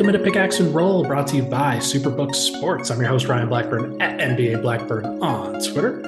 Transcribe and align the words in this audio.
Welcome 0.00 0.14
into 0.14 0.32
Pickaxe 0.32 0.60
and 0.60 0.74
Roll, 0.74 1.04
brought 1.04 1.26
to 1.26 1.36
you 1.36 1.42
by 1.42 1.76
Superbook 1.76 2.34
Sports. 2.34 2.90
I'm 2.90 2.98
your 3.00 3.10
host, 3.10 3.28
Ryan 3.28 3.50
Blackburn 3.50 4.00
at 4.00 4.18
NBA 4.18 4.62
Blackburn 4.62 5.22
on 5.22 5.60
Twitter, 5.60 6.00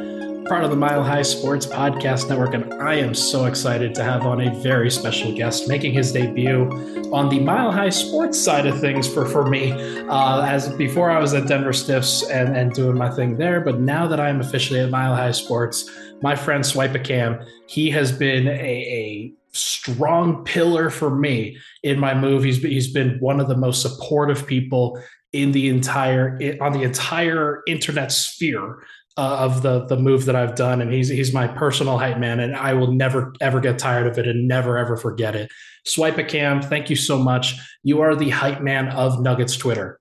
part 0.49 0.65
of 0.65 0.71
the 0.71 0.77
Mile 0.77 1.03
High 1.03 1.21
Sports 1.21 1.67
Podcast 1.67 2.31
Network, 2.31 2.55
and 2.55 2.73
I 2.83 2.95
am 2.95 3.13
so 3.13 3.45
excited 3.45 3.95
to 3.97 4.03
have 4.03 4.23
on 4.23 4.41
a 4.41 4.55
very 4.63 4.91
special 4.91 5.37
guest 5.37 5.69
making 5.69 5.93
his 5.93 6.11
debut 6.11 6.71
on 7.13 7.29
the 7.29 7.39
Mile 7.39 7.71
High 7.71 7.91
Sports 7.91 8.41
side 8.41 8.65
of 8.65 8.81
things 8.81 9.07
for, 9.07 9.27
for 9.27 9.47
me. 9.47 9.73
Uh, 9.73 10.41
as 10.41 10.71
before, 10.71 11.11
I 11.11 11.19
was 11.19 11.35
at 11.35 11.47
Denver 11.47 11.75
Stiffs 11.75 12.27
and, 12.31 12.57
and 12.57 12.73
doing 12.73 12.97
my 12.97 13.11
thing 13.11 13.37
there, 13.37 13.61
but 13.61 13.79
now 13.79 14.07
that 14.07 14.19
I'm 14.19 14.41
officially 14.41 14.81
at 14.81 14.89
Mile 14.89 15.15
High 15.15 15.33
Sports, 15.33 15.91
my 16.23 16.35
friend 16.35 16.65
SwipaCam, 16.65 17.47
he 17.67 17.91
has 17.91 18.11
been 18.11 18.49
a, 18.49 18.53
a 18.53 19.33
strong 19.53 20.45
pillar 20.45 20.91
for 20.91 21.15
me 21.15 21.59
in 21.83 21.99
my 21.99 22.15
move. 22.15 22.43
He's 22.45 22.59
he's 22.59 22.93
been 22.93 23.19
one 23.21 23.41
of 23.41 23.49
the 23.49 23.57
most 23.57 23.83
supportive 23.83 24.47
people 24.47 25.03
in 25.33 25.53
the 25.53 25.69
entire 25.69 26.39
on 26.61 26.73
the 26.73 26.83
entire 26.83 27.63
internet 27.67 28.13
sphere 28.13 28.83
uh, 29.17 29.37
of 29.41 29.63
the 29.63 29.87
the 29.87 29.97
move 29.97 30.25
that 30.25 30.37
I've 30.37 30.55
done, 30.55 30.81
and 30.81 30.93
he's 30.93 31.09
he's 31.09 31.33
my 31.33 31.47
personal 31.47 31.99
hype 31.99 32.19
man, 32.19 32.41
and 32.41 32.57
I 32.57 32.75
will 32.75 32.93
never 32.93 33.35
ever 33.41 33.61
get 33.61 33.79
tired 33.79 34.07
of 34.07 34.19
it 34.19 34.27
and 34.27 34.49
never 34.49 34.79
ever 34.79 34.97
forget 34.97 35.35
it. 35.35 35.51
SwipaCam, 35.87 36.65
thank 36.65 36.89
you 36.89 36.97
so 36.97 37.19
much. 37.19 37.57
You 37.83 38.01
are 38.01 38.15
the 38.15 38.31
hype 38.31 38.63
man 38.63 38.89
of 38.89 39.21
Nuggets 39.21 39.57
Twitter. 39.57 39.99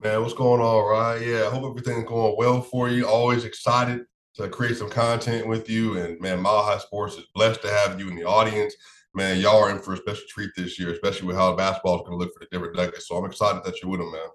Man, 0.00 0.20
what's 0.20 0.34
going 0.34 0.60
on, 0.60 0.90
Ryan? 0.90 1.28
Yeah, 1.28 1.46
I 1.46 1.50
hope 1.50 1.70
everything's 1.70 2.08
going 2.08 2.34
well 2.36 2.62
for 2.62 2.88
you. 2.88 3.06
Always 3.06 3.44
excited 3.44 4.04
to 4.34 4.48
create 4.48 4.76
some 4.76 4.90
content 4.90 5.46
with 5.46 5.68
you. 5.70 5.98
And 5.98 6.20
man, 6.20 6.40
Mile 6.40 6.62
High 6.62 6.78
Sports 6.78 7.16
is 7.16 7.26
blessed 7.34 7.62
to 7.62 7.70
have 7.70 7.98
you 8.00 8.08
in 8.08 8.16
the 8.16 8.24
audience. 8.24 8.74
Man, 9.14 9.38
y'all 9.38 9.62
are 9.62 9.70
in 9.70 9.78
for 9.78 9.94
a 9.94 9.96
special 9.96 10.24
treat 10.28 10.50
this 10.56 10.78
year, 10.78 10.92
especially 10.92 11.28
with 11.28 11.36
how 11.36 11.54
basketball 11.54 11.96
is 11.96 12.00
going 12.00 12.12
to 12.12 12.16
look 12.16 12.34
for 12.34 12.40
the 12.40 12.48
Denver 12.50 12.72
Nuggets. 12.74 13.06
So 13.06 13.16
I'm 13.16 13.24
excited 13.24 13.62
that 13.64 13.80
you're 13.80 13.90
with 13.90 14.00
them, 14.00 14.10
man. 14.10 14.26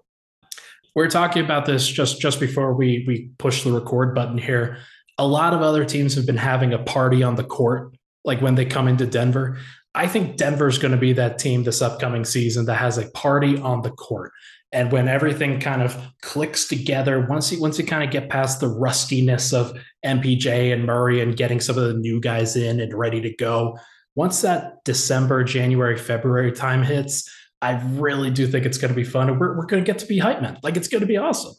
We're 0.94 1.10
talking 1.10 1.44
about 1.44 1.66
this 1.66 1.86
just 1.86 2.20
just 2.20 2.40
before 2.40 2.72
we 2.72 3.04
we 3.06 3.30
push 3.38 3.62
the 3.62 3.72
record 3.72 4.14
button 4.14 4.38
here. 4.38 4.78
A 5.18 5.26
lot 5.26 5.52
of 5.52 5.60
other 5.60 5.84
teams 5.84 6.14
have 6.14 6.26
been 6.26 6.36
having 6.36 6.72
a 6.72 6.78
party 6.78 7.22
on 7.22 7.36
the 7.36 7.44
court, 7.44 7.94
like 8.24 8.40
when 8.40 8.54
they 8.54 8.64
come 8.64 8.88
into 8.88 9.06
Denver. 9.06 9.58
I 9.94 10.06
think 10.06 10.36
Denver's 10.36 10.78
going 10.78 10.92
to 10.92 10.98
be 10.98 11.12
that 11.14 11.38
team 11.38 11.64
this 11.64 11.82
upcoming 11.82 12.24
season 12.24 12.64
that 12.66 12.76
has 12.76 12.96
a 12.96 13.10
party 13.10 13.58
on 13.58 13.82
the 13.82 13.90
court. 13.90 14.32
And 14.72 14.92
when 14.92 15.08
everything 15.08 15.58
kind 15.58 15.82
of 15.82 15.96
clicks 16.22 16.68
together, 16.68 17.26
once 17.28 17.50
you 17.50 17.60
once 17.60 17.78
you 17.78 17.84
kind 17.84 18.04
of 18.04 18.10
get 18.10 18.30
past 18.30 18.60
the 18.60 18.68
rustiness 18.68 19.52
of 19.52 19.76
MPJ 20.04 20.72
and 20.72 20.84
Murray 20.84 21.20
and 21.20 21.36
getting 21.36 21.60
some 21.60 21.76
of 21.76 21.84
the 21.84 21.94
new 21.94 22.20
guys 22.20 22.54
in 22.54 22.80
and 22.80 22.94
ready 22.94 23.20
to 23.20 23.34
go, 23.34 23.76
once 24.14 24.42
that 24.42 24.84
December, 24.84 25.42
January, 25.42 25.96
February 25.96 26.52
time 26.52 26.82
hits, 26.82 27.28
I 27.62 27.82
really 27.94 28.30
do 28.30 28.46
think 28.46 28.64
it's 28.64 28.78
going 28.78 28.92
to 28.92 28.96
be 28.96 29.04
fun. 29.04 29.28
And 29.28 29.40
we're, 29.40 29.56
we're 29.56 29.66
going 29.66 29.82
to 29.82 29.86
get 29.86 29.98
to 30.00 30.06
be 30.06 30.18
hype 30.18 30.40
men. 30.40 30.58
Like 30.62 30.76
it's 30.76 30.88
going 30.88 31.00
to 31.00 31.06
be 31.06 31.16
awesome. 31.16 31.54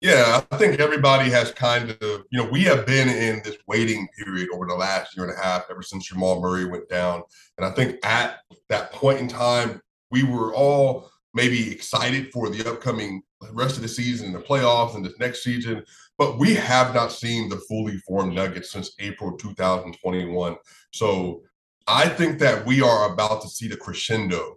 Yeah, 0.00 0.42
I 0.52 0.56
think 0.56 0.78
everybody 0.78 1.28
has 1.30 1.50
kind 1.50 1.90
of, 1.90 2.24
you 2.30 2.38
know, 2.40 2.48
we 2.48 2.62
have 2.62 2.86
been 2.86 3.08
in 3.08 3.42
this 3.42 3.56
waiting 3.66 4.06
period 4.16 4.48
over 4.54 4.64
the 4.64 4.76
last 4.76 5.16
year 5.16 5.26
and 5.26 5.36
a 5.36 5.42
half, 5.42 5.64
ever 5.70 5.82
since 5.82 6.06
Jamal 6.06 6.40
Murray 6.40 6.66
went 6.66 6.88
down. 6.88 7.22
And 7.56 7.66
I 7.66 7.70
think 7.70 7.96
at 8.04 8.38
that 8.68 8.92
point 8.92 9.18
in 9.18 9.26
time, 9.26 9.82
we 10.12 10.22
were 10.22 10.54
all 10.54 11.10
maybe 11.38 11.70
excited 11.70 12.32
for 12.32 12.50
the 12.50 12.68
upcoming 12.68 13.22
rest 13.52 13.76
of 13.76 13.82
the 13.82 13.88
season 13.88 14.26
and 14.26 14.34
the 14.34 14.40
playoffs 14.40 14.96
and 14.96 15.04
this 15.04 15.16
next 15.20 15.44
season. 15.44 15.84
But 16.18 16.36
we 16.36 16.52
have 16.54 16.92
not 16.92 17.12
seen 17.12 17.48
the 17.48 17.62
fully 17.68 17.96
formed 17.98 18.34
Nuggets 18.34 18.72
since 18.72 18.90
April 18.98 19.36
2021. 19.36 20.56
So 20.92 21.42
I 21.86 22.08
think 22.08 22.40
that 22.40 22.66
we 22.66 22.82
are 22.82 23.12
about 23.12 23.40
to 23.42 23.48
see 23.48 23.68
the 23.68 23.76
crescendo 23.76 24.56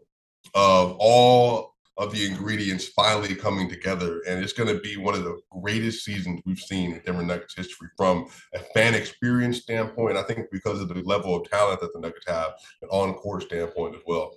of 0.55 0.95
all 0.99 1.75
of 1.97 2.11
the 2.11 2.25
ingredients 2.25 2.87
finally 2.87 3.35
coming 3.35 3.69
together. 3.69 4.21
And 4.27 4.43
it's 4.43 4.53
going 4.53 4.73
to 4.75 4.81
be 4.81 4.97
one 4.97 5.13
of 5.13 5.23
the 5.23 5.39
greatest 5.51 6.03
seasons 6.03 6.41
we've 6.47 6.57
seen 6.57 6.93
in 6.93 7.01
Denver 7.05 7.21
Nuggets 7.21 7.55
history 7.55 7.89
from 7.95 8.25
a 8.55 8.59
fan 8.73 8.95
experience 8.95 9.59
standpoint. 9.59 10.17
I 10.17 10.23
think 10.23 10.47
because 10.51 10.81
of 10.81 10.87
the 10.87 10.95
level 11.03 11.35
of 11.35 11.47
talent 11.47 11.79
that 11.81 11.93
the 11.93 11.99
Nuggets 11.99 12.25
have, 12.27 12.53
an 12.81 12.89
on 12.89 13.13
court 13.13 13.43
standpoint 13.43 13.95
as 13.95 14.01
well. 14.07 14.35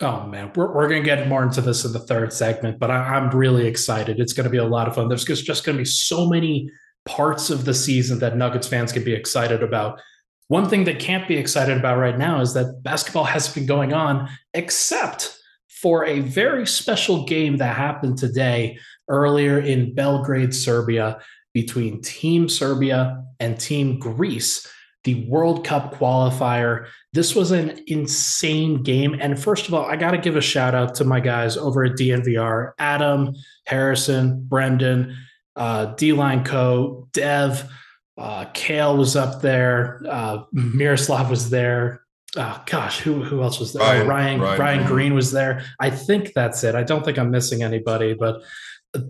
Oh 0.00 0.26
man, 0.26 0.50
we're, 0.56 0.74
we're 0.74 0.88
going 0.88 1.02
to 1.02 1.06
get 1.06 1.28
more 1.28 1.44
into 1.44 1.60
this 1.60 1.84
in 1.84 1.92
the 1.92 2.00
third 2.00 2.32
segment, 2.32 2.80
but 2.80 2.90
I, 2.90 3.16
am 3.16 3.30
really 3.30 3.66
excited. 3.66 4.18
It's 4.18 4.32
going 4.32 4.44
to 4.44 4.50
be 4.50 4.58
a 4.58 4.64
lot 4.64 4.88
of 4.88 4.96
fun. 4.96 5.08
There's 5.08 5.24
just 5.24 5.44
just 5.44 5.64
going 5.64 5.76
to 5.76 5.82
be 5.82 5.88
so 5.88 6.28
many 6.28 6.68
parts 7.04 7.50
of 7.50 7.64
the 7.64 7.74
season 7.74 8.18
that 8.18 8.36
Nuggets 8.36 8.66
fans 8.66 8.92
can 8.92 9.04
be 9.04 9.14
excited 9.14 9.62
about. 9.62 10.00
One 10.48 10.68
thing 10.68 10.84
that 10.84 10.98
can't 10.98 11.28
be 11.28 11.36
excited 11.36 11.76
about 11.78 11.98
right 11.98 12.18
now 12.18 12.40
is 12.40 12.54
that 12.54 12.82
basketball 12.82 13.24
has 13.24 13.52
been 13.52 13.66
going 13.66 13.92
on, 13.92 14.28
except 14.52 15.38
for 15.68 16.04
a 16.04 16.20
very 16.20 16.66
special 16.66 17.24
game 17.24 17.58
that 17.58 17.76
happened 17.76 18.18
today 18.18 18.78
earlier 19.08 19.60
in 19.60 19.94
Belgrade, 19.94 20.54
Serbia, 20.54 21.18
between 21.52 22.02
Team 22.02 22.48
Serbia 22.48 23.22
and 23.38 23.60
Team 23.60 23.98
Greece 23.98 24.66
the 25.04 25.26
World 25.26 25.64
Cup 25.64 25.94
qualifier. 25.94 26.86
This 27.12 27.34
was 27.34 27.50
an 27.50 27.80
insane 27.86 28.82
game. 28.82 29.16
And 29.20 29.38
first 29.38 29.68
of 29.68 29.74
all, 29.74 29.84
I 29.84 29.96
got 29.96 30.12
to 30.12 30.18
give 30.18 30.36
a 30.36 30.40
shout 30.40 30.74
out 30.74 30.94
to 30.96 31.04
my 31.04 31.20
guys 31.20 31.56
over 31.56 31.84
at 31.84 31.92
DNVR 31.92 32.72
Adam, 32.78 33.34
Harrison, 33.66 34.44
Brendan, 34.46 35.16
uh, 35.56 35.86
D 35.94 36.12
Line 36.12 36.44
Co, 36.44 37.08
Dev, 37.12 37.70
uh, 38.16 38.46
Kale 38.54 38.96
was 38.96 39.16
up 39.16 39.42
there, 39.42 40.00
uh, 40.08 40.44
Miroslav 40.52 41.30
was 41.30 41.50
there. 41.50 42.02
Oh, 42.36 42.60
gosh, 42.66 42.98
who 42.98 43.22
who 43.22 43.42
else 43.42 43.60
was 43.60 43.72
there? 43.72 43.82
Ryan, 43.82 44.08
Ryan, 44.08 44.40
Ryan, 44.40 44.58
Ryan 44.60 44.86
Green 44.86 45.14
was 45.14 45.30
there. 45.30 45.64
I 45.78 45.90
think 45.90 46.32
that's 46.34 46.64
it. 46.64 46.74
I 46.74 46.82
don't 46.82 47.04
think 47.04 47.16
I'm 47.16 47.30
missing 47.30 47.62
anybody, 47.62 48.14
but 48.14 48.42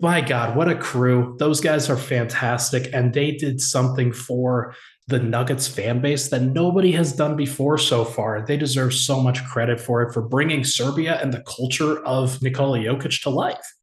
my 0.00 0.20
God, 0.20 0.56
what 0.56 0.68
a 0.68 0.74
crew. 0.74 1.36
Those 1.38 1.60
guys 1.60 1.90
are 1.90 1.96
fantastic. 1.96 2.90
And 2.92 3.12
they 3.12 3.32
did 3.32 3.60
something 3.60 4.12
for 4.12 4.74
the 5.06 5.18
Nuggets 5.18 5.68
fan 5.68 6.00
base 6.00 6.28
that 6.28 6.40
nobody 6.40 6.92
has 6.92 7.12
done 7.12 7.36
before 7.36 7.76
so 7.76 8.04
far. 8.04 8.44
They 8.46 8.56
deserve 8.56 8.94
so 8.94 9.20
much 9.20 9.44
credit 9.44 9.80
for 9.80 10.02
it 10.02 10.14
for 10.14 10.22
bringing 10.22 10.64
Serbia 10.64 11.20
and 11.20 11.32
the 11.32 11.42
culture 11.42 12.02
of 12.04 12.40
Nikola 12.40 12.78
Jokic 12.78 13.22
to 13.22 13.30
life. 13.30 13.74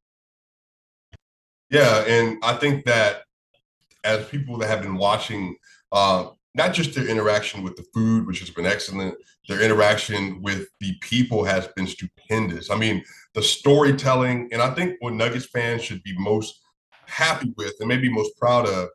Yeah, 1.70 2.04
and 2.08 2.38
I 2.44 2.56
think 2.56 2.86
that 2.86 3.24
as 4.04 4.28
people 4.28 4.58
that 4.58 4.68
have 4.68 4.82
been 4.82 4.98
watching, 4.98 5.56
uh, 5.92 6.30
not 6.56 6.74
just 6.74 6.96
their 6.96 7.08
interaction 7.08 7.64
with 7.64 7.76
the 7.76 7.86
food, 7.94 8.26
which 8.26 8.40
has 8.40 8.50
been 8.50 8.66
excellent, 8.66 9.16
their 9.48 9.62
interaction 9.62 10.42
with 10.42 10.68
the 10.80 10.98
people 11.02 11.44
has 11.44 11.68
been 11.70 11.88
stupendous. 11.88 12.70
I 12.70 12.78
mean, 12.78 13.03
the 13.36 13.44
storytelling, 13.44 14.50
and 14.52 14.62
I 14.62 14.74
think 14.74 14.96
what 15.00 15.14
Nuggets 15.14 15.46
fans 15.46 15.84
should 15.84 16.03
be 16.03 16.18
most 16.18 16.59
happy 17.06 17.53
with 17.58 17.74
and 17.80 17.88
maybe 17.88 18.09
most 18.09 18.38
proud 18.38 18.68
of 18.68 18.90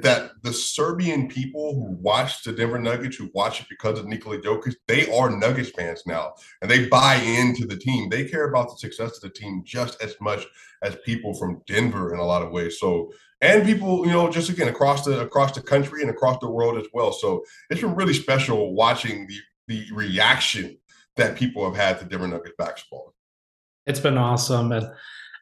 that 0.00 0.30
the 0.42 0.52
Serbian 0.52 1.28
people 1.28 1.74
who 1.74 1.96
watch 2.00 2.44
the 2.44 2.52
Denver 2.52 2.78
Nuggets, 2.78 3.16
who 3.16 3.30
watch 3.34 3.60
it 3.60 3.66
because 3.68 3.98
of 3.98 4.06
Nikola 4.06 4.38
Jokic, 4.38 4.74
they 4.86 5.12
are 5.12 5.28
Nuggets 5.28 5.70
fans 5.70 6.04
now, 6.06 6.32
and 6.60 6.70
they 6.70 6.86
buy 6.86 7.16
into 7.16 7.66
the 7.66 7.76
team. 7.76 8.08
They 8.08 8.24
care 8.24 8.48
about 8.48 8.70
the 8.70 8.78
success 8.78 9.16
of 9.16 9.22
the 9.22 9.30
team 9.30 9.62
just 9.66 10.02
as 10.02 10.14
much 10.20 10.46
as 10.82 10.96
people 11.04 11.34
from 11.34 11.62
Denver 11.66 12.14
in 12.14 12.20
a 12.20 12.24
lot 12.24 12.42
of 12.42 12.52
ways. 12.52 12.78
So, 12.78 13.12
and 13.40 13.66
people, 13.66 14.06
you 14.06 14.12
know, 14.12 14.30
just 14.30 14.48
again 14.48 14.68
across 14.68 15.04
the 15.04 15.20
across 15.20 15.52
the 15.52 15.62
country 15.62 16.00
and 16.00 16.10
across 16.10 16.38
the 16.40 16.50
world 16.50 16.78
as 16.78 16.86
well. 16.94 17.12
So, 17.12 17.44
it's 17.68 17.80
been 17.80 17.94
really 17.94 18.14
special 18.14 18.74
watching 18.74 19.26
the 19.26 19.38
the 19.68 19.84
reaction 19.92 20.78
that 21.16 21.36
people 21.36 21.64
have 21.64 21.76
had 21.76 21.98
to 21.98 22.04
Denver 22.04 22.28
Nuggets 22.28 22.54
basketball. 22.56 23.14
It's 23.86 24.00
been 24.00 24.16
awesome, 24.16 24.72
and 24.72 24.86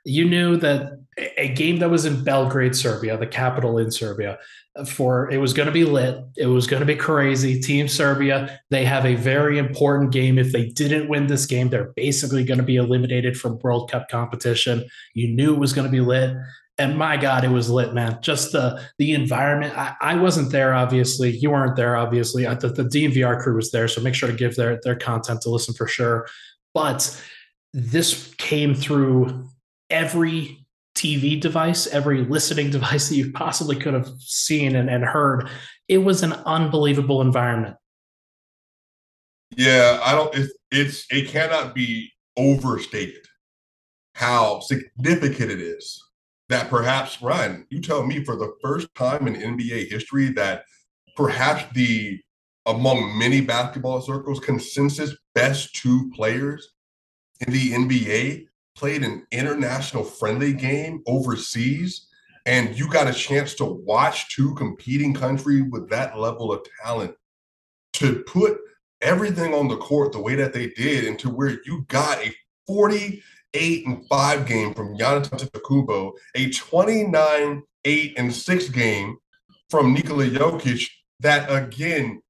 you 0.05 0.25
knew 0.25 0.57
that 0.57 1.01
a 1.37 1.49
game 1.49 1.79
that 1.79 1.91
was 1.91 2.05
in 2.05 2.23
Belgrade, 2.25 2.75
Serbia, 2.75 3.17
the 3.17 3.27
capital 3.27 3.79
in 3.79 3.91
Serbia, 3.91 4.39
uh, 4.77 4.85
for 4.85 5.31
it 5.31 5.39
was 5.39 5.53
going 5.53 5.67
to 5.67 5.73
be 5.73 5.85
lit. 5.85 6.23
It 6.37 6.47
was 6.47 6.67
going 6.67 6.81
to 6.81 6.87
be 6.87 6.97
crazy. 6.97 7.61
Team 7.61 7.89
Serbia, 7.89 8.61
they 8.71 8.85
have 8.85 9.05
a 9.05 9.17
very 9.17 9.59
important 9.59 10.13
game. 10.13 10.39
If 10.39 10.53
they 10.53 10.69
didn't 10.69 11.09
win 11.09 11.27
this 11.27 11.47
game, 11.47 11.69
they're 11.69 11.93
basically 11.97 12.45
going 12.45 12.59
to 12.59 12.65
be 12.65 12.77
eliminated 12.77 13.39
from 13.39 13.59
World 13.59 13.91
Cup 13.91 14.09
competition. 14.09 14.85
You 15.15 15.29
knew 15.29 15.55
it 15.55 15.61
was 15.61 15.73
going 15.73 15.87
to 15.87 15.93
be 15.93 16.01
lit. 16.01 16.37
And 16.79 16.97
my 16.97 17.19
God, 17.19 17.45
it 17.45 17.51
was 17.51 17.69
lit, 17.69 17.93
man. 17.93 18.19
Just 18.23 18.53
the 18.53 18.83
the 18.99 19.13
environment. 19.13 19.77
I, 19.77 19.95
I 20.01 20.15
wasn't 20.15 20.51
there, 20.51 20.73
obviously. 20.73 21.37
You 21.37 21.51
weren't 21.51 21.77
there, 21.77 21.97
obviously. 21.97 22.45
The, 22.45 22.69
the 22.69 22.85
DNVR 22.85 23.43
crew 23.43 23.57
was 23.57 23.71
there, 23.71 23.87
so 23.87 24.01
make 24.01 24.15
sure 24.15 24.31
to 24.31 24.37
give 24.37 24.57
their 24.57 24.81
their 24.83 24.97
content 24.97 25.43
to 25.43 25.51
listen 25.51 25.75
for 25.75 25.87
sure. 25.87 26.27
But 26.73 27.21
this 27.75 28.33
came 28.39 28.75
through 28.75 29.51
every 29.91 30.67
TV 30.95 31.41
device, 31.41 31.87
every 31.87 32.25
listening 32.25 32.71
device 32.79 33.09
that 33.09 33.17
you 33.17 33.33
possibly 33.33 33.77
could 33.77 33.95
have 33.95 34.09
seen 34.19 34.77
and, 34.77 34.89
and 34.89 35.05
heard. 35.05 35.49
It 35.89 35.99
was 35.99 36.23
an 36.23 36.33
unbelievable 36.33 37.21
environment. 37.21 37.77
Yeah, 39.57 40.01
I 40.03 40.13
don't. 40.13 40.35
It's, 40.35 40.53
it's 40.71 41.07
it 41.11 41.29
cannot 41.29 41.75
be 41.75 42.13
overstated 42.37 43.27
how 44.15 44.61
significant 44.61 45.51
it 45.51 45.61
is 45.61 46.01
that 46.51 46.69
perhaps 46.69 47.23
Ryan, 47.23 47.67
you 47.71 47.81
tell 47.81 48.05
me 48.05 48.25
for 48.25 48.37
the 48.37 48.53
first 48.63 48.93
time 48.95 49.27
in 49.27 49.35
NBA 49.35 49.89
history 49.89 50.31
that 50.33 50.65
perhaps 51.17 51.65
the 51.75 52.21
among 52.67 53.19
many 53.19 53.41
basketball 53.41 54.01
circles 54.01 54.41
consensus 54.41 55.17
best 55.35 55.75
two 55.75 56.11
players 56.15 56.75
in 57.47 57.53
the 57.53 57.73
NBA 57.73 58.47
played 58.81 59.05
an 59.05 59.27
international 59.31 60.03
friendly 60.03 60.55
game 60.55 61.03
overseas 61.07 62.07
and 62.47 62.79
you 62.79 62.89
got 62.89 63.07
a 63.07 63.13
chance 63.13 63.53
to 63.53 63.67
watch 63.67 64.35
two 64.35 64.55
competing 64.55 65.13
countries 65.13 65.65
with 65.71 65.91
that 65.91 66.19
level 66.19 66.51
of 66.51 66.67
talent 66.83 67.15
to 67.93 68.21
put 68.21 68.57
everything 69.03 69.53
on 69.53 69.69
the 69.69 69.77
court 69.77 70.13
the 70.13 70.19
way 70.19 70.35
that 70.35 70.55
they 70.55 70.69
did 70.69 71.05
and 71.05 71.19
to 71.19 71.29
where 71.29 71.61
you 71.67 71.85
got 71.89 72.17
a 72.21 72.35
48 72.67 73.87
and 73.87 74.07
5 74.07 74.47
game 74.47 74.73
from 74.73 74.97
Giannis 74.97 75.29
Antetokounmpo, 75.29 76.13
a 76.35 76.51
29 76.51 77.63
8 77.85 78.15
and 78.17 78.35
6 78.35 78.69
game 78.71 79.19
from 79.69 79.93
Nikola 79.93 80.25
Jokic 80.25 80.89
that 81.21 81.53
again 81.53 82.23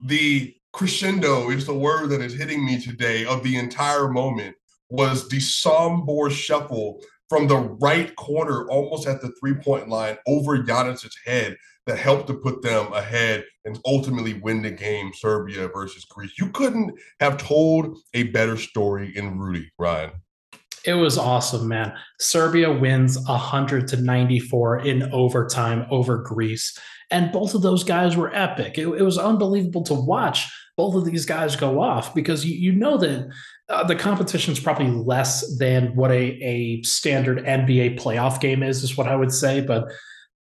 the 0.00 0.56
crescendo 0.72 1.50
is 1.50 1.66
the 1.66 1.74
word 1.74 2.08
that 2.08 2.22
is 2.22 2.32
hitting 2.32 2.64
me 2.64 2.80
today 2.80 3.26
of 3.26 3.42
the 3.42 3.58
entire 3.58 4.08
moment 4.08 4.56
was 4.90 5.28
the 5.28 5.38
Sombor 5.38 6.30
shuffle 6.30 7.00
from 7.28 7.46
the 7.46 7.56
right 7.56 8.14
corner, 8.16 8.68
almost 8.68 9.06
at 9.06 9.20
the 9.20 9.32
three 9.40 9.54
point 9.54 9.88
line, 9.88 10.18
over 10.26 10.58
Giannis's 10.58 11.16
head 11.24 11.56
that 11.86 11.98
helped 11.98 12.26
to 12.26 12.34
put 12.34 12.62
them 12.62 12.92
ahead 12.92 13.44
and 13.64 13.78
ultimately 13.86 14.34
win 14.34 14.62
the 14.62 14.70
game, 14.70 15.12
Serbia 15.14 15.68
versus 15.68 16.04
Greece. 16.04 16.32
You 16.38 16.50
couldn't 16.50 16.92
have 17.20 17.38
told 17.38 17.96
a 18.14 18.24
better 18.24 18.56
story 18.56 19.16
in 19.16 19.38
Rudy, 19.38 19.70
Ryan. 19.78 20.10
It 20.84 20.94
was 20.94 21.18
awesome, 21.18 21.68
man. 21.68 21.92
Serbia 22.20 22.72
wins 22.72 23.18
100 23.18 23.88
to 23.88 23.96
94 24.00 24.80
in 24.80 25.12
overtime 25.12 25.86
over 25.90 26.18
Greece. 26.18 26.78
And 27.10 27.32
both 27.32 27.54
of 27.54 27.62
those 27.62 27.84
guys 27.84 28.16
were 28.16 28.34
epic. 28.34 28.78
It, 28.78 28.86
it 28.86 29.02
was 29.02 29.18
unbelievable 29.18 29.82
to 29.84 29.94
watch 29.94 30.48
both 30.76 30.94
of 30.94 31.04
these 31.04 31.26
guys 31.26 31.56
go 31.56 31.80
off 31.80 32.14
because 32.14 32.46
you, 32.46 32.54
you 32.54 32.72
know 32.72 32.96
that 32.96 33.28
uh, 33.70 33.84
the 33.84 33.94
competition 33.94 34.52
is 34.52 34.60
probably 34.60 34.90
less 34.90 35.56
than 35.58 35.94
what 35.94 36.10
a, 36.10 36.42
a 36.42 36.82
standard 36.82 37.38
NBA 37.44 38.00
playoff 38.00 38.40
game 38.40 38.62
is, 38.62 38.82
is 38.82 38.96
what 38.96 39.06
I 39.06 39.14
would 39.14 39.32
say. 39.32 39.60
But 39.60 39.84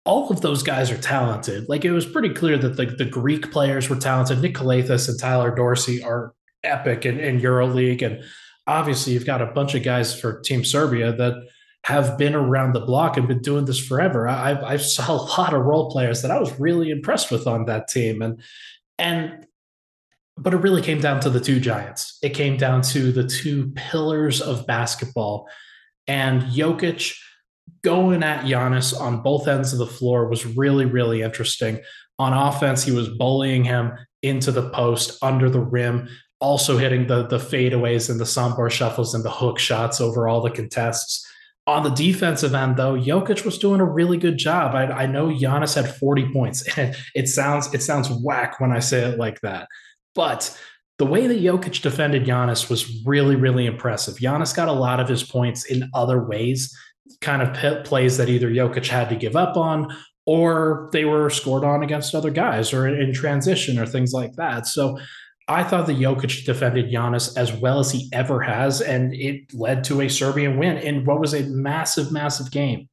all 0.04 0.30
of 0.30 0.42
those 0.42 0.62
guys 0.62 0.90
are 0.90 0.98
talented. 0.98 1.68
Like 1.68 1.84
it 1.84 1.92
was 1.92 2.06
pretty 2.06 2.28
clear 2.28 2.58
that 2.58 2.76
the, 2.76 2.86
the 2.86 3.06
Greek 3.06 3.50
players 3.50 3.88
were 3.88 3.96
talented. 3.96 4.40
Nick 4.40 4.60
and 4.60 5.18
Tyler 5.18 5.54
Dorsey 5.54 6.02
are 6.02 6.34
epic 6.62 7.06
in, 7.06 7.18
in 7.18 7.40
EuroLeague. 7.40 8.02
And 8.02 8.22
obviously, 8.66 9.14
you've 9.14 9.26
got 9.26 9.42
a 9.42 9.46
bunch 9.46 9.74
of 9.74 9.82
guys 9.82 10.18
for 10.18 10.40
Team 10.42 10.64
Serbia 10.64 11.12
that 11.12 11.34
have 11.84 12.18
been 12.18 12.34
around 12.34 12.74
the 12.74 12.80
block 12.80 13.16
and 13.16 13.28
been 13.28 13.40
doing 13.40 13.64
this 13.64 13.78
forever. 13.78 14.28
I, 14.28 14.60
I 14.60 14.76
saw 14.76 15.12
a 15.12 15.24
lot 15.38 15.54
of 15.54 15.64
role 15.64 15.90
players 15.90 16.22
that 16.22 16.30
I 16.30 16.38
was 16.38 16.58
really 16.60 16.90
impressed 16.90 17.30
with 17.30 17.46
on 17.46 17.64
that 17.64 17.88
team. 17.88 18.20
And 18.20 18.42
and 18.98 19.45
but 20.36 20.52
it 20.52 20.58
really 20.58 20.82
came 20.82 21.00
down 21.00 21.20
to 21.20 21.30
the 21.30 21.40
two 21.40 21.60
giants. 21.60 22.18
It 22.22 22.30
came 22.30 22.56
down 22.56 22.82
to 22.82 23.10
the 23.10 23.26
two 23.26 23.72
pillars 23.74 24.40
of 24.40 24.66
basketball. 24.66 25.48
And 26.06 26.42
Jokic 26.42 27.16
going 27.82 28.22
at 28.22 28.44
Giannis 28.44 28.98
on 28.98 29.22
both 29.22 29.48
ends 29.48 29.72
of 29.72 29.78
the 29.78 29.86
floor 29.86 30.28
was 30.28 30.44
really, 30.44 30.84
really 30.84 31.22
interesting. 31.22 31.80
On 32.18 32.32
offense, 32.32 32.82
he 32.82 32.92
was 32.92 33.08
bullying 33.08 33.64
him 33.64 33.92
into 34.22 34.50
the 34.50 34.70
post, 34.70 35.22
under 35.22 35.48
the 35.48 35.60
rim, 35.60 36.08
also 36.40 36.76
hitting 36.76 37.06
the, 37.06 37.26
the 37.26 37.38
fadeaways 37.38 38.10
and 38.10 38.20
the 38.20 38.24
sombor 38.24 38.70
shuffles 38.70 39.14
and 39.14 39.24
the 39.24 39.30
hook 39.30 39.58
shots 39.58 40.00
over 40.00 40.28
all 40.28 40.42
the 40.42 40.50
contests. 40.50 41.26
On 41.66 41.82
the 41.82 41.90
defensive 41.90 42.54
end, 42.54 42.76
though, 42.76 42.94
Jokic 42.94 43.44
was 43.44 43.58
doing 43.58 43.80
a 43.80 43.84
really 43.84 44.18
good 44.18 44.38
job. 44.38 44.74
I, 44.74 44.84
I 44.84 45.06
know 45.06 45.28
Giannis 45.28 45.74
had 45.74 45.92
40 45.96 46.32
points. 46.32 46.64
it 47.14 47.28
sounds 47.28 47.72
it 47.74 47.82
sounds 47.82 48.08
whack 48.08 48.60
when 48.60 48.70
I 48.70 48.78
say 48.78 49.00
it 49.00 49.18
like 49.18 49.40
that. 49.40 49.66
But 50.16 50.58
the 50.98 51.06
way 51.06 51.26
that 51.28 51.38
Jokic 51.38 51.82
defended 51.82 52.24
Giannis 52.24 52.68
was 52.68 53.04
really, 53.04 53.36
really 53.36 53.66
impressive. 53.66 54.16
Giannis 54.16 54.56
got 54.56 54.68
a 54.68 54.72
lot 54.72 54.98
of 54.98 55.08
his 55.08 55.22
points 55.22 55.64
in 55.66 55.88
other 55.94 56.24
ways, 56.24 56.76
kind 57.20 57.42
of 57.42 57.84
plays 57.84 58.16
that 58.16 58.28
either 58.28 58.50
Jokic 58.50 58.88
had 58.88 59.08
to 59.10 59.16
give 59.16 59.36
up 59.36 59.56
on 59.56 59.94
or 60.26 60.88
they 60.92 61.04
were 61.04 61.30
scored 61.30 61.64
on 61.64 61.82
against 61.82 62.14
other 62.14 62.30
guys 62.30 62.72
or 62.72 62.88
in 62.88 63.12
transition 63.12 63.78
or 63.78 63.86
things 63.86 64.12
like 64.12 64.32
that. 64.34 64.66
So 64.66 64.98
I 65.48 65.62
thought 65.62 65.86
that 65.86 65.98
Jokic 65.98 66.44
defended 66.44 66.90
Giannis 66.90 67.36
as 67.36 67.52
well 67.52 67.78
as 67.78 67.92
he 67.92 68.08
ever 68.12 68.40
has, 68.40 68.80
and 68.80 69.14
it 69.14 69.54
led 69.54 69.84
to 69.84 70.00
a 70.00 70.08
Serbian 70.08 70.58
win 70.58 70.78
in 70.78 71.04
what 71.04 71.20
was 71.20 71.34
a 71.34 71.44
massive, 71.44 72.10
massive 72.10 72.50
game. 72.50 72.88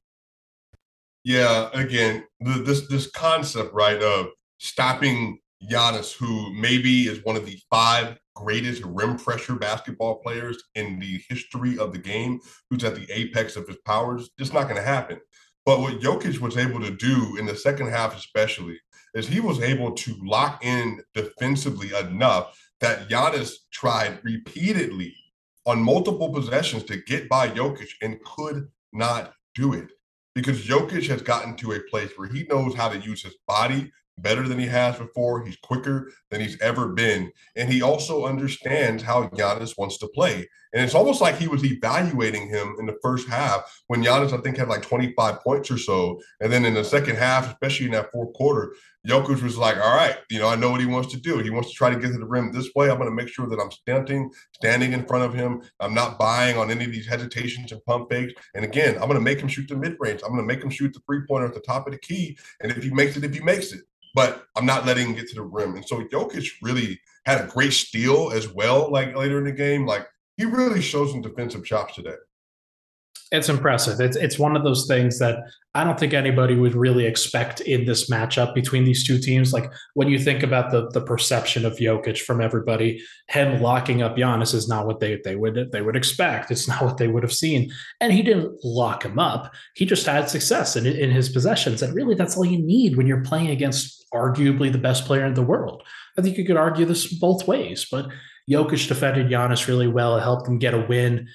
Yeah, 1.24 1.70
again, 1.72 2.24
this 2.38 2.86
this 2.86 3.10
concept, 3.10 3.72
right, 3.72 4.00
of 4.00 4.28
stopping 4.58 5.38
Giannis, 5.70 6.12
who 6.12 6.52
maybe 6.52 7.04
is 7.08 7.24
one 7.24 7.36
of 7.36 7.46
the 7.46 7.58
five 7.70 8.18
greatest 8.34 8.82
rim 8.84 9.16
pressure 9.16 9.54
basketball 9.54 10.16
players 10.16 10.62
in 10.74 10.98
the 10.98 11.22
history 11.28 11.78
of 11.78 11.92
the 11.92 11.98
game, 11.98 12.40
who's 12.68 12.84
at 12.84 12.94
the 12.94 13.06
apex 13.10 13.56
of 13.56 13.66
his 13.66 13.78
powers, 13.86 14.30
just 14.38 14.52
not 14.52 14.64
going 14.64 14.76
to 14.76 14.82
happen. 14.82 15.20
But 15.64 15.80
what 15.80 16.00
Jokic 16.00 16.40
was 16.40 16.56
able 16.56 16.80
to 16.80 16.90
do 16.90 17.36
in 17.38 17.46
the 17.46 17.56
second 17.56 17.88
half, 17.88 18.16
especially, 18.16 18.78
is 19.14 19.26
he 19.26 19.40
was 19.40 19.60
able 19.60 19.92
to 19.92 20.14
lock 20.22 20.64
in 20.64 21.00
defensively 21.14 21.90
enough 21.96 22.58
that 22.80 23.08
Giannis 23.08 23.52
tried 23.72 24.18
repeatedly 24.24 25.14
on 25.64 25.82
multiple 25.82 26.30
possessions 26.32 26.82
to 26.84 26.98
get 26.98 27.28
by 27.28 27.48
Jokic 27.48 27.88
and 28.02 28.22
could 28.24 28.68
not 28.92 29.32
do 29.54 29.72
it 29.72 29.88
because 30.34 30.66
Jokic 30.66 31.08
has 31.08 31.22
gotten 31.22 31.56
to 31.56 31.72
a 31.72 31.80
place 31.90 32.10
where 32.16 32.28
he 32.28 32.44
knows 32.44 32.74
how 32.74 32.88
to 32.88 32.98
use 32.98 33.22
his 33.22 33.36
body 33.46 33.90
better 34.18 34.46
than 34.46 34.58
he 34.58 34.66
has 34.66 34.98
before. 34.98 35.44
He's 35.44 35.56
quicker 35.56 36.12
than 36.30 36.40
he's 36.40 36.60
ever 36.60 36.88
been. 36.88 37.32
And 37.56 37.72
he 37.72 37.82
also 37.82 38.26
understands 38.26 39.02
how 39.02 39.28
Giannis 39.28 39.76
wants 39.76 39.98
to 39.98 40.08
play. 40.08 40.48
And 40.72 40.82
it's 40.82 40.94
almost 40.94 41.20
like 41.20 41.36
he 41.36 41.46
was 41.46 41.64
evaluating 41.64 42.48
him 42.48 42.74
in 42.80 42.86
the 42.86 42.98
first 43.00 43.28
half 43.28 43.80
when 43.86 44.02
Giannis, 44.02 44.36
I 44.36 44.40
think, 44.40 44.56
had 44.56 44.68
like 44.68 44.82
25 44.82 45.40
points 45.40 45.70
or 45.70 45.78
so. 45.78 46.20
And 46.40 46.52
then 46.52 46.64
in 46.64 46.74
the 46.74 46.84
second 46.84 47.16
half, 47.16 47.48
especially 47.48 47.86
in 47.86 47.92
that 47.92 48.10
fourth 48.12 48.34
quarter, 48.34 48.74
Jokic 49.06 49.42
was 49.42 49.56
like, 49.56 49.76
all 49.76 49.94
right, 49.94 50.16
you 50.30 50.38
know, 50.38 50.48
I 50.48 50.56
know 50.56 50.70
what 50.70 50.80
he 50.80 50.86
wants 50.86 51.12
to 51.12 51.20
do. 51.20 51.38
He 51.38 51.50
wants 51.50 51.68
to 51.68 51.74
try 51.74 51.90
to 51.90 52.00
get 52.00 52.12
to 52.12 52.18
the 52.18 52.26
rim 52.26 52.50
this 52.50 52.70
way. 52.74 52.90
I'm 52.90 52.96
going 52.96 53.08
to 53.08 53.14
make 53.14 53.28
sure 53.28 53.46
that 53.46 53.60
I'm 53.60 53.70
standing, 53.70 54.30
standing 54.52 54.94
in 54.94 55.04
front 55.04 55.24
of 55.24 55.34
him. 55.34 55.62
I'm 55.78 55.94
not 55.94 56.18
buying 56.18 56.56
on 56.56 56.70
any 56.70 56.86
of 56.86 56.92
these 56.92 57.06
hesitations 57.06 57.70
and 57.70 57.84
pump 57.84 58.10
fakes. 58.10 58.32
And 58.54 58.64
again, 58.64 58.94
I'm 58.94 59.08
going 59.08 59.14
to 59.14 59.20
make 59.20 59.40
him 59.40 59.48
shoot 59.48 59.68
the 59.68 59.76
mid 59.76 59.96
range. 60.00 60.22
I'm 60.24 60.32
going 60.32 60.46
to 60.46 60.54
make 60.54 60.64
him 60.64 60.70
shoot 60.70 60.92
the 60.92 61.00
three 61.06 61.20
pointer 61.28 61.46
at 61.46 61.54
the 61.54 61.60
top 61.60 61.86
of 61.86 61.92
the 61.92 61.98
key. 61.98 62.36
And 62.60 62.72
if 62.72 62.82
he 62.82 62.90
makes 62.90 63.16
it, 63.16 63.24
if 63.24 63.34
he 63.34 63.40
makes 63.40 63.72
it, 63.72 63.82
but 64.14 64.44
I'm 64.56 64.66
not 64.66 64.86
letting 64.86 65.08
him 65.08 65.14
get 65.14 65.28
to 65.28 65.34
the 65.34 65.42
rim. 65.42 65.74
And 65.76 65.86
so 65.86 66.02
Jokic 66.04 66.48
really 66.62 67.00
had 67.26 67.40
a 67.40 67.48
great 67.48 67.72
steal 67.72 68.30
as 68.32 68.48
well, 68.48 68.90
like 68.90 69.16
later 69.16 69.38
in 69.38 69.44
the 69.44 69.52
game. 69.52 69.86
Like 69.86 70.06
he 70.36 70.44
really 70.44 70.80
showed 70.80 71.10
some 71.10 71.22
defensive 71.22 71.64
chops 71.64 71.94
today. 71.94 72.14
It's 73.32 73.48
impressive. 73.48 74.00
It's 74.00 74.16
it's 74.16 74.38
one 74.38 74.54
of 74.54 74.62
those 74.62 74.86
things 74.86 75.18
that 75.18 75.38
I 75.74 75.82
don't 75.82 75.98
think 75.98 76.14
anybody 76.14 76.54
would 76.54 76.76
really 76.76 77.04
expect 77.04 77.60
in 77.60 77.84
this 77.84 78.08
matchup 78.08 78.54
between 78.54 78.84
these 78.84 79.04
two 79.04 79.18
teams. 79.18 79.52
Like 79.52 79.72
when 79.94 80.08
you 80.08 80.20
think 80.20 80.44
about 80.44 80.70
the 80.70 80.88
the 80.90 81.00
perception 81.00 81.64
of 81.64 81.78
Jokic 81.78 82.20
from 82.20 82.40
everybody, 82.40 83.02
him 83.28 83.60
locking 83.60 84.02
up 84.02 84.16
Giannis 84.16 84.54
is 84.54 84.68
not 84.68 84.86
what 84.86 85.00
they 85.00 85.20
they 85.24 85.34
would 85.34 85.72
they 85.72 85.82
would 85.82 85.96
expect. 85.96 86.52
It's 86.52 86.68
not 86.68 86.82
what 86.82 86.98
they 86.98 87.08
would 87.08 87.24
have 87.24 87.32
seen. 87.32 87.72
And 88.00 88.12
he 88.12 88.22
didn't 88.22 88.56
lock 88.62 89.04
him 89.04 89.18
up. 89.18 89.52
He 89.74 89.84
just 89.84 90.06
had 90.06 90.30
success 90.30 90.76
in 90.76 90.86
in 90.86 91.10
his 91.10 91.28
possessions. 91.28 91.82
And 91.82 91.94
really, 91.94 92.14
that's 92.14 92.36
all 92.36 92.44
you 92.44 92.64
need 92.64 92.96
when 92.96 93.06
you're 93.06 93.24
playing 93.24 93.50
against 93.50 94.06
arguably 94.14 94.70
the 94.70 94.78
best 94.78 95.06
player 95.06 95.24
in 95.24 95.34
the 95.34 95.42
world. 95.42 95.82
I 96.16 96.22
think 96.22 96.38
you 96.38 96.44
could 96.44 96.56
argue 96.56 96.86
this 96.86 97.12
both 97.12 97.48
ways, 97.48 97.86
but 97.90 98.06
Jokic 98.50 98.86
defended 98.86 99.28
Giannis 99.28 99.66
really 99.66 99.88
well. 99.88 100.16
It 100.16 100.22
helped 100.22 100.46
him 100.46 100.58
get 100.58 100.74
a 100.74 100.86
win. 100.86 101.26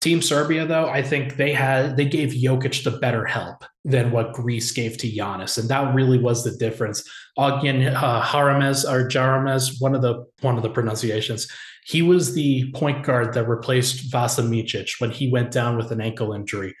Team 0.00 0.22
Serbia, 0.22 0.64
though, 0.64 0.88
I 0.88 1.02
think 1.02 1.36
they 1.36 1.52
had 1.52 1.96
they 1.96 2.04
gave 2.04 2.30
Jokic 2.30 2.84
the 2.84 2.98
better 2.98 3.24
help 3.24 3.64
than 3.84 4.12
what 4.12 4.32
Greece 4.32 4.70
gave 4.70 4.96
to 4.98 5.10
Giannis, 5.10 5.58
and 5.58 5.68
that 5.70 5.92
really 5.92 6.18
was 6.18 6.44
the 6.44 6.52
difference. 6.52 7.02
Again, 7.36 7.94
uh, 7.94 8.20
or 8.32 9.08
Jaramaz, 9.08 9.80
one 9.80 9.96
of 9.96 10.02
the 10.02 10.24
one 10.40 10.56
of 10.56 10.62
the 10.62 10.70
pronunciations. 10.70 11.48
He 11.84 12.02
was 12.02 12.34
the 12.34 12.70
point 12.72 13.04
guard 13.04 13.32
that 13.32 13.48
replaced 13.48 14.12
Vasa 14.12 14.42
Micic 14.42 15.00
when 15.00 15.10
he 15.10 15.32
went 15.32 15.50
down 15.50 15.76
with 15.76 15.90
an 15.90 16.00
ankle 16.00 16.32
injury. 16.32 16.76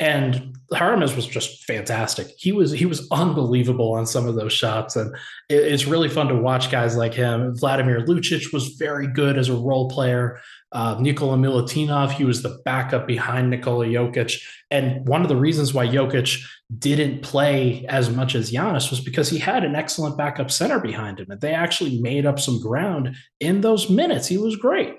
And 0.00 0.56
Harames 0.72 1.14
was 1.14 1.26
just 1.26 1.64
fantastic. 1.64 2.28
He 2.36 2.50
was 2.52 2.72
he 2.72 2.86
was 2.86 3.06
unbelievable 3.12 3.92
on 3.92 4.06
some 4.06 4.26
of 4.26 4.34
those 4.34 4.52
shots, 4.52 4.96
and 4.96 5.14
it, 5.48 5.56
it's 5.56 5.86
really 5.86 6.08
fun 6.08 6.28
to 6.28 6.34
watch 6.34 6.70
guys 6.70 6.96
like 6.96 7.14
him. 7.14 7.54
Vladimir 7.56 8.00
Lucic 8.06 8.52
was 8.52 8.68
very 8.70 9.06
good 9.06 9.38
as 9.38 9.48
a 9.48 9.54
role 9.54 9.88
player. 9.88 10.40
Uh, 10.74 10.96
Nikola 10.98 11.36
Milutinov, 11.36 12.10
he 12.10 12.24
was 12.24 12.42
the 12.42 12.60
backup 12.64 13.06
behind 13.06 13.48
Nikola 13.48 13.86
Jokic, 13.86 14.42
and 14.72 15.06
one 15.06 15.22
of 15.22 15.28
the 15.28 15.36
reasons 15.36 15.72
why 15.72 15.86
Jokic 15.86 16.44
didn't 16.78 17.22
play 17.22 17.86
as 17.88 18.10
much 18.10 18.34
as 18.34 18.50
Giannis 18.50 18.90
was 18.90 19.00
because 19.00 19.30
he 19.30 19.38
had 19.38 19.62
an 19.62 19.76
excellent 19.76 20.18
backup 20.18 20.50
center 20.50 20.80
behind 20.80 21.20
him, 21.20 21.30
and 21.30 21.40
they 21.40 21.54
actually 21.54 22.00
made 22.00 22.26
up 22.26 22.40
some 22.40 22.60
ground 22.60 23.14
in 23.38 23.60
those 23.60 23.88
minutes. 23.88 24.26
He 24.26 24.36
was 24.36 24.56
great. 24.56 24.96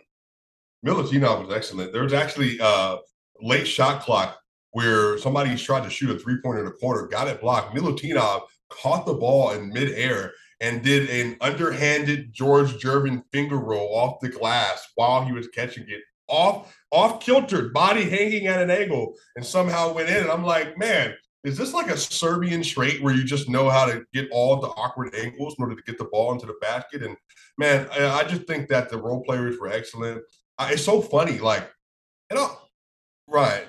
Milutinov 0.86 1.46
was 1.46 1.54
excellent. 1.54 1.92
There 1.92 2.04
was 2.04 2.14
actually 2.14 2.58
a 2.62 2.98
late 3.42 3.68
shot 3.68 4.02
clock 4.02 4.40
where 4.72 5.18
somebody 5.18 5.56
tried 5.58 5.84
to 5.84 5.90
shoot 5.90 6.10
a 6.10 6.18
three 6.18 6.38
pointer 6.42 6.60
in 6.60 6.66
the 6.66 6.72
corner, 6.72 7.08
got 7.08 7.28
it 7.28 7.42
blocked. 7.42 7.76
Milutinov 7.76 8.44
caught 8.70 9.06
the 9.06 9.14
ball 9.14 9.52
in 9.52 9.70
midair 9.70 10.32
and 10.62 10.84
did 10.84 11.10
an 11.10 11.38
underhanded 11.42 12.34
George 12.34 12.74
Gervin 12.82 13.24
finger 13.32 13.58
roll 13.58 13.96
off 13.96 14.20
the 14.20 14.30
glass 14.30 14.88
while 14.96 15.24
he 15.26 15.32
was 15.32 15.48
catching 15.50 15.86
it 15.88 16.02
off 16.28 16.76
off 16.92 17.20
kiltered, 17.20 17.74
body 17.74 18.10
hanging 18.10 18.48
at 18.48 18.62
an 18.62 18.72
angle, 18.72 19.16
and 19.36 19.46
somehow 19.46 19.94
went 19.94 20.10
in. 20.10 20.24
And 20.24 20.32
I'm 20.32 20.46
like, 20.46 20.78
man, 20.78 21.14
is 21.44 21.58
this 21.58 21.74
like 21.74 21.90
a 21.90 21.98
Serbian 21.98 22.64
trait 22.64 23.04
where 23.04 23.14
you 23.14 23.24
just 23.24 23.50
know 23.50 23.70
how 23.70 23.86
to 23.86 24.04
get 24.14 24.30
all 24.32 24.60
the 24.60 24.70
awkward 24.70 25.14
angles 25.14 25.56
in 25.58 25.64
order 25.64 25.76
to 25.76 25.84
get 25.84 25.98
the 25.98 26.06
ball 26.06 26.32
into 26.32 26.46
the 26.46 26.56
basket? 26.62 27.04
And 27.04 27.18
man, 27.58 27.88
I, 27.92 28.08
I 28.08 28.24
just 28.24 28.48
think 28.48 28.70
that 28.70 28.90
the 28.90 28.98
role 28.98 29.24
players 29.24 29.60
were 29.60 29.68
excellent. 29.68 30.24
I, 30.58 30.74
it's 30.74 30.86
so 30.86 31.02
funny, 31.02 31.40
like, 31.40 31.70
you 32.32 32.38
know, 32.38 32.58
right. 33.28 33.68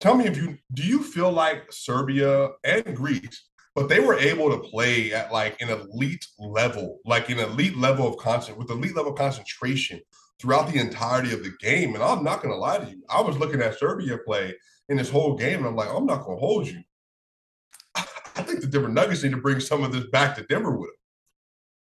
Tell 0.00 0.16
me 0.16 0.26
if 0.26 0.36
you 0.36 0.58
do 0.74 0.82
you 0.82 1.02
feel 1.02 1.30
like 1.30 1.70
Serbia 1.70 2.50
and 2.64 2.96
Greece 2.96 3.50
but 3.74 3.88
they 3.88 4.00
were 4.00 4.18
able 4.18 4.50
to 4.50 4.68
play 4.68 5.12
at 5.12 5.32
like 5.32 5.60
an 5.60 5.70
elite 5.70 6.26
level, 6.38 7.00
like 7.04 7.30
an 7.30 7.38
elite 7.38 7.76
level 7.76 8.06
of 8.06 8.18
concent 8.18 8.58
with 8.58 8.70
elite 8.70 8.94
level 8.94 9.12
concentration 9.12 10.00
throughout 10.38 10.70
the 10.70 10.78
entirety 10.78 11.32
of 11.32 11.42
the 11.42 11.52
game. 11.60 11.94
And 11.94 12.02
I'm 12.02 12.24
not 12.24 12.42
gonna 12.42 12.56
lie 12.56 12.78
to 12.78 12.90
you, 12.90 13.02
I 13.08 13.20
was 13.20 13.38
looking 13.38 13.62
at 13.62 13.78
Serbia 13.78 14.18
play 14.18 14.54
in 14.88 14.96
this 14.96 15.10
whole 15.10 15.36
game, 15.36 15.58
and 15.58 15.66
I'm 15.66 15.76
like, 15.76 15.88
I'm 15.88 16.06
not 16.06 16.24
gonna 16.24 16.38
hold 16.38 16.66
you. 16.66 16.82
I 17.94 18.42
think 18.42 18.60
the 18.60 18.66
Denver 18.66 18.88
Nuggets 18.88 19.22
need 19.22 19.32
to 19.32 19.38
bring 19.38 19.60
some 19.60 19.84
of 19.84 19.92
this 19.92 20.04
back 20.10 20.36
to 20.36 20.42
Denver 20.44 20.76
with 20.76 20.90
them. 20.90 21.01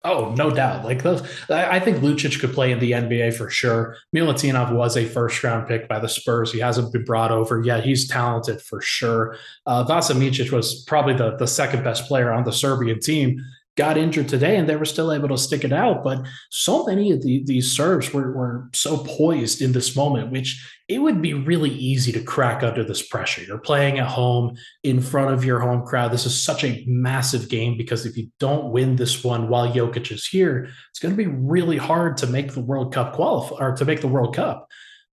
Oh, 0.08 0.34
no 0.38 0.50
doubt. 0.50 0.86
Like 0.86 1.04
those, 1.04 1.22
I 1.50 1.82
think 1.82 1.98
Lucic 1.98 2.40
could 2.40 2.54
play 2.54 2.72
in 2.72 2.80
the 2.80 2.92
NBA 2.92 3.36
for 3.36 3.50
sure. 3.50 3.98
Milutinov 4.16 4.72
was 4.72 4.96
a 4.96 5.06
first 5.06 5.44
round 5.44 5.68
pick 5.68 5.90
by 5.90 6.00
the 6.00 6.08
Spurs. 6.08 6.52
He 6.52 6.60
hasn't 6.60 6.94
been 6.94 7.04
brought 7.04 7.32
over 7.32 7.60
yet. 7.60 7.84
He's 7.84 8.08
talented 8.08 8.62
for 8.62 8.80
sure. 8.80 9.36
Uh, 9.66 9.84
Vasa 9.84 10.14
Micic 10.14 10.52
was 10.52 10.84
probably 10.86 11.14
the, 11.14 11.36
the 11.36 11.48
second 11.48 11.84
best 11.84 12.08
player 12.08 12.32
on 12.32 12.46
the 12.46 12.54
Serbian 12.54 13.02
team 13.02 13.44
got 13.78 13.96
injured 13.96 14.28
today 14.28 14.58
and 14.58 14.68
they 14.68 14.76
were 14.76 14.86
still 14.86 15.14
able 15.14 15.30
to 15.30 15.38
stick 15.38 15.64
it 15.64 15.72
out. 15.72 16.04
But 16.04 16.26
so 16.50 16.86
many 16.86 17.12
of 17.12 17.22
the, 17.22 17.44
these 17.46 17.72
Serbs 17.72 18.12
were, 18.12 18.32
were 18.32 18.70
so 18.74 18.98
poised 18.98 19.62
in 19.62 19.72
this 19.72 19.96
moment, 19.96 20.32
which 20.32 20.62
it 20.90 21.00
would 21.00 21.22
be 21.22 21.34
really 21.34 21.70
easy 21.70 22.12
to 22.12 22.24
crack 22.24 22.64
under 22.64 22.84
this 22.84 23.08
pressure. 23.08 23.44
You're 23.44 23.60
playing 23.60 24.00
at 24.00 24.08
home 24.08 24.58
in 24.84 25.00
front 25.00 25.32
of 25.32 25.46
your 25.46 25.60
home 25.60 25.86
crowd. 25.86 26.12
This 26.12 26.26
is 26.26 26.44
such 26.44 26.64
a 26.64 26.84
massive 26.88 27.50
game 27.50 27.78
because 27.78 28.06
if 28.06 28.18
you 28.18 28.30
don't 28.40 28.72
win 28.72 28.96
this 28.96 29.24
one 29.24 29.48
while 29.48 29.72
Jokic 29.72 30.12
is 30.12 30.26
here, 30.26 30.70
it's 30.90 31.00
going 31.00 31.16
to 31.16 31.24
be 31.24 31.28
really 31.28 31.78
hard 31.78 32.18
to 32.18 32.28
make 32.28 32.54
the 32.54 32.62
World 32.62 32.94
Cup 32.94 33.14
qualify 33.14 33.56
or 33.58 33.76
to 33.76 33.86
make 33.86 34.02
the 34.02 34.08
World 34.08 34.36
Cup. 34.36 34.68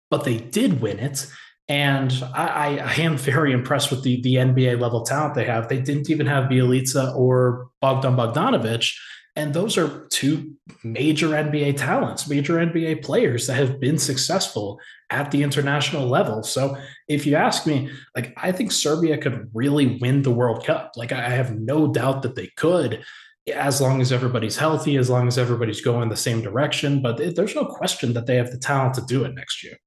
But 0.08 0.24
they 0.24 0.38
did 0.38 0.80
win 0.80 1.00
it. 1.00 1.26
And 1.72 2.12
I, 2.34 2.80
I, 2.80 2.92
am 3.00 3.16
very 3.16 3.50
impressed 3.50 3.90
with 3.90 4.02
the, 4.02 4.20
the 4.20 4.34
NBA 4.34 4.78
level 4.78 5.04
talent 5.04 5.34
they 5.34 5.46
have. 5.46 5.70
They 5.70 5.80
didn't 5.80 6.10
even 6.10 6.26
have 6.26 6.50
Bjelica 6.50 7.16
or 7.16 7.70
Bogdan 7.80 8.14
Bogdanovic. 8.14 8.94
And 9.36 9.54
those 9.54 9.78
are 9.78 10.06
two 10.10 10.52
major 10.84 11.28
NBA 11.28 11.78
talents, 11.78 12.28
major 12.28 12.56
NBA 12.56 13.02
players 13.02 13.46
that 13.46 13.54
have 13.54 13.80
been 13.80 13.96
successful 13.96 14.78
at 15.08 15.30
the 15.30 15.42
international 15.42 16.06
level. 16.06 16.42
So 16.42 16.76
if 17.08 17.24
you 17.24 17.36
ask 17.36 17.66
me, 17.66 17.90
like, 18.14 18.34
I 18.36 18.52
think 18.52 18.70
Serbia 18.70 19.16
could 19.16 19.48
really 19.54 19.96
win 19.98 20.20
the 20.20 20.30
World 20.30 20.66
Cup. 20.66 20.92
Like, 20.96 21.12
I 21.12 21.30
have 21.30 21.58
no 21.58 21.90
doubt 21.90 22.20
that 22.20 22.34
they 22.34 22.50
could 22.58 23.02
as 23.50 23.80
long 23.80 24.02
as 24.02 24.12
everybody's 24.12 24.58
healthy, 24.58 24.98
as 24.98 25.08
long 25.08 25.26
as 25.26 25.38
everybody's 25.38 25.80
going 25.80 26.10
the 26.10 26.18
same 26.18 26.42
direction. 26.42 27.00
But 27.00 27.34
there's 27.34 27.54
no 27.54 27.64
question 27.64 28.12
that 28.12 28.26
they 28.26 28.36
have 28.36 28.50
the 28.50 28.58
talent 28.58 28.92
to 28.96 29.00
do 29.06 29.24
it 29.24 29.34
next 29.34 29.64
year. 29.64 29.78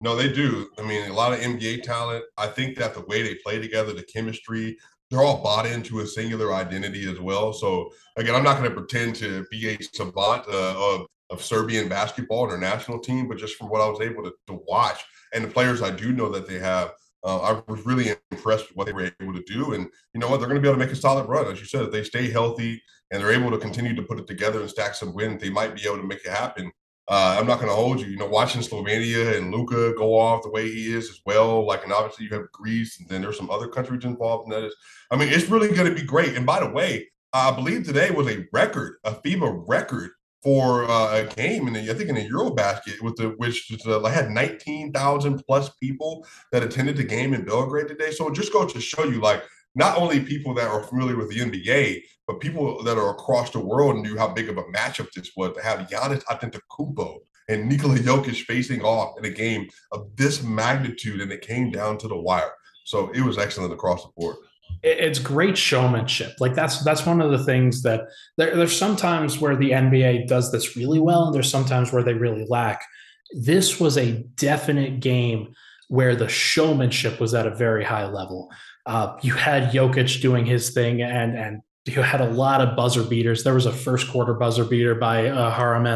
No, 0.00 0.14
they 0.14 0.32
do. 0.32 0.68
I 0.78 0.82
mean, 0.82 1.10
a 1.10 1.12
lot 1.12 1.32
of 1.32 1.40
NBA 1.40 1.82
talent. 1.82 2.24
I 2.36 2.46
think 2.46 2.76
that 2.78 2.94
the 2.94 3.00
way 3.02 3.22
they 3.22 3.34
play 3.36 3.58
together, 3.58 3.92
the 3.92 4.04
chemistry, 4.04 4.78
they're 5.10 5.22
all 5.22 5.42
bought 5.42 5.66
into 5.66 6.00
a 6.00 6.06
singular 6.06 6.54
identity 6.54 7.10
as 7.10 7.18
well. 7.18 7.52
So 7.52 7.90
again, 8.16 8.34
I'm 8.34 8.44
not 8.44 8.58
going 8.58 8.70
to 8.70 8.76
pretend 8.76 9.16
to 9.16 9.44
be 9.50 9.70
a 9.70 9.82
savant 9.82 10.46
uh, 10.48 10.74
of 10.76 11.06
of 11.30 11.42
Serbian 11.42 11.88
basketball 11.88 12.44
and 12.44 12.52
their 12.52 12.70
national 12.70 12.98
team, 12.98 13.28
but 13.28 13.36
just 13.36 13.56
from 13.56 13.68
what 13.68 13.82
I 13.82 13.88
was 13.88 14.00
able 14.00 14.22
to, 14.22 14.32
to 14.46 14.60
watch 14.66 15.04
and 15.32 15.44
the 15.44 15.48
players 15.48 15.82
I 15.82 15.90
do 15.90 16.12
know 16.12 16.30
that 16.30 16.48
they 16.48 16.58
have, 16.58 16.92
uh, 17.24 17.38
I 17.38 17.62
was 17.70 17.84
really 17.84 18.12
impressed 18.30 18.68
with 18.68 18.76
what 18.76 18.86
they 18.86 18.92
were 18.92 19.10
able 19.20 19.34
to 19.34 19.42
do. 19.42 19.74
And 19.74 19.88
you 20.14 20.20
know 20.20 20.28
what? 20.28 20.38
They're 20.38 20.48
going 20.48 20.60
to 20.60 20.62
be 20.62 20.68
able 20.68 20.78
to 20.78 20.84
make 20.84 20.92
a 20.92 20.96
solid 20.96 21.28
run. 21.28 21.46
As 21.46 21.60
you 21.60 21.66
said, 21.66 21.82
if 21.82 21.90
they 21.90 22.04
stay 22.04 22.30
healthy 22.30 22.80
and 23.10 23.20
they're 23.20 23.32
able 23.32 23.50
to 23.50 23.58
continue 23.58 23.94
to 23.94 24.02
put 24.02 24.18
it 24.18 24.26
together 24.26 24.60
and 24.60 24.70
stack 24.70 24.94
some 24.94 25.14
wins, 25.14 25.42
they 25.42 25.50
might 25.50 25.74
be 25.74 25.82
able 25.86 25.98
to 25.98 26.06
make 26.06 26.24
it 26.24 26.30
happen. 26.30 26.70
Uh, 27.08 27.36
I'm 27.38 27.46
not 27.46 27.58
going 27.58 27.70
to 27.70 27.74
hold 27.74 28.00
you. 28.00 28.06
You 28.06 28.18
know, 28.18 28.26
watching 28.26 28.60
Slovenia 28.60 29.36
and 29.38 29.50
Luka 29.50 29.94
go 29.96 30.18
off 30.18 30.42
the 30.42 30.50
way 30.50 30.70
he 30.70 30.92
is 30.92 31.08
as 31.08 31.20
well. 31.24 31.66
Like, 31.66 31.82
and 31.82 31.92
obviously 31.92 32.26
you 32.26 32.34
have 32.34 32.52
Greece, 32.52 33.00
and 33.00 33.08
then 33.08 33.22
there's 33.22 33.38
some 33.38 33.50
other 33.50 33.68
countries 33.68 34.04
involved 34.04 34.44
in 34.44 34.50
that. 34.50 34.66
Is, 34.66 34.76
I 35.10 35.16
mean, 35.16 35.28
it's 35.30 35.48
really 35.48 35.68
going 35.68 35.88
to 35.88 35.94
be 35.94 36.06
great. 36.06 36.36
And 36.36 36.44
by 36.44 36.60
the 36.60 36.68
way, 36.68 37.08
I 37.32 37.50
believe 37.50 37.86
today 37.86 38.10
was 38.10 38.26
a 38.28 38.44
record, 38.52 38.96
a 39.04 39.12
FIBA 39.12 39.64
record 39.66 40.10
for 40.42 40.88
uh, 40.88 41.16
a 41.16 41.34
game, 41.34 41.66
and 41.66 41.76
I 41.76 41.94
think 41.94 42.10
in 42.10 42.16
a 42.16 42.28
EuroBasket 42.28 43.02
with 43.02 43.16
the 43.16 43.34
which 43.38 43.72
uh, 43.86 44.02
had 44.04 44.30
19,000 44.30 45.42
plus 45.46 45.70
people 45.82 46.26
that 46.52 46.62
attended 46.62 46.96
the 46.96 47.04
game 47.04 47.34
in 47.34 47.44
Belgrade 47.44 47.88
today. 47.88 48.10
So 48.12 48.30
just 48.30 48.52
goes 48.52 48.72
to 48.72 48.80
show 48.80 49.04
you, 49.04 49.20
like, 49.20 49.42
not 49.74 49.96
only 49.96 50.20
people 50.20 50.54
that 50.54 50.68
are 50.68 50.82
familiar 50.82 51.16
with 51.16 51.30
the 51.30 51.40
NBA, 51.40 52.02
but 52.26 52.40
people 52.40 52.82
that 52.82 52.98
are 52.98 53.10
across 53.10 53.50
the 53.50 53.60
world 53.60 53.96
knew 53.96 54.16
how 54.16 54.28
big 54.28 54.48
of 54.48 54.58
a 54.58 54.64
matchup 54.64 55.10
this 55.12 55.30
was 55.36 55.54
to 55.56 55.62
have 55.62 55.88
Giannis 55.88 56.24
Antetokounmpo 56.24 57.18
and 57.48 57.68
Nikola 57.68 57.96
Jokic 57.96 58.44
facing 58.44 58.82
off 58.82 59.18
in 59.18 59.24
a 59.24 59.30
game 59.30 59.68
of 59.92 60.14
this 60.16 60.42
magnitude, 60.42 61.20
and 61.20 61.32
it 61.32 61.40
came 61.40 61.70
down 61.70 61.98
to 61.98 62.08
the 62.08 62.16
wire. 62.16 62.52
So 62.84 63.10
it 63.10 63.22
was 63.22 63.38
excellent 63.38 63.72
across 63.72 64.04
the 64.04 64.10
board. 64.16 64.36
It's 64.82 65.18
great 65.18 65.58
showmanship. 65.58 66.34
Like 66.38 66.54
that's 66.54 66.84
that's 66.84 67.04
one 67.04 67.20
of 67.20 67.30
the 67.30 67.44
things 67.44 67.82
that 67.82 68.02
there, 68.36 68.54
there's 68.54 68.76
sometimes 68.76 69.40
where 69.40 69.56
the 69.56 69.70
NBA 69.70 70.28
does 70.28 70.52
this 70.52 70.76
really 70.76 71.00
well, 71.00 71.24
and 71.24 71.34
there's 71.34 71.50
sometimes 71.50 71.92
where 71.92 72.02
they 72.02 72.14
really 72.14 72.46
lack. 72.48 72.84
This 73.32 73.80
was 73.80 73.98
a 73.98 74.22
definite 74.36 75.00
game 75.00 75.54
where 75.88 76.14
the 76.14 76.28
showmanship 76.28 77.18
was 77.18 77.34
at 77.34 77.46
a 77.46 77.54
very 77.54 77.84
high 77.84 78.06
level. 78.06 78.50
Uh, 78.88 79.16
you 79.22 79.34
had 79.34 79.70
Jokic 79.70 80.20
doing 80.20 80.46
his 80.46 80.70
thing, 80.70 81.02
and 81.02 81.36
and 81.36 81.60
you 81.86 82.02
had 82.02 82.20
a 82.20 82.30
lot 82.30 82.60
of 82.60 82.74
buzzer 82.74 83.02
beaters. 83.02 83.44
There 83.44 83.54
was 83.54 83.66
a 83.66 83.72
first 83.72 84.10
quarter 84.10 84.34
buzzer 84.34 84.64
beater 84.64 84.94
by 84.94 85.28
uh, 85.28 85.92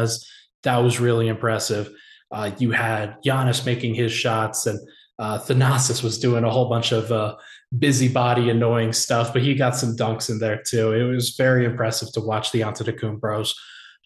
that 0.63 0.77
was 0.77 0.99
really 0.99 1.27
impressive. 1.27 1.89
Uh, 2.31 2.51
you 2.57 2.71
had 2.71 3.17
Giannis 3.25 3.65
making 3.65 3.95
his 3.95 4.11
shots, 4.11 4.67
and 4.67 4.79
uh, 5.19 5.39
Thanasis 5.39 6.03
was 6.03 6.19
doing 6.19 6.43
a 6.43 6.49
whole 6.51 6.69
bunch 6.69 6.91
of 6.91 7.11
uh, 7.11 7.35
busybody, 7.77 8.49
annoying 8.49 8.93
stuff, 8.93 9.33
but 9.33 9.41
he 9.41 9.55
got 9.55 9.75
some 9.75 9.95
dunks 9.95 10.29
in 10.29 10.39
there 10.39 10.61
too. 10.65 10.93
It 10.93 11.03
was 11.03 11.35
very 11.35 11.65
impressive 11.65 12.11
to 12.13 12.21
watch 12.21 12.51
the 12.51 12.61
Antetokounmpos. 12.61 13.53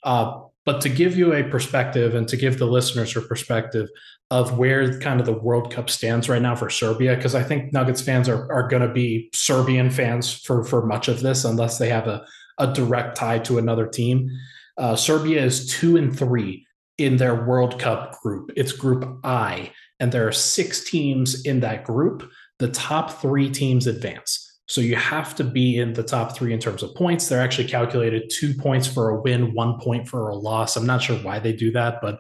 Uh, 0.04 0.40
but 0.68 0.82
to 0.82 0.90
give 0.90 1.18
you 1.18 1.34
a 1.34 1.46
perspective 1.46 2.14
and 2.14 2.28
to 2.28 2.36
give 2.36 2.60
the 2.60 2.66
listeners 2.66 3.16
a 3.16 3.22
perspective 3.22 3.88
of 4.32 4.58
where 4.58 5.00
kind 5.00 5.22
of 5.22 5.26
the 5.26 5.32
World 5.32 5.72
Cup 5.72 5.90
stands 5.90 6.28
right 6.28 6.42
now 6.42 6.58
for 6.58 6.70
Serbia, 6.70 7.16
because 7.16 7.36
I 7.36 7.42
think 7.42 7.72
Nuggets 7.72 8.02
fans 8.02 8.28
are, 8.28 8.52
are 8.52 8.68
going 8.68 8.86
to 8.86 8.94
be 8.94 9.30
Serbian 9.34 9.90
fans 9.90 10.30
for, 10.30 10.66
for 10.66 10.86
much 10.86 11.08
of 11.08 11.22
this, 11.22 11.46
unless 11.46 11.78
they 11.78 11.88
have 11.88 12.08
a, 12.08 12.26
a 12.58 12.74
direct 12.74 13.16
tie 13.16 13.40
to 13.40 13.58
another 13.58 13.88
team. 13.88 14.30
Uh, 14.78 14.98
Serbia 14.98 15.42
is 15.42 15.70
two 15.70 15.96
and 15.96 16.14
three 16.20 16.68
in 16.98 17.16
their 17.16 17.46
World 17.46 17.80
Cup 17.80 18.20
group. 18.22 18.52
It's 18.58 18.74
Group 18.74 19.22
I, 19.24 19.72
and 20.02 20.12
there 20.12 20.28
are 20.28 20.34
six 20.34 20.84
teams 20.84 21.44
in 21.44 21.62
that 21.62 21.86
group. 21.86 22.30
The 22.60 22.72
top 22.72 23.22
three 23.22 23.50
teams 23.50 23.88
advance. 23.88 24.47
So 24.68 24.82
you 24.82 24.96
have 24.98 25.34
to 25.36 25.44
be 25.44 25.80
in 25.80 25.94
the 25.94 26.04
top 26.04 26.36
three 26.36 26.54
in 26.54 26.60
terms 26.60 26.84
of 26.84 26.94
points. 26.94 27.28
They're 27.28 27.42
actually 27.42 27.70
calculated 27.70 28.30
two 28.30 28.54
points 28.54 28.86
for 28.86 29.10
a 29.10 29.22
win, 29.22 29.54
one 29.54 29.80
point 29.80 30.08
for 30.08 30.30
a 30.30 30.36
loss. 30.36 30.76
I'm 30.76 30.86
not 30.86 31.02
sure 31.02 31.18
why 31.20 31.40
they 31.40 31.54
do 31.54 31.72
that, 31.72 32.02
but 32.02 32.20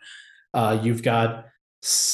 uh, 0.53 0.79
you've 0.81 1.03
got 1.03 1.45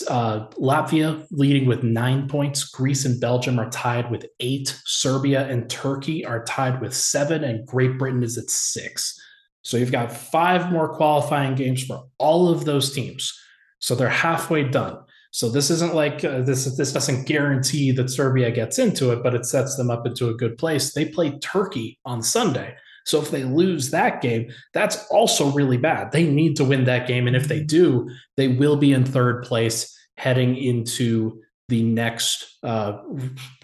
uh, 0.10 0.48
Latvia 0.58 1.25
leading 1.32 1.68
with 1.68 1.84
nine 1.84 2.28
points. 2.28 2.66
Greece 2.66 3.06
and 3.06 3.22
Belgium 3.22 3.60
are 3.60 3.70
tied 3.70 4.10
with 4.10 4.25
eight. 4.40 4.80
Serbia 4.86 5.48
and 5.48 5.70
Turkey 5.70 6.25
are 6.25 6.44
tied 6.44 6.82
with 6.82 6.94
seven, 6.96 7.44
and 7.44 7.66
Great 7.68 7.98
Britain 8.00 8.24
is 8.24 8.38
at 8.38 8.50
six. 8.50 9.20
So 9.62 9.78
you've 9.78 9.92
got 9.92 10.12
five 10.12 10.72
more 10.72 10.90
qualifying 10.90 11.56
games 11.56 11.84
for 11.84 12.06
all 12.18 12.50
of 12.50 12.66
those 12.66 12.92
teams. 12.92 13.40
So 13.80 13.96
they're 13.96 14.10
halfway 14.10 14.63
done. 14.63 14.98
So 15.34 15.50
this 15.50 15.72
isn't 15.72 15.96
like 15.96 16.24
uh, 16.24 16.42
this. 16.42 16.66
This 16.78 16.94
doesn't 16.94 17.25
guarantee 17.25 17.92
that 17.94 18.12
Serbia 18.12 18.52
gets 18.52 18.78
into 18.78 19.12
it, 19.12 19.24
but 19.24 19.34
it 19.34 19.48
sets 19.48 19.75
them 19.75 19.90
up 19.90 20.06
into 20.06 20.30
a 20.30 20.36
good 20.36 20.60
place. 20.60 20.94
They 20.94 21.06
play 21.06 21.40
Turkey 21.40 22.00
on 22.06 22.22
Sunday. 22.22 22.75
So 23.06 23.20
if 23.20 23.32
they 23.32 23.44
lose 23.44 23.90
that 23.90 24.22
game, 24.22 24.52
that's 24.74 25.08
also 25.08 25.50
really 25.50 25.78
bad. 25.78 26.12
They 26.12 26.24
need 26.24 26.56
to 26.58 26.63
win 26.63 26.84
that 26.86 27.08
game, 27.08 27.25
and 27.25 27.36
if 27.36 27.48
they 27.48 27.63
do, 27.63 28.08
they 28.38 28.48
will 28.48 28.78
be 28.78 28.94
in 28.94 29.06
third 29.06 29.44
place 29.44 29.98
heading 30.18 30.56
into 30.56 31.42
the 31.68 31.82
next 31.82 32.60
uh, 32.62 33.00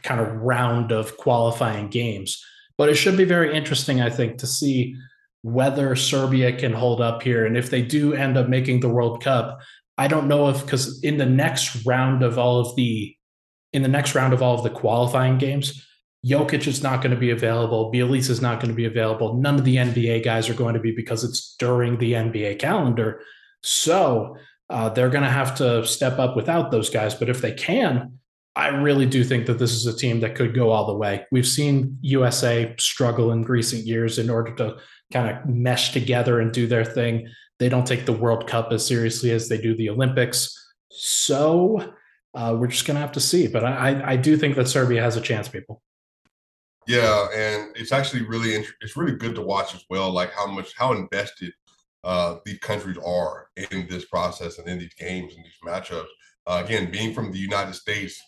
kind 0.02 0.20
of 0.20 0.34
round 0.38 0.92
of 0.92 1.18
qualifying 1.18 1.90
games. 1.90 2.44
But 2.80 2.90
it 2.90 2.96
should 2.96 3.16
be 3.16 3.26
very 3.26 3.56
interesting, 3.56 4.02
I 4.02 4.10
think, 4.10 4.40
to 4.40 4.48
see 4.48 4.96
whether 5.44 5.96
Serbia 5.96 6.52
can 6.58 6.74
hold 6.74 7.00
up 7.00 7.22
here, 7.22 7.46
and 7.46 7.56
if 7.56 7.70
they 7.70 7.84
do 7.84 8.14
end 8.14 8.38
up 8.38 8.50
making 8.50 8.80
the 8.80 8.90
World 8.90 9.24
Cup, 9.24 9.60
I 10.00 10.08
don't 10.08 10.28
know 10.28 10.50
if 10.50 10.64
because 10.64 11.04
in 11.04 11.18
the 11.18 11.26
next 11.26 11.86
round 11.86 12.24
of 12.24 12.40
all 12.40 12.60
of 12.60 12.76
the 12.76 13.16
in 13.74 13.84
the 13.84 13.88
next 13.98 14.16
round 14.16 14.34
of 14.34 14.42
all 14.42 14.56
of 14.56 14.64
the 14.64 14.70
qualifying 14.70 15.38
games, 15.38 15.86
Jokic 16.26 16.66
is 16.68 16.82
not 16.82 17.02
going 17.02 17.14
to 17.14 17.20
be 17.20 17.32
available. 17.32 17.92
Bjelica 17.92 18.30
is 18.30 18.42
not 18.42 18.60
going 18.60 18.72
to 18.72 18.76
be 18.76 18.86
available. 18.86 19.36
None 19.36 19.60
of 19.60 19.66
the 19.66 19.76
NBA 19.76 20.24
guys 20.24 20.50
are 20.50 20.56
going 20.56 20.74
to 20.74 20.80
be 20.80 20.92
because 20.92 21.24
it's 21.24 21.56
during 21.60 21.98
the 22.00 22.14
NBA 22.14 22.60
calendar. 22.60 23.22
So 23.62 24.38
Uh, 24.72 24.88
they're 24.88 25.10
going 25.10 25.24
to 25.24 25.30
have 25.42 25.56
to 25.56 25.84
step 25.84 26.20
up 26.20 26.36
without 26.36 26.70
those 26.70 26.92
guys. 26.92 27.16
But 27.16 27.30
if 27.30 27.42
they 27.42 27.54
can, 27.54 28.20
I 28.56 28.68
really 28.68 29.08
do 29.08 29.24
think 29.24 29.48
that 29.48 29.58
this 29.58 29.72
is 29.72 29.88
a 29.88 29.98
team 29.98 30.20
that 30.20 30.36
could 30.36 30.54
go 30.54 30.70
all 30.70 30.86
the 30.86 30.94
way. 30.94 31.26
We've 31.32 31.48
seen 31.48 31.98
USA 32.02 32.76
struggle 32.78 33.32
in 33.32 33.42
recent 33.42 33.88
years 33.88 34.20
in 34.20 34.30
order 34.30 34.54
to 34.56 34.78
kind 35.12 35.28
of 35.30 35.50
mesh 35.50 35.92
together 35.92 36.40
and 36.40 36.52
do 36.52 36.68
their 36.68 36.86
thing. 36.86 37.28
They 37.60 37.70
don't 37.70 37.86
take 37.86 38.06
the 38.06 38.14
World 38.14 38.48
Cup 38.48 38.72
as 38.72 38.86
seriously 38.86 39.32
as 39.32 39.50
they 39.50 39.58
do 39.58 39.76
the 39.76 39.90
Olympics. 39.90 40.56
So 40.90 41.94
uh, 42.34 42.56
we're 42.58 42.68
just 42.68 42.86
going 42.86 42.96
to 42.96 43.02
have 43.02 43.12
to 43.14 43.20
see. 43.20 43.48
But 43.48 43.66
I, 43.66 44.12
I 44.12 44.16
do 44.16 44.38
think 44.38 44.56
that 44.56 44.68
Serbia 44.68 45.02
has 45.02 45.18
a 45.18 45.22
chance, 45.22 45.48
people. 45.48 45.82
Yeah, 46.88 47.28
and 47.36 47.76
it's 47.76 47.92
actually 47.92 48.24
really 48.24 48.66
it's 48.82 48.98
really 48.98 49.16
good 49.16 49.36
to 49.36 49.42
watch 49.42 49.76
as 49.76 49.86
well, 49.92 50.12
like 50.12 50.32
how 50.32 50.48
much 50.48 50.74
how 50.76 50.94
invested 50.94 51.54
uh, 52.04 52.38
these 52.46 52.58
countries 52.60 52.98
are 53.06 53.50
in 53.72 53.88
this 53.88 54.06
process 54.06 54.58
and 54.58 54.68
in 54.68 54.80
these 54.80 54.96
games 54.96 55.36
and 55.36 55.46
these 55.46 55.54
matchups. 55.64 56.08
Uh, 56.48 56.64
again, 56.66 56.90
being 56.90 57.14
from 57.14 57.32
the 57.32 57.38
United 57.38 57.76
States, 57.76 58.20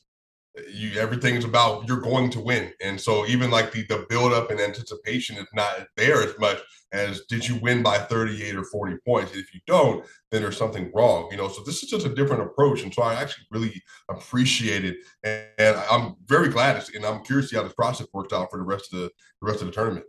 you 0.70 1.00
everything 1.00 1.36
is 1.36 1.46
about 1.46 1.88
you're 1.88 2.02
going 2.02 2.30
to 2.32 2.40
win. 2.40 2.74
And 2.82 3.00
so 3.00 3.26
even 3.26 3.50
like 3.52 3.72
the 3.72 3.86
the 3.88 4.06
build 4.10 4.34
up 4.34 4.52
and 4.52 4.60
anticipation 4.60 5.38
is 5.38 5.48
not 5.54 5.88
there 5.96 6.22
as 6.22 6.38
much 6.40 6.60
as 6.92 7.22
did 7.30 7.48
you 7.48 7.56
win 7.62 7.82
by 7.82 7.98
38 7.98 8.56
or 8.56 8.66
40 8.66 8.98
points? 9.06 9.36
If 9.36 9.54
you 9.54 9.62
don't 9.66 10.06
then 10.32 10.42
there's 10.42 10.58
something 10.58 10.92
wrong 10.94 11.30
you 11.32 11.38
know? 11.38 11.48
So 11.48 11.64
this 11.64 11.84
is 11.84 11.90
just 11.90 12.06
a 12.06 12.14
different 12.14 12.44
approach. 12.44 12.84
And 12.84 12.94
so 12.94 13.02
i 13.02 13.14
actually 13.14 13.46
really 13.52 13.82
appreciate 14.10 14.86
it 14.86 14.98
and, 15.24 15.46
and 15.58 15.78
i'm 15.90 16.16
very 16.26 16.50
glad 16.50 16.84
and 16.94 17.06
i'm 17.06 17.24
curious 17.24 17.48
to 17.48 17.50
see 17.50 17.58
how 17.58 17.64
this 17.64 17.74
process 17.74 18.08
works 18.14 18.34
out 18.34 18.50
for 18.52 18.58
the 18.58 18.64
rest 18.64 18.94
of 18.94 19.00
the, 19.00 19.10
the 19.42 19.48
rest 19.48 19.62
of 19.62 19.68
the 19.68 19.74
tournament 19.74 20.06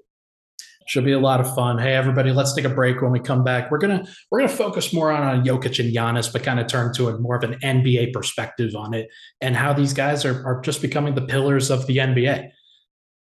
should 0.87 1.05
be 1.05 1.13
a 1.13 1.19
lot 1.19 1.41
of 1.41 1.55
fun. 1.55 1.79
Hey, 1.79 1.95
everybody, 1.95 2.33
let's 2.33 2.55
take 2.55 2.65
a 2.65 2.69
break. 2.69 3.01
When 3.01 3.11
we 3.11 3.21
come 3.21 3.45
back, 3.45 3.71
we're 3.71 3.79
gonna 3.79 4.07
we're 4.31 4.41
gonna 4.41 4.53
focus 4.53 4.93
more 4.93 5.11
on, 5.13 5.23
on 5.23 5.45
Jokic 5.45 5.79
and 5.79 5.95
Giannis, 5.95 6.33
but 6.33 6.43
kind 6.43 6.61
of 6.61 6.67
turn 6.67 6.93
to 6.95 7.09
a 7.09 7.19
more 7.19 7.37
of 7.37 7.45
an 7.45 7.59
NBA 7.61 8.13
perspective 8.13 8.75
on 8.75 8.95
it 8.95 9.09
and 9.41 9.57
how 9.57 9.73
these 9.73 9.93
guys 9.93 10.25
are 10.25 10.45
are 10.47 10.61
just 10.61 10.83
becoming 10.83 11.15
the 11.15 11.27
pillars 11.27 11.71
of 11.71 11.87
the 11.87 11.99
NBA. 11.99 12.51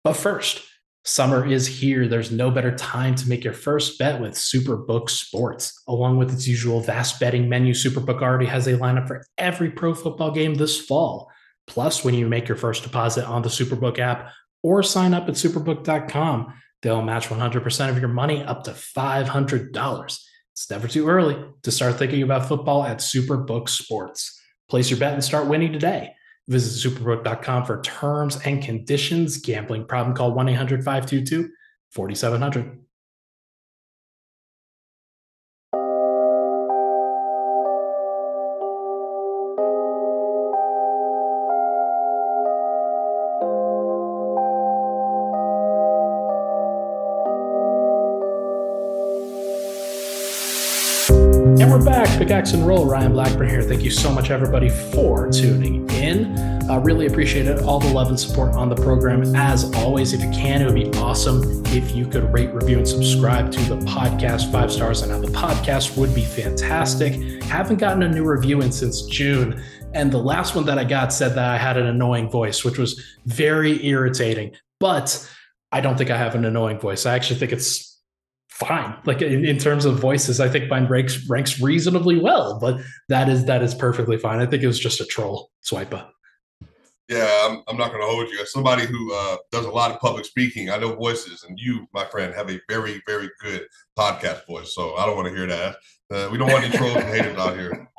But 0.03 0.13
first, 0.13 0.61
summer 1.03 1.45
is 1.45 1.67
here. 1.67 2.07
There's 2.07 2.31
no 2.31 2.51
better 2.51 2.75
time 2.75 3.15
to 3.15 3.29
make 3.29 3.43
your 3.43 3.53
first 3.53 3.97
bet 3.99 4.21
with 4.21 4.33
Superbook 4.33 5.09
Sports. 5.09 5.81
Along 5.87 6.17
with 6.17 6.31
its 6.33 6.47
usual 6.47 6.81
vast 6.81 7.19
betting 7.19 7.49
menu, 7.49 7.73
Superbook 7.73 8.21
already 8.21 8.45
has 8.45 8.67
a 8.67 8.73
lineup 8.73 9.07
for 9.07 9.23
every 9.37 9.71
pro 9.71 9.93
football 9.93 10.31
game 10.31 10.55
this 10.55 10.79
fall. 10.79 11.31
Plus, 11.67 12.03
when 12.03 12.15
you 12.15 12.27
make 12.27 12.47
your 12.47 12.57
first 12.57 12.83
deposit 12.83 13.25
on 13.25 13.41
the 13.41 13.49
Superbook 13.49 13.99
app 13.99 14.31
or 14.63 14.83
sign 14.83 15.13
up 15.13 15.27
at 15.27 15.35
superbook.com 15.35 16.53
They'll 16.81 17.01
match 17.01 17.27
100% 17.27 17.89
of 17.89 17.99
your 17.99 18.09
money 18.09 18.43
up 18.43 18.63
to 18.63 18.71
$500. 18.71 20.19
It's 20.53 20.69
never 20.69 20.87
too 20.87 21.07
early 21.07 21.37
to 21.63 21.71
start 21.71 21.95
thinking 21.97 22.23
about 22.23 22.47
football 22.47 22.83
at 22.83 22.97
Superbook 22.97 23.69
Sports. 23.69 24.41
Place 24.69 24.89
your 24.89 24.99
bet 24.99 25.13
and 25.13 25.23
start 25.23 25.47
winning 25.47 25.73
today. 25.73 26.13
Visit 26.47 26.89
superbook.com 26.89 27.65
for 27.65 27.81
terms 27.81 28.39
and 28.45 28.63
conditions. 28.63 29.37
Gambling 29.37 29.85
problem 29.85 30.15
call 30.15 30.33
1 30.33 30.49
800 30.49 30.83
522 30.83 31.49
4700. 31.91 32.79
Pickaxe 52.29 52.53
and 52.53 52.67
Roll. 52.67 52.85
Ryan 52.85 53.13
Blackburn 53.13 53.49
here. 53.49 53.63
Thank 53.63 53.81
you 53.81 53.89
so 53.89 54.11
much, 54.11 54.29
everybody, 54.29 54.69
for 54.69 55.31
tuning 55.31 55.89
in. 55.89 56.37
Uh, 56.69 56.77
really 56.77 57.07
appreciate 57.07 57.47
it. 57.47 57.63
All 57.63 57.79
the 57.79 57.91
love 57.91 58.09
and 58.09 58.19
support 58.19 58.53
on 58.53 58.69
the 58.69 58.75
program. 58.75 59.35
As 59.35 59.73
always, 59.73 60.13
if 60.13 60.21
you 60.21 60.29
can, 60.29 60.61
it 60.61 60.65
would 60.65 60.75
be 60.75 60.91
awesome 60.99 61.65
if 61.65 61.95
you 61.95 62.05
could 62.05 62.31
rate, 62.31 62.53
review, 62.53 62.77
and 62.77 62.87
subscribe 62.87 63.51
to 63.53 63.59
the 63.61 63.77
podcast. 63.77 64.51
Five 64.51 64.71
stars 64.71 65.01
on 65.01 65.23
the 65.23 65.27
podcast 65.29 65.97
would 65.97 66.13
be 66.13 66.23
fantastic. 66.23 67.13
Haven't 67.41 67.77
gotten 67.77 68.03
a 68.03 68.07
new 68.07 68.23
review 68.23 68.61
in 68.61 68.71
since 68.71 69.07
June. 69.07 69.59
And 69.95 70.11
the 70.11 70.19
last 70.19 70.53
one 70.53 70.65
that 70.65 70.77
I 70.77 70.83
got 70.83 71.11
said 71.11 71.29
that 71.29 71.49
I 71.49 71.57
had 71.57 71.77
an 71.77 71.87
annoying 71.87 72.29
voice, 72.29 72.63
which 72.63 72.77
was 72.77 73.03
very 73.25 73.83
irritating. 73.83 74.51
But 74.79 75.27
I 75.71 75.81
don't 75.81 75.97
think 75.97 76.11
I 76.11 76.17
have 76.17 76.35
an 76.35 76.45
annoying 76.45 76.77
voice. 76.77 77.07
I 77.07 77.15
actually 77.15 77.39
think 77.39 77.53
it's 77.53 77.88
fine. 78.59 78.95
Like 79.05 79.21
in, 79.21 79.45
in 79.45 79.57
terms 79.57 79.85
of 79.85 79.99
voices, 79.99 80.39
I 80.39 80.49
think 80.49 80.69
mine 80.69 80.87
ranks 80.87 81.27
ranks 81.29 81.59
reasonably 81.61 82.19
well, 82.19 82.59
but 82.59 82.81
that 83.07 83.29
is 83.29 83.45
that 83.45 83.63
is 83.63 83.73
perfectly 83.73 84.17
fine. 84.17 84.39
I 84.39 84.45
think 84.45 84.63
it 84.63 84.67
was 84.67 84.79
just 84.79 85.01
a 85.01 85.05
troll 85.05 85.51
Swipa. 85.63 86.09
Yeah, 87.07 87.47
I'm, 87.49 87.63
I'm 87.67 87.75
not 87.75 87.89
going 87.89 88.01
to 88.01 88.07
hold 88.07 88.29
you. 88.29 88.39
As 88.39 88.51
somebody 88.51 88.85
who 88.85 89.11
uh, 89.15 89.37
does 89.51 89.65
a 89.65 89.71
lot 89.71 89.89
of 89.89 89.99
public 89.99 90.25
speaking, 90.25 90.69
I 90.69 90.77
know 90.77 90.93
voices, 90.93 91.43
and 91.43 91.57
you, 91.59 91.87
my 91.91 92.05
friend, 92.05 92.35
have 92.35 92.51
a 92.51 92.61
very, 92.69 93.01
very 93.07 93.31
good 93.41 93.65
podcast 93.97 94.45
voice. 94.45 94.75
So 94.75 94.95
I 94.95 95.07
don't 95.07 95.15
want 95.15 95.27
to 95.27 95.33
hear 95.33 95.47
that. 95.47 95.77
Uh, 96.11 96.29
we 96.31 96.37
don't 96.37 96.51
want 96.51 96.65
any 96.65 96.77
trolls 96.77 96.97
and 96.97 97.05
haters 97.05 97.35
out 97.39 97.57
here. 97.57 97.89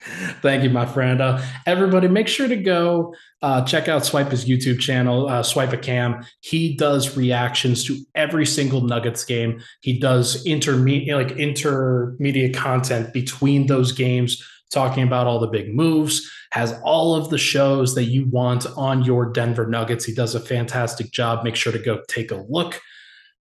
Thank 0.42 0.62
you, 0.62 0.70
my 0.70 0.86
friend. 0.86 1.20
Uh, 1.20 1.42
everybody, 1.66 2.06
make 2.06 2.28
sure 2.28 2.46
to 2.46 2.56
go 2.56 3.14
uh, 3.42 3.64
check 3.64 3.88
out 3.88 4.02
Swipa's 4.02 4.44
YouTube 4.44 4.78
channel, 4.78 5.28
uh, 5.28 5.42
SwipaCam. 5.42 6.24
He 6.40 6.76
does 6.76 7.16
reactions 7.16 7.84
to 7.84 7.98
every 8.14 8.46
single 8.46 8.80
Nuggets 8.80 9.24
game. 9.24 9.60
He 9.80 9.98
does 9.98 10.44
intermediate, 10.46 11.16
like 11.16 11.36
intermediate 11.36 12.54
content 12.54 13.12
between 13.12 13.66
those 13.66 13.90
games, 13.92 14.42
talking 14.72 15.02
about 15.02 15.26
all 15.26 15.40
the 15.40 15.48
big 15.48 15.74
moves. 15.74 16.30
Has 16.52 16.80
all 16.82 17.14
of 17.14 17.28
the 17.28 17.36
shows 17.36 17.94
that 17.94 18.04
you 18.04 18.26
want 18.30 18.66
on 18.76 19.04
your 19.04 19.30
Denver 19.30 19.66
Nuggets. 19.66 20.04
He 20.04 20.14
does 20.14 20.34
a 20.34 20.40
fantastic 20.40 21.10
job. 21.10 21.44
Make 21.44 21.56
sure 21.56 21.72
to 21.72 21.78
go 21.78 22.00
take 22.08 22.30
a 22.30 22.42
look. 22.48 22.80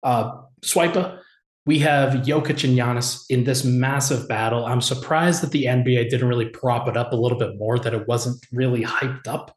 Uh, 0.03 0.41
Swipa, 0.63 1.21
we 1.67 1.81
have 1.81 2.25
Jokic 2.25 2.63
and 2.63 2.79
Giannis 2.79 3.25
in 3.29 3.43
this 3.43 3.65
massive 3.65 4.29
battle. 4.29 4.65
I'm 4.65 4.81
surprised 4.81 5.43
that 5.43 5.51
the 5.51 5.65
NBA 5.65 6.09
didn't 6.09 6.29
really 6.29 6.49
prop 6.49 6.87
it 6.87 6.97
up 6.97 7.13
a 7.13 7.17
little 7.17 7.39
bit 7.39 7.59
more, 7.59 7.79
that 7.81 7.93
it 7.93 8.07
wasn't 8.07 8.45
really 8.53 8.85
hyped 8.85 9.27
up 9.27 9.55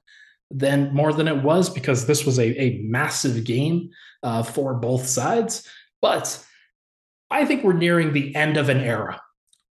than 0.50 0.92
more 0.94 1.14
than 1.14 1.28
it 1.28 1.44
was, 1.44 1.70
because 1.70 2.08
this 2.08 2.26
was 2.26 2.40
a, 2.40 2.60
a 2.60 2.80
massive 2.82 3.44
game 3.44 3.92
uh, 4.24 4.42
for 4.42 4.74
both 4.74 5.06
sides. 5.06 5.68
But 6.02 6.44
I 7.30 7.46
think 7.46 7.64
we're 7.64 7.74
nearing 7.74 8.12
the 8.12 8.36
end 8.36 8.58
of 8.58 8.70
an 8.70 8.80
era. 8.80 9.22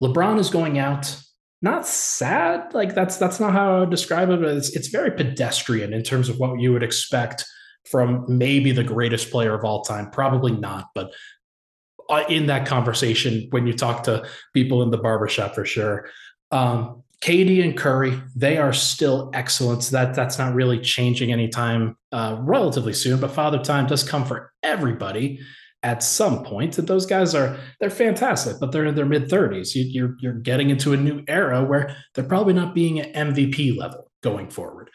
LeBron 0.02 0.40
is 0.40 0.50
going 0.50 0.78
out. 0.78 1.16
Not 1.62 1.86
sad, 1.86 2.74
like 2.74 2.94
that's 2.94 3.16
that's 3.16 3.40
not 3.40 3.52
how 3.52 3.76
I 3.76 3.80
would 3.80 3.90
describe 3.90 4.28
it. 4.28 4.40
But 4.40 4.50
it's 4.50 4.76
it's 4.76 4.88
very 4.88 5.12
pedestrian 5.12 5.94
in 5.94 6.02
terms 6.02 6.28
of 6.28 6.38
what 6.38 6.60
you 6.60 6.74
would 6.74 6.82
expect 6.82 7.46
from 7.90 8.24
maybe 8.28 8.72
the 8.72 8.84
greatest 8.84 9.30
player 9.30 9.54
of 9.54 9.64
all 9.64 9.82
time. 9.82 10.10
Probably 10.10 10.52
not, 10.52 10.88
but 10.94 11.14
in 12.28 12.46
that 12.46 12.66
conversation 12.66 13.46
when 13.50 13.66
you 13.66 13.72
talk 13.72 14.02
to 14.04 14.26
people 14.52 14.82
in 14.82 14.90
the 14.90 14.98
barbershop 14.98 15.54
for 15.54 15.64
sure. 15.64 16.08
Um, 16.50 17.02
KD 17.20 17.64
and 17.64 17.76
Curry, 17.76 18.20
they 18.36 18.58
are 18.58 18.72
still 18.72 19.30
excellent. 19.32 19.82
So 19.84 19.96
that 19.96 20.14
that's 20.14 20.38
not 20.38 20.54
really 20.54 20.78
changing 20.78 21.32
anytime 21.32 21.96
uh, 22.12 22.36
relatively 22.40 22.92
soon. 22.92 23.20
But 23.20 23.30
Father 23.30 23.58
Time 23.58 23.86
does 23.86 24.06
come 24.06 24.26
for 24.26 24.52
everybody 24.62 25.40
at 25.82 26.02
some 26.02 26.44
point. 26.44 26.78
And 26.78 26.88
those 26.88 27.06
guys 27.06 27.34
are 27.34 27.56
they're 27.80 27.90
fantastic, 27.90 28.56
but 28.60 28.72
they're 28.72 28.86
in 28.86 28.94
their 28.94 29.06
mid 29.06 29.30
thirties. 29.30 29.74
You, 29.74 29.84
you're 29.84 30.16
you're 30.20 30.40
getting 30.40 30.70
into 30.70 30.92
a 30.92 30.98
new 30.98 31.22
era 31.28 31.64
where 31.64 31.96
they're 32.14 32.24
probably 32.24 32.54
not 32.54 32.74
being 32.74 33.00
at 33.00 33.14
MVP 33.14 33.76
level 33.76 34.10
going 34.22 34.50
forward. 34.50 34.90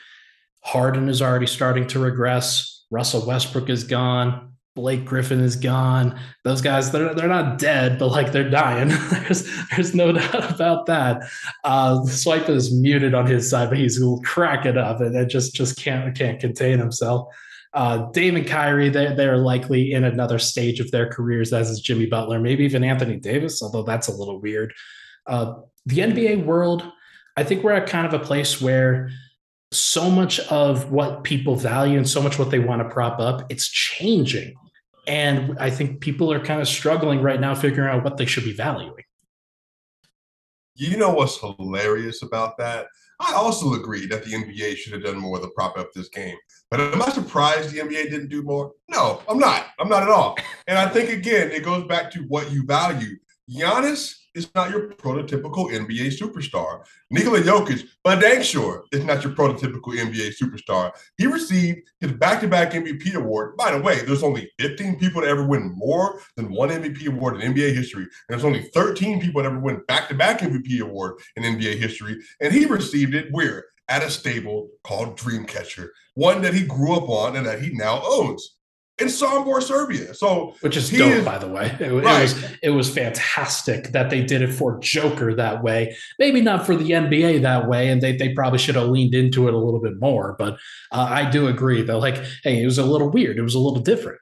Harden 0.63 1.07
is 1.09 1.21
already 1.21 1.47
starting 1.47 1.87
to 1.87 1.99
regress. 1.99 2.85
Russell 2.91 3.25
Westbrook 3.25 3.69
is 3.69 3.83
gone. 3.83 4.48
Blake 4.79 5.03
Griffin 5.03 5.41
is 5.41 5.55
gone. 5.55 6.17
Those 6.43 6.61
guys, 6.61 6.91
they're 6.91 7.13
they're 7.13 7.27
not 7.27 7.59
dead, 7.59 7.99
but 7.99 8.07
like 8.07 8.31
they're 8.31 8.49
dying. 8.49 8.87
there's 9.11 9.49
there's 9.69 9.93
no 9.93 10.11
doubt 10.13 10.53
about 10.53 10.85
that. 10.85 11.23
Uh, 11.63 11.99
Swipa 12.03 12.49
is 12.49 12.73
muted 12.73 13.13
on 13.13 13.27
his 13.27 13.49
side, 13.49 13.69
but 13.69 13.77
he's 13.77 14.01
cracking 14.23 14.77
up 14.77 15.01
and 15.01 15.15
it 15.15 15.27
just 15.27 15.53
just 15.53 15.77
can't 15.77 16.17
can't 16.17 16.39
contain 16.39 16.79
himself. 16.79 17.27
Uh, 17.73 18.09
Dame 18.11 18.37
and 18.37 18.47
Kyrie, 18.47 18.89
they 18.89 19.13
they're 19.13 19.37
likely 19.37 19.91
in 19.91 20.03
another 20.03 20.39
stage 20.39 20.79
of 20.79 20.89
their 20.91 21.09
careers, 21.09 21.51
as 21.51 21.69
is 21.69 21.81
Jimmy 21.81 22.05
Butler, 22.05 22.39
maybe 22.39 22.63
even 22.63 22.83
Anthony 22.83 23.17
Davis, 23.17 23.61
although 23.61 23.83
that's 23.83 24.07
a 24.07 24.13
little 24.13 24.39
weird. 24.39 24.73
Uh, 25.27 25.55
the 25.85 25.99
NBA 25.99 26.45
world, 26.45 26.89
I 27.35 27.43
think 27.43 27.63
we're 27.63 27.73
at 27.73 27.87
kind 27.87 28.07
of 28.07 28.13
a 28.13 28.23
place 28.23 28.59
where 28.61 29.11
so 29.71 30.09
much 30.09 30.39
of 30.39 30.91
what 30.91 31.23
people 31.23 31.55
value 31.55 31.97
and 31.97 32.09
so 32.09 32.21
much 32.21 32.39
what 32.39 32.49
they 32.49 32.59
want 32.59 32.81
to 32.81 32.89
prop 32.89 33.19
up, 33.19 33.43
it's 33.49 33.67
changing. 33.67 34.55
And 35.09 35.57
I 35.57 35.71
think 35.71 36.01
people 36.01 36.31
are 36.31 36.39
kind 36.39 36.61
of 36.61 36.67
struggling 36.67 37.23
right 37.23 37.41
now 37.41 37.55
figuring 37.55 37.89
out 37.89 38.03
what 38.03 38.17
they 38.17 38.27
should 38.27 38.43
be 38.43 38.53
valuing. 38.53 39.03
You 40.75 40.97
know 40.97 41.09
what's 41.09 41.39
hilarious 41.39 42.21
about 42.21 42.59
that? 42.59 42.85
I 43.19 43.33
also 43.33 43.73
agree 43.73 44.05
that 44.05 44.23
the 44.23 44.33
NBA 44.33 44.77
should 44.77 44.93
have 44.93 45.03
done 45.03 45.17
more 45.17 45.39
to 45.39 45.47
prop 45.55 45.79
up 45.79 45.91
this 45.93 46.09
game. 46.09 46.37
But 46.69 46.79
am 46.79 47.01
I 47.01 47.09
surprised 47.09 47.71
the 47.71 47.79
NBA 47.79 48.11
didn't 48.11 48.29
do 48.29 48.43
more? 48.43 48.73
No, 48.87 49.23
I'm 49.27 49.39
not. 49.39 49.65
I'm 49.79 49.89
not 49.89 50.03
at 50.03 50.09
all. 50.09 50.37
And 50.67 50.77
I 50.77 50.87
think 50.87 51.09
again, 51.09 51.49
it 51.49 51.65
goes 51.65 51.87
back 51.87 52.11
to 52.11 52.19
what 52.27 52.51
you 52.51 52.63
value. 52.63 53.17
Giannis 53.49 54.13
is 54.35 54.49
not 54.55 54.69
your 54.69 54.89
prototypical 54.89 55.71
NBA 55.71 56.17
superstar. 56.19 56.85
Nikola 57.09 57.39
Jokic, 57.39 57.87
but 58.03 58.19
dang 58.19 58.41
sure, 58.41 58.83
is 58.91 59.03
not 59.03 59.23
your 59.23 59.33
prototypical 59.33 59.95
NBA 59.97 60.33
superstar. 60.41 60.91
He 61.17 61.25
received 61.25 61.89
his 61.99 62.11
back-to-back 62.13 62.71
MVP 62.71 63.15
award. 63.15 63.57
By 63.57 63.71
the 63.71 63.81
way, 63.81 64.01
there's 64.01 64.23
only 64.23 64.51
15 64.59 64.99
people 64.99 65.21
to 65.21 65.27
ever 65.27 65.45
win 65.45 65.73
more 65.75 66.21
than 66.35 66.51
one 66.51 66.69
MVP 66.69 67.07
award 67.07 67.41
in 67.41 67.53
NBA 67.53 67.73
history. 67.73 68.03
And 68.03 68.11
there's 68.29 68.45
only 68.45 68.63
13 68.63 69.21
people 69.21 69.41
that 69.41 69.49
ever 69.49 69.59
win 69.59 69.81
back-to-back 69.87 70.39
MVP 70.39 70.81
award 70.81 71.19
in 71.35 71.43
NBA 71.43 71.77
history. 71.77 72.17
And 72.39 72.53
he 72.53 72.65
received 72.65 73.15
it 73.15 73.27
where? 73.31 73.65
At 73.87 74.03
a 74.03 74.11
stable 74.11 74.69
called 74.83 75.17
Dreamcatcher, 75.17 75.87
one 76.13 76.43
that 76.43 76.53
he 76.53 76.63
grew 76.63 76.95
up 76.95 77.09
on 77.09 77.35
and 77.35 77.47
that 77.47 77.59
he 77.59 77.71
now 77.71 78.03
owns 78.05 78.57
in 78.99 79.07
Sombor, 79.07 79.61
Serbia. 79.61 80.13
So, 80.13 80.55
which 80.61 80.77
is 80.77 80.89
dope, 80.89 81.11
is, 81.11 81.25
by 81.25 81.37
the 81.37 81.47
way. 81.47 81.75
It, 81.79 81.91
right. 81.91 82.19
it, 82.19 82.21
was 82.21 82.43
it 82.63 82.69
was 82.69 82.93
fantastic 82.93 83.91
that 83.91 84.09
they 84.09 84.23
did 84.23 84.41
it 84.41 84.51
for 84.51 84.79
Joker 84.79 85.33
that 85.35 85.63
way. 85.63 85.95
Maybe 86.17 86.41
not 86.41 86.65
for 86.65 86.75
the 86.75 86.91
NBA 86.91 87.41
that 87.41 87.67
way, 87.67 87.89
and 87.89 88.01
they 88.01 88.15
they 88.15 88.33
probably 88.33 88.59
should 88.59 88.75
have 88.75 88.89
leaned 88.89 89.15
into 89.15 89.47
it 89.47 89.53
a 89.53 89.57
little 89.57 89.81
bit 89.81 89.99
more. 89.99 90.35
But 90.37 90.55
uh, 90.91 91.07
I 91.09 91.29
do 91.29 91.47
agree 91.47 91.81
that, 91.81 91.97
Like, 91.97 92.23
hey, 92.43 92.61
it 92.61 92.65
was 92.65 92.77
a 92.77 92.85
little 92.85 93.09
weird. 93.09 93.37
It 93.37 93.43
was 93.43 93.55
a 93.55 93.59
little 93.59 93.81
different. 93.81 94.19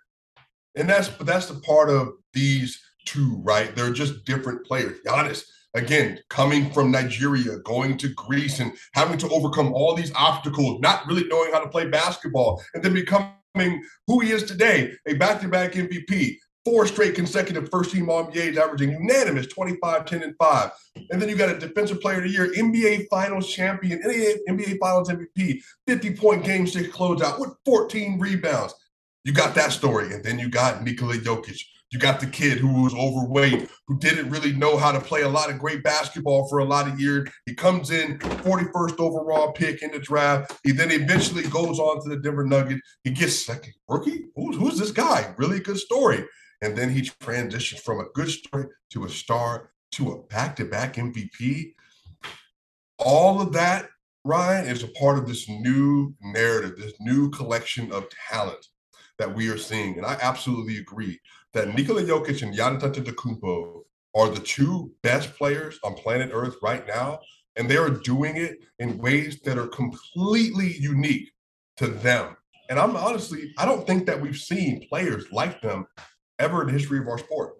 And 0.76 0.90
that's 0.90 1.10
that's 1.10 1.48
the 1.48 1.60
part 1.62 1.90
of 1.90 2.10
these 2.34 2.80
two, 3.06 3.42
right? 3.44 3.76
They're 3.76 3.92
just 3.92 4.26
different 4.26 4.66
players. 4.66 5.00
Giannis. 5.06 5.44
Again, 5.74 6.18
coming 6.30 6.72
from 6.72 6.90
Nigeria, 6.90 7.60
going 7.60 7.98
to 8.00 8.08
Greece, 8.14 8.60
and 8.60 8.72
having 8.94 9.18
to 9.20 9.30
overcome 9.30 9.74
all 9.74 9.94
these 9.94 10.12
obstacles, 10.16 10.80
not 10.80 11.06
really 11.06 11.26
knowing 11.28 11.52
how 11.52 11.60
to 11.60 11.70
play 11.70 11.88
basketball, 11.88 12.64
and 12.74 12.82
then 12.82 12.94
becoming 12.94 13.30
who 14.08 14.20
he 14.20 14.32
is 14.32 14.44
today, 14.44 14.94
a 15.08 15.14
back-to-back 15.16 15.74
MVP, 15.74 16.38
four 16.66 16.86
straight 16.86 17.16
consecutive 17.16 17.70
first 17.70 17.92
team 17.92 18.10
All 18.10 18.26
NBAs, 18.26 18.58
averaging 18.58 18.92
unanimous 18.92 19.48
25, 19.48 20.06
10, 20.06 20.24
and 20.24 20.36
5. 20.38 20.72
And 21.12 21.22
then 21.22 21.30
you 21.30 21.38
got 21.38 21.50
a 21.50 21.58
defensive 21.58 22.02
player 22.02 22.18
of 22.18 22.24
the 22.24 22.30
year, 22.30 22.52
NBA 22.52 23.08
Finals 23.10 23.50
champion, 23.50 24.02
NBA 24.02 24.78
Finals 24.80 25.10
MVP, 25.10 25.62
50 25.88 26.16
point 26.16 26.44
game 26.44 26.68
six 26.68 26.90
closeout 26.90 27.40
with 27.40 27.52
14 27.66 28.20
rebounds. 28.20 28.74
You 29.24 29.34
got 29.34 29.56
that 29.56 29.72
story. 29.72 30.14
And 30.14 30.24
then 30.24 30.40
you 30.40 30.50
got 30.50 30.84
Nikola 30.84 31.16
Jokic, 31.16 31.62
you 31.92 32.00
got 32.00 32.20
the 32.20 32.28
kid 32.28 32.58
who 32.58 32.84
was 32.84 32.94
overweight, 32.94 33.70
who 33.88 33.98
didn't 34.00 34.30
really 34.30 34.54
know 34.54 34.78
how 34.78 34.92
to 34.92 35.00
play 35.00 35.22
a 35.22 35.30
lot 35.30 35.50
of 35.50 35.58
great 35.58 35.84
basketball 35.84 36.48
for 36.50 36.60
a 36.60 36.66
lot 36.66 36.88
of 36.88 37.00
years. 37.00 37.30
He 37.46 37.54
comes 37.54 37.92
in 37.92 38.20
41st 38.20 39.00
overall 39.00 39.54
pick 39.54 39.82
in 39.82 39.92
the 39.92 40.00
draft. 40.00 40.60
He 40.64 40.72
then 40.72 40.92
eventually 40.92 41.44
goes 41.44 41.80
on 41.80 42.04
to 42.04 42.10
the 42.10 42.18
Denver 42.18 42.46
Nuggets. 42.46 42.82
He 43.04 43.12
gets 43.12 43.46
second 43.46 43.74
rookie. 43.88 44.26
Who's, 44.36 44.58
who's 44.58 44.78
this 44.78 44.92
guy? 44.92 45.34
Really 45.38 45.60
good 45.60 45.78
story. 45.78 46.26
And 46.62 46.78
then 46.78 46.90
he 46.90 47.04
transitions 47.22 47.82
from 47.82 48.00
a 48.00 48.10
good 48.14 48.30
story 48.30 48.66
to 48.92 49.06
a 49.06 49.10
star 49.10 49.70
to 49.94 50.12
a 50.12 50.24
back-to-back 50.24 50.96
MVP. 50.96 51.74
All 53.00 53.40
of 53.40 53.54
that, 53.54 53.88
Ryan, 54.26 54.68
is 54.68 54.84
a 54.84 54.88
part 54.90 55.18
of 55.18 55.28
this 55.28 55.48
new 55.48 56.14
narrative, 56.22 56.78
this 56.78 56.94
new 57.00 57.30
collection 57.30 57.92
of 57.94 58.08
talent 58.30 58.68
that 59.18 59.34
we 59.34 59.50
are 59.50 59.58
seeing. 59.58 59.98
And 59.98 60.06
I 60.06 60.18
absolutely 60.22 60.78
agree 60.78 61.20
that 61.54 61.74
Nikola 61.74 62.04
Jokic 62.04 62.42
and 62.44 62.56
Giannis 62.56 62.82
Antetokounmpo 62.82 63.82
are 64.16 64.30
the 64.30 64.40
two 64.40 64.92
best 65.04 65.36
players 65.36 65.80
on 65.84 65.96
planet 65.96 66.32
Earth 66.34 66.56
right 66.62 66.88
now, 66.88 67.20
and 67.56 67.70
they 67.70 67.78
are 67.78 67.90
doing 67.90 68.38
it 68.38 68.60
in 68.80 68.98
ways 68.98 69.40
that 69.42 69.58
are 69.58 69.68
completely 69.68 70.76
unique 70.78 71.32
to 71.78 71.88
them. 71.88 72.36
And 72.70 72.80
I'm 72.80 72.96
honestly, 72.96 73.54
I 73.58 73.66
don't 73.66 73.88
think 73.88 74.06
that 74.08 74.20
we've 74.20 74.38
seen 74.38 74.88
players 74.90 75.32
like 75.32 75.62
them 75.62 75.88
ever 76.40 76.62
in 76.62 76.68
the 76.68 76.74
history 76.74 77.00
of 77.00 77.08
our 77.08 77.18
sport. 77.18 77.54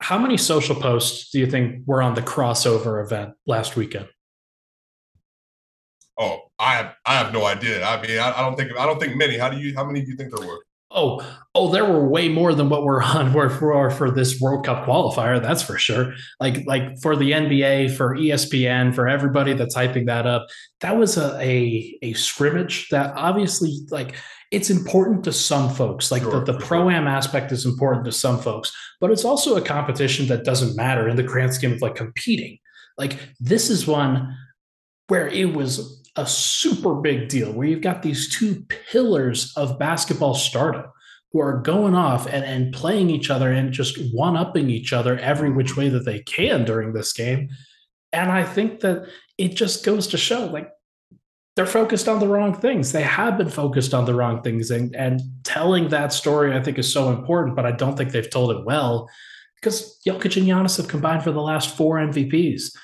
How 0.00 0.18
many 0.18 0.36
social 0.36 0.74
posts 0.74 1.30
do 1.30 1.38
you 1.38 1.46
think 1.46 1.86
were 1.86 2.02
on 2.02 2.14
the 2.14 2.22
crossover 2.22 3.02
event 3.02 3.34
last 3.46 3.76
weekend? 3.76 4.08
Oh, 6.18 6.40
I 6.58 6.74
have, 6.74 6.94
I 7.06 7.14
have 7.14 7.32
no 7.32 7.44
idea. 7.46 7.84
I 7.84 8.00
mean, 8.00 8.18
I, 8.18 8.32
I 8.38 8.40
don't 8.42 8.56
think 8.56 8.72
I 8.78 8.86
don't 8.86 9.00
think 9.00 9.16
many. 9.16 9.38
How 9.38 9.48
do 9.48 9.58
you? 9.58 9.74
How 9.74 9.84
many 9.84 10.02
do 10.02 10.10
you 10.10 10.16
think 10.16 10.34
there 10.34 10.46
were? 10.46 10.60
Oh, 10.94 11.26
oh, 11.54 11.70
there 11.70 11.86
were 11.86 12.06
way 12.06 12.28
more 12.28 12.54
than 12.54 12.68
what 12.68 12.84
we're 12.84 13.02
on 13.02 13.32
for, 13.32 13.48
for 13.48 13.90
for 13.90 14.10
this 14.10 14.40
World 14.40 14.66
Cup 14.66 14.84
qualifier. 14.84 15.40
That's 15.40 15.62
for 15.62 15.78
sure. 15.78 16.12
Like 16.38 16.66
like 16.66 17.00
for 17.00 17.16
the 17.16 17.32
NBA, 17.32 17.96
for 17.96 18.14
ESPN, 18.14 18.94
for 18.94 19.08
everybody 19.08 19.54
that's 19.54 19.74
hyping 19.74 20.06
that 20.06 20.26
up. 20.26 20.46
That 20.80 20.96
was 20.96 21.16
a 21.16 21.40
a, 21.40 21.98
a 22.02 22.12
scrimmage 22.12 22.88
that 22.90 23.14
obviously 23.16 23.78
like 23.90 24.14
it's 24.50 24.68
important 24.68 25.24
to 25.24 25.32
some 25.32 25.70
folks. 25.70 26.10
Like 26.10 26.22
sure, 26.22 26.44
the, 26.44 26.52
the 26.52 26.58
pro 26.58 26.90
am 26.90 27.04
sure. 27.04 27.08
aspect 27.08 27.52
is 27.52 27.64
important 27.64 28.04
to 28.04 28.12
some 28.12 28.38
folks, 28.38 28.70
but 29.00 29.10
it's 29.10 29.24
also 29.24 29.56
a 29.56 29.62
competition 29.62 30.26
that 30.26 30.44
doesn't 30.44 30.76
matter 30.76 31.08
in 31.08 31.16
the 31.16 31.22
grand 31.22 31.54
scheme 31.54 31.72
of 31.72 31.80
like 31.80 31.94
competing. 31.94 32.58
Like 32.98 33.18
this 33.40 33.70
is 33.70 33.86
one 33.86 34.36
where 35.08 35.28
it 35.28 35.54
was 35.54 36.01
a 36.16 36.26
super 36.26 36.94
big 36.94 37.28
deal 37.28 37.52
where 37.52 37.66
you've 37.66 37.80
got 37.80 38.02
these 38.02 38.34
two 38.34 38.64
pillars 38.90 39.52
of 39.56 39.78
basketball 39.78 40.34
stardom 40.34 40.84
who 41.32 41.40
are 41.40 41.60
going 41.60 41.94
off 41.94 42.26
and, 42.26 42.44
and 42.44 42.74
playing 42.74 43.08
each 43.08 43.30
other 43.30 43.50
and 43.50 43.72
just 43.72 43.98
one 44.12 44.36
upping 44.36 44.68
each 44.68 44.92
other 44.92 45.18
every 45.18 45.50
which 45.50 45.76
way 45.76 45.88
that 45.88 46.04
they 46.04 46.20
can 46.20 46.64
during 46.64 46.92
this 46.92 47.12
game. 47.12 47.48
And 48.12 48.30
I 48.30 48.44
think 48.44 48.80
that 48.80 49.08
it 49.38 49.56
just 49.56 49.84
goes 49.84 50.06
to 50.08 50.18
show 50.18 50.46
like 50.46 50.70
they're 51.56 51.66
focused 51.66 52.08
on 52.08 52.18
the 52.18 52.28
wrong 52.28 52.54
things. 52.54 52.92
They 52.92 53.02
have 53.02 53.38
been 53.38 53.50
focused 53.50 53.94
on 53.94 54.04
the 54.04 54.14
wrong 54.14 54.42
things. 54.42 54.70
And, 54.70 54.94
and 54.96 55.20
telling 55.44 55.88
that 55.88 56.12
story, 56.12 56.54
I 56.54 56.62
think, 56.62 56.78
is 56.78 56.92
so 56.92 57.10
important, 57.10 57.56
but 57.56 57.66
I 57.66 57.72
don't 57.72 57.96
think 57.96 58.10
they've 58.10 58.28
told 58.28 58.50
it 58.56 58.64
well 58.64 59.08
because 59.56 59.98
Jokic 60.06 60.36
and 60.36 60.46
Giannis 60.46 60.76
have 60.76 60.88
combined 60.88 61.22
for 61.22 61.30
the 61.30 61.40
last 61.40 61.76
four 61.76 61.96
MVPs. 61.96 62.74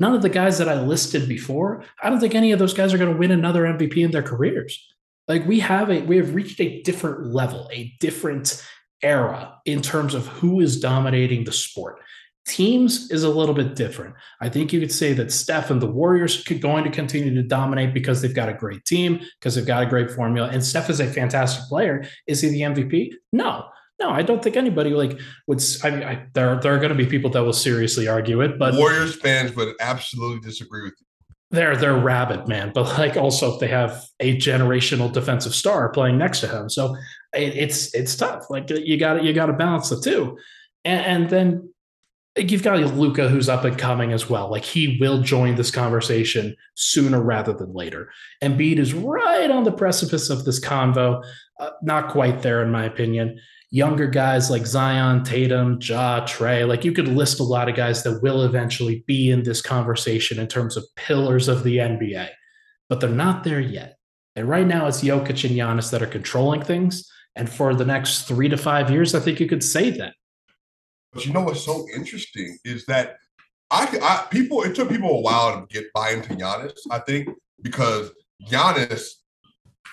None 0.00 0.14
of 0.14 0.22
the 0.22 0.30
guys 0.30 0.58
that 0.58 0.68
I 0.68 0.80
listed 0.80 1.28
before, 1.28 1.84
I 2.02 2.08
don't 2.10 2.20
think 2.20 2.34
any 2.34 2.52
of 2.52 2.58
those 2.58 2.74
guys 2.74 2.92
are 2.92 2.98
going 2.98 3.12
to 3.12 3.18
win 3.18 3.30
another 3.30 3.64
MVP 3.64 3.98
in 3.98 4.10
their 4.10 4.22
careers. 4.22 4.84
Like 5.28 5.46
we 5.46 5.60
have 5.60 5.90
a 5.90 6.00
we 6.00 6.16
have 6.16 6.34
reached 6.34 6.60
a 6.60 6.82
different 6.82 7.26
level, 7.26 7.68
a 7.72 7.94
different 8.00 8.66
era 9.02 9.54
in 9.64 9.82
terms 9.82 10.14
of 10.14 10.26
who 10.26 10.60
is 10.60 10.80
dominating 10.80 11.44
the 11.44 11.52
sport. 11.52 12.00
Teams 12.46 13.10
is 13.10 13.22
a 13.22 13.28
little 13.28 13.54
bit 13.54 13.76
different. 13.76 14.14
I 14.40 14.48
think 14.48 14.72
you 14.72 14.80
could 14.80 14.90
say 14.90 15.12
that 15.12 15.30
Steph 15.30 15.70
and 15.70 15.80
the 15.80 15.86
Warriors 15.86 16.50
are 16.50 16.54
going 16.54 16.84
to 16.84 16.90
continue 16.90 17.34
to 17.34 17.42
dominate 17.42 17.94
because 17.94 18.22
they've 18.22 18.34
got 18.34 18.48
a 18.48 18.54
great 18.54 18.84
team, 18.86 19.20
because 19.38 19.54
they've 19.54 19.66
got 19.66 19.82
a 19.82 19.86
great 19.86 20.10
formula. 20.10 20.48
And 20.48 20.64
Steph 20.64 20.90
is 20.90 21.00
a 21.00 21.06
fantastic 21.06 21.68
player. 21.68 22.04
Is 22.26 22.40
he 22.40 22.48
the 22.48 22.62
MVP? 22.62 23.12
No. 23.32 23.66
No, 24.00 24.10
I 24.10 24.22
don't 24.22 24.42
think 24.42 24.56
anybody 24.56 24.90
like 24.90 25.20
would. 25.46 25.62
I 25.84 25.90
mean, 25.90 26.02
I, 26.02 26.26
there 26.32 26.58
there 26.58 26.74
are 26.74 26.78
going 26.78 26.88
to 26.88 26.94
be 26.94 27.04
people 27.04 27.30
that 27.30 27.42
will 27.42 27.52
seriously 27.52 28.08
argue 28.08 28.40
it, 28.40 28.58
but 28.58 28.74
Warriors 28.74 29.14
fans 29.16 29.54
would 29.56 29.74
absolutely 29.78 30.40
disagree 30.40 30.82
with 30.82 30.94
you. 30.98 31.06
They're 31.50 31.76
they're 31.76 31.98
rabid, 31.98 32.48
man. 32.48 32.72
But 32.74 32.98
like 32.98 33.18
also, 33.18 33.52
if 33.52 33.60
they 33.60 33.68
have 33.68 34.02
a 34.18 34.36
generational 34.38 35.12
defensive 35.12 35.54
star 35.54 35.90
playing 35.90 36.16
next 36.16 36.40
to 36.40 36.48
him, 36.48 36.70
so 36.70 36.96
it, 37.34 37.54
it's 37.54 37.94
it's 37.94 38.16
tough. 38.16 38.46
Like 38.48 38.70
you 38.70 38.96
got 38.96 39.22
you 39.22 39.34
got 39.34 39.46
to 39.46 39.52
balance 39.52 39.90
the 39.90 40.00
two, 40.00 40.38
and, 40.86 41.04
and 41.04 41.30
then 41.30 41.70
you've 42.38 42.62
got 42.62 42.78
Luka 42.78 43.28
who's 43.28 43.50
up 43.50 43.64
and 43.64 43.76
coming 43.76 44.12
as 44.12 44.30
well. 44.30 44.50
Like 44.50 44.64
he 44.64 44.96
will 44.98 45.20
join 45.20 45.56
this 45.56 45.70
conversation 45.70 46.56
sooner 46.74 47.20
rather 47.20 47.52
than 47.52 47.74
later. 47.74 48.10
Embiid 48.42 48.78
is 48.78 48.94
right 48.94 49.50
on 49.50 49.64
the 49.64 49.72
precipice 49.72 50.30
of 50.30 50.46
this 50.46 50.58
convo, 50.58 51.22
uh, 51.58 51.70
not 51.82 52.08
quite 52.08 52.40
there 52.40 52.62
in 52.62 52.70
my 52.70 52.84
opinion 52.84 53.38
younger 53.70 54.08
guys 54.08 54.50
like 54.50 54.66
Zion, 54.66 55.22
Tatum, 55.22 55.78
Ja, 55.80 56.24
Trey. 56.26 56.64
Like 56.64 56.84
you 56.84 56.92
could 56.92 57.08
list 57.08 57.40
a 57.40 57.44
lot 57.44 57.68
of 57.68 57.76
guys 57.76 58.02
that 58.02 58.20
will 58.20 58.42
eventually 58.42 59.04
be 59.06 59.30
in 59.30 59.44
this 59.44 59.62
conversation 59.62 60.38
in 60.38 60.48
terms 60.48 60.76
of 60.76 60.84
pillars 60.96 61.48
of 61.48 61.62
the 61.62 61.76
NBA, 61.78 62.28
but 62.88 63.00
they're 63.00 63.08
not 63.08 63.44
there 63.44 63.60
yet. 63.60 63.96
And 64.36 64.48
right 64.48 64.66
now 64.66 64.86
it's 64.86 65.02
Jokic 65.02 65.48
and 65.48 65.56
Giannis 65.56 65.90
that 65.90 66.02
are 66.02 66.06
controlling 66.06 66.62
things. 66.62 67.08
And 67.36 67.48
for 67.48 67.74
the 67.74 67.84
next 67.84 68.22
three 68.22 68.48
to 68.48 68.56
five 68.56 68.90
years, 68.90 69.14
I 69.14 69.20
think 69.20 69.38
you 69.38 69.46
could 69.46 69.62
say 69.62 69.90
that. 69.90 70.14
But 71.12 71.26
you 71.26 71.32
know 71.32 71.42
what's 71.42 71.64
so 71.64 71.86
interesting 71.94 72.58
is 72.64 72.86
that 72.86 73.16
I, 73.70 73.86
I 74.02 74.26
people 74.30 74.62
it 74.62 74.74
took 74.74 74.88
people 74.88 75.10
a 75.10 75.20
while 75.20 75.60
to 75.60 75.66
get 75.72 75.92
buy 75.92 76.10
into 76.10 76.34
Giannis. 76.34 76.78
I 76.90 76.98
think 77.00 77.28
because 77.62 78.10
Giannis 78.46 79.06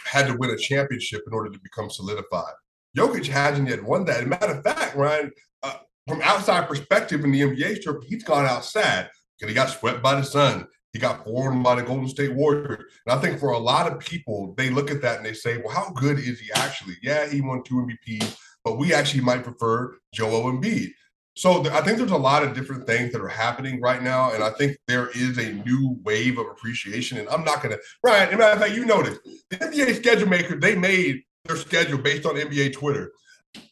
had 0.06 0.28
to 0.28 0.38
win 0.38 0.50
a 0.50 0.58
championship 0.58 1.22
in 1.28 1.34
order 1.34 1.52
to 1.52 1.60
become 1.60 1.90
solidified. 1.90 2.54
Jokic 2.98 3.28
hasn't 3.28 3.70
yet 3.70 3.84
won 3.84 4.06
that. 4.06 4.18
As 4.18 4.24
a 4.24 4.28
matter 4.28 4.54
of 4.54 4.64
fact, 4.64 4.96
Ryan, 4.96 5.32
uh, 5.64 5.76
from 6.08 6.22
outside 6.22 6.68
perspective 6.68 7.24
in 7.24 7.32
the 7.32 7.42
NBA 7.42 8.04
he's 8.08 8.24
gone 8.24 8.46
outside 8.46 9.10
because 9.38 9.52
he 9.52 9.56
got 9.56 9.70
swept 9.70 10.02
by 10.02 10.16
the 10.16 10.24
Sun. 10.24 10.68
He 10.94 11.00
got 11.00 11.24
formed 11.24 11.64
by 11.64 11.76
the 11.76 11.84
Golden 11.84 12.08
State 12.08 12.34
Warriors. 12.34 12.84
And 13.06 13.18
I 13.18 13.22
think 13.22 13.40
for 13.40 13.52
a 13.52 13.58
lot 13.58 13.92
of 13.92 14.00
people, 14.00 14.56
they 14.58 14.70
look 14.70 14.90
at 14.90 15.02
that 15.04 15.18
and 15.18 15.26
they 15.26 15.34
say, 15.34 15.58
well, 15.58 15.74
how 15.74 15.92
good 15.92 16.18
is 16.18 16.40
he 16.40 16.52
actually? 16.54 16.96
Yeah, 17.04 17.28
he 17.28 17.42
won 17.42 17.62
two 17.64 17.76
MVPs, 17.76 18.36
but 18.64 18.78
we 18.78 18.94
actually 18.94 19.22
might 19.22 19.44
prefer 19.44 19.96
Joel 20.14 20.52
Embiid. 20.52 20.90
So 21.36 21.70
I 21.70 21.82
think 21.82 22.00
there's 22.00 22.10
a 22.10 22.18
lot 22.18 22.42
of 22.42 22.56
different 22.56 22.88
things 22.88 23.12
that 23.12 23.22
are 23.22 23.28
happening 23.28 23.80
right 23.80 24.02
now, 24.02 24.32
and 24.34 24.44
I 24.44 24.50
think 24.50 24.76
there 24.88 25.10
is 25.10 25.38
a 25.38 25.54
new 25.54 26.00
wave 26.04 26.40
of 26.40 26.48
appreciation. 26.48 27.20
And 27.20 27.30
I'm 27.30 27.44
not 27.44 27.62
gonna, 27.62 27.78
Ryan. 28.04 28.30
As 28.30 28.34
a 28.34 28.38
matter 28.38 28.54
of 28.54 28.60
fact, 28.60 28.74
you 28.74 28.86
noticed 28.86 29.22
the 29.52 29.58
NBA 29.58 29.98
schedule 29.98 30.28
maker 30.28 30.60
they 30.60 30.76
made 30.76 31.22
their 31.48 31.58
schedule 31.58 31.98
based 31.98 32.26
on 32.26 32.36
NBA 32.36 32.74
Twitter. 32.74 33.12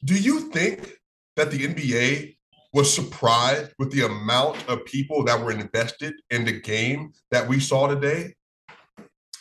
Do 0.04 0.16
you 0.16 0.52
think 0.52 0.94
that 1.36 1.52
the 1.52 1.68
NBA 1.68 2.36
was 2.74 2.94
surprised 2.94 3.72
with 3.80 3.92
the 3.92 4.06
amount 4.06 4.58
of 4.68 4.84
people 4.86 5.24
that 5.24 5.40
were 5.40 5.52
invested 5.52 6.14
in 6.30 6.46
the 6.46 6.60
game 6.60 7.14
that 7.32 7.48
we 7.48 7.60
saw 7.60 7.88
today? 7.88 8.34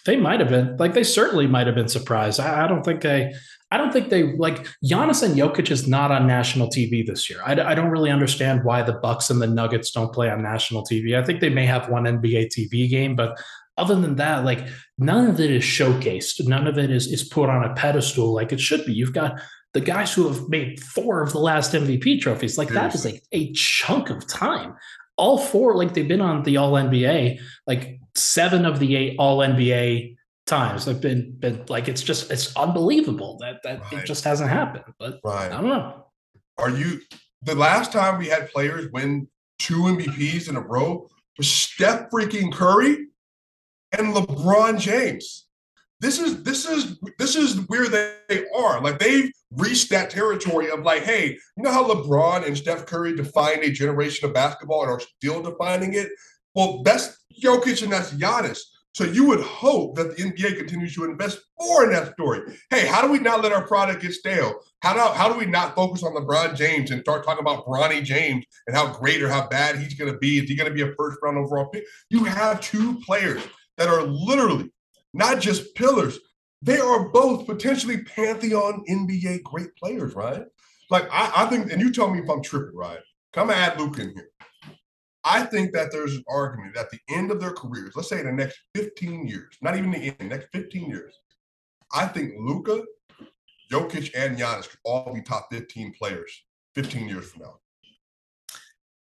They 0.07 0.16
might 0.16 0.40
have 0.40 0.51
been 0.51 0.77
like 0.77 0.92
they 0.92 1.03
certainly 1.03 1.47
might 1.47 1.66
have 1.66 1.75
been 1.75 1.88
surprised. 1.88 2.38
I, 2.38 2.64
I 2.64 2.68
don't 2.68 2.85
think 2.85 3.01
they 3.01 3.33
I 3.70 3.77
don't 3.77 3.92
think 3.92 4.11
they 4.11 4.37
like 4.37 4.68
Giannis 4.85 5.23
and 5.23 5.35
Jokic 5.35 5.70
is 5.70 5.88
not 5.88 6.12
on 6.12 6.29
national 6.29 6.68
TV 6.68 7.05
this 7.05 7.29
year. 7.29 7.40
I, 7.44 7.53
I, 7.53 7.75
don't 7.75 7.90
really 7.90 8.11
understand 8.11 8.62
why 8.62 8.83
the 8.83 8.92
Bucks 8.92 9.31
and 9.31 9.42
the 9.42 9.49
Nuggets 9.49 9.90
don't 9.90 10.12
play 10.12 10.31
on 10.31 10.42
national 10.42 10.85
TV. 10.85 11.20
I 11.20 11.25
think 11.25 11.40
they 11.40 11.49
may 11.49 11.66
have 11.66 11.88
one 11.88 12.05
NBA 12.05 12.51
TV 12.57 12.88
game, 12.88 13.16
but 13.16 13.37
other 13.76 13.94
than 13.94 14.16
that, 14.16 14.44
like 14.44 14.66
none 14.98 15.28
of 15.28 15.40
it 15.40 15.50
is 15.50 15.62
showcased. 15.62 16.46
None 16.46 16.66
of 16.66 16.78
it 16.78 16.90
is 16.90 17.06
is 17.06 17.24
put 17.24 17.48
on 17.48 17.64
a 17.64 17.74
pedestal 17.74 18.32
like 18.32 18.52
it 18.52 18.60
should 18.60 18.84
be. 18.84 18.92
You've 18.92 19.12
got 19.12 19.40
the 19.72 19.80
guys 19.80 20.14
who 20.14 20.28
have 20.28 20.48
made 20.48 20.80
four 20.80 21.20
of 21.20 21.32
the 21.32 21.40
last 21.40 21.72
MVP 21.72 22.20
trophies. 22.20 22.56
Like 22.56 22.68
that 22.68 22.94
is 22.94 23.04
like 23.04 23.22
a 23.32 23.52
chunk 23.52 24.10
of 24.10 24.26
time. 24.26 24.76
All 25.16 25.38
four, 25.38 25.76
like 25.76 25.94
they've 25.94 26.08
been 26.08 26.20
on 26.20 26.42
the 26.44 26.56
All 26.56 26.72
NBA, 26.72 27.40
like 27.66 28.00
seven 28.14 28.64
of 28.64 28.78
the 28.78 28.94
eight 28.96 29.16
All 29.18 29.38
NBA 29.38 30.16
times. 30.46 30.84
They've 30.84 31.00
been 31.00 31.37
been 31.38 31.64
like 31.68 31.88
it's 31.88 32.02
just 32.02 32.30
it's 32.30 32.56
unbelievable 32.56 33.38
that 33.40 33.62
that 33.64 33.80
right. 33.80 33.92
it 34.04 34.06
just 34.06 34.24
hasn't 34.24 34.50
happened. 34.50 34.84
But 34.98 35.20
right. 35.24 35.50
I 35.50 35.60
don't 35.60 35.70
know. 35.70 36.06
Are 36.58 36.70
you 36.70 37.00
the 37.42 37.54
last 37.54 37.92
time 37.92 38.18
we 38.18 38.28
had 38.28 38.50
players 38.50 38.90
win 38.92 39.28
two 39.58 39.82
MVPs 39.82 40.48
in 40.48 40.56
a 40.56 40.60
row 40.60 41.08
was 41.37 41.50
Steph 41.50 42.10
freaking 42.10 42.52
Curry 42.52 43.08
and 43.98 44.14
LeBron 44.14 44.78
James. 44.78 45.46
This 46.00 46.18
is 46.18 46.42
this 46.42 46.66
is 46.66 46.98
this 47.18 47.37
is 47.37 47.66
where 47.68 47.88
they 47.88 48.44
are. 48.54 48.80
Like 48.83 48.98
they've 48.98 49.30
reached 49.52 49.90
that 49.90 50.11
territory 50.11 50.70
of 50.70 50.80
like, 50.80 51.02
hey, 51.02 51.38
you 51.57 51.62
know 51.62 51.72
how 51.72 51.88
LeBron 51.88 52.46
and 52.46 52.57
Steph 52.57 52.87
Curry 52.87 53.16
defined 53.16 53.62
a 53.62 53.70
generation 53.70 54.28
of 54.28 54.35
basketball 54.35 54.83
and 54.83 54.90
are 54.90 55.00
still 55.00 55.42
defining 55.42 55.94
it? 55.94 56.09
Well, 56.54 56.83
that's 56.83 57.24
Jokic 57.42 57.83
and 57.83 57.92
that's 57.92 58.12
Giannis. 58.12 58.61
So 58.94 59.02
you 59.02 59.24
would 59.26 59.40
hope 59.40 59.96
that 59.96 60.16
the 60.16 60.22
NBA 60.22 60.57
continues 60.57 60.94
to 60.94 61.04
invest 61.04 61.40
more 61.59 61.83
in 61.83 61.90
that 61.90 62.12
story. 62.12 62.57
Hey, 62.70 62.87
how 62.87 63.02
do 63.02 63.11
we 63.11 63.18
not 63.18 63.42
let 63.42 63.50
our 63.50 63.66
product 63.66 64.02
get 64.02 64.12
stale? 64.12 64.54
How 64.83 64.94
do, 64.94 65.00
how 65.18 65.33
do 65.33 65.37
we 65.37 65.46
not 65.46 65.74
focus 65.74 66.04
on 66.04 66.14
LeBron 66.14 66.54
James 66.54 66.92
and 66.92 67.00
start 67.00 67.24
talking 67.24 67.42
about 67.42 67.66
Bronny 67.66 68.04
James 68.04 68.44
and 68.68 68.76
how 68.76 68.92
great 68.92 69.20
or 69.20 69.28
how 69.28 69.48
bad 69.48 69.78
he's 69.78 69.94
going 69.94 70.12
to 70.12 70.18
be? 70.18 70.38
Is 70.38 70.48
he 70.48 70.54
going 70.54 70.68
to 70.68 70.74
be 70.74 70.83
a 70.83 70.94
first 70.96 71.18
round 71.24 71.38
overall 71.38 71.66
pick? 71.70 71.85
You 72.09 72.22
have 72.22 72.61
two 72.61 73.00
players 73.00 73.42
that 73.78 73.88
are 73.88 74.02
literally 74.02 74.70
not 75.12 75.40
just 75.40 75.74
pillars, 75.74 76.18
they 76.62 76.78
are 76.78 77.08
both 77.10 77.46
potentially 77.46 78.02
pantheon 78.04 78.84
NBA 78.88 79.42
great 79.42 79.74
players, 79.76 80.14
right? 80.14 80.44
Like 80.90 81.08
I, 81.10 81.44
I 81.44 81.46
think, 81.46 81.70
and 81.70 81.80
you 81.80 81.92
tell 81.92 82.10
me 82.10 82.20
if 82.20 82.28
I'm 82.28 82.42
tripping, 82.42 82.76
right? 82.76 83.00
Come 83.32 83.50
add 83.50 83.78
Luke 83.78 83.98
in 83.98 84.10
here. 84.14 84.30
I 85.24 85.44
think 85.44 85.72
that 85.72 85.90
there's 85.90 86.16
an 86.16 86.24
argument 86.28 86.74
that 86.74 86.87
at 86.87 86.90
the 86.90 87.00
end 87.08 87.30
of 87.30 87.40
their 87.40 87.52
careers, 87.52 87.94
let's 87.96 88.08
say 88.08 88.22
the 88.22 88.30
next 88.30 88.58
15 88.74 89.26
years, 89.26 89.54
not 89.62 89.76
even 89.76 89.90
the 89.90 90.14
end, 90.20 90.28
next 90.28 90.48
15 90.52 90.88
years, 90.88 91.14
I 91.94 92.06
think 92.06 92.34
Luka, 92.38 92.82
Jokic, 93.72 94.10
and 94.14 94.37
Giannis 94.37 94.68
could 94.68 94.80
all 94.84 95.12
be 95.14 95.22
top 95.22 95.48
15 95.50 95.94
players 95.94 96.44
15 96.74 97.08
years 97.08 97.30
from 97.30 97.42
now. 97.42 97.54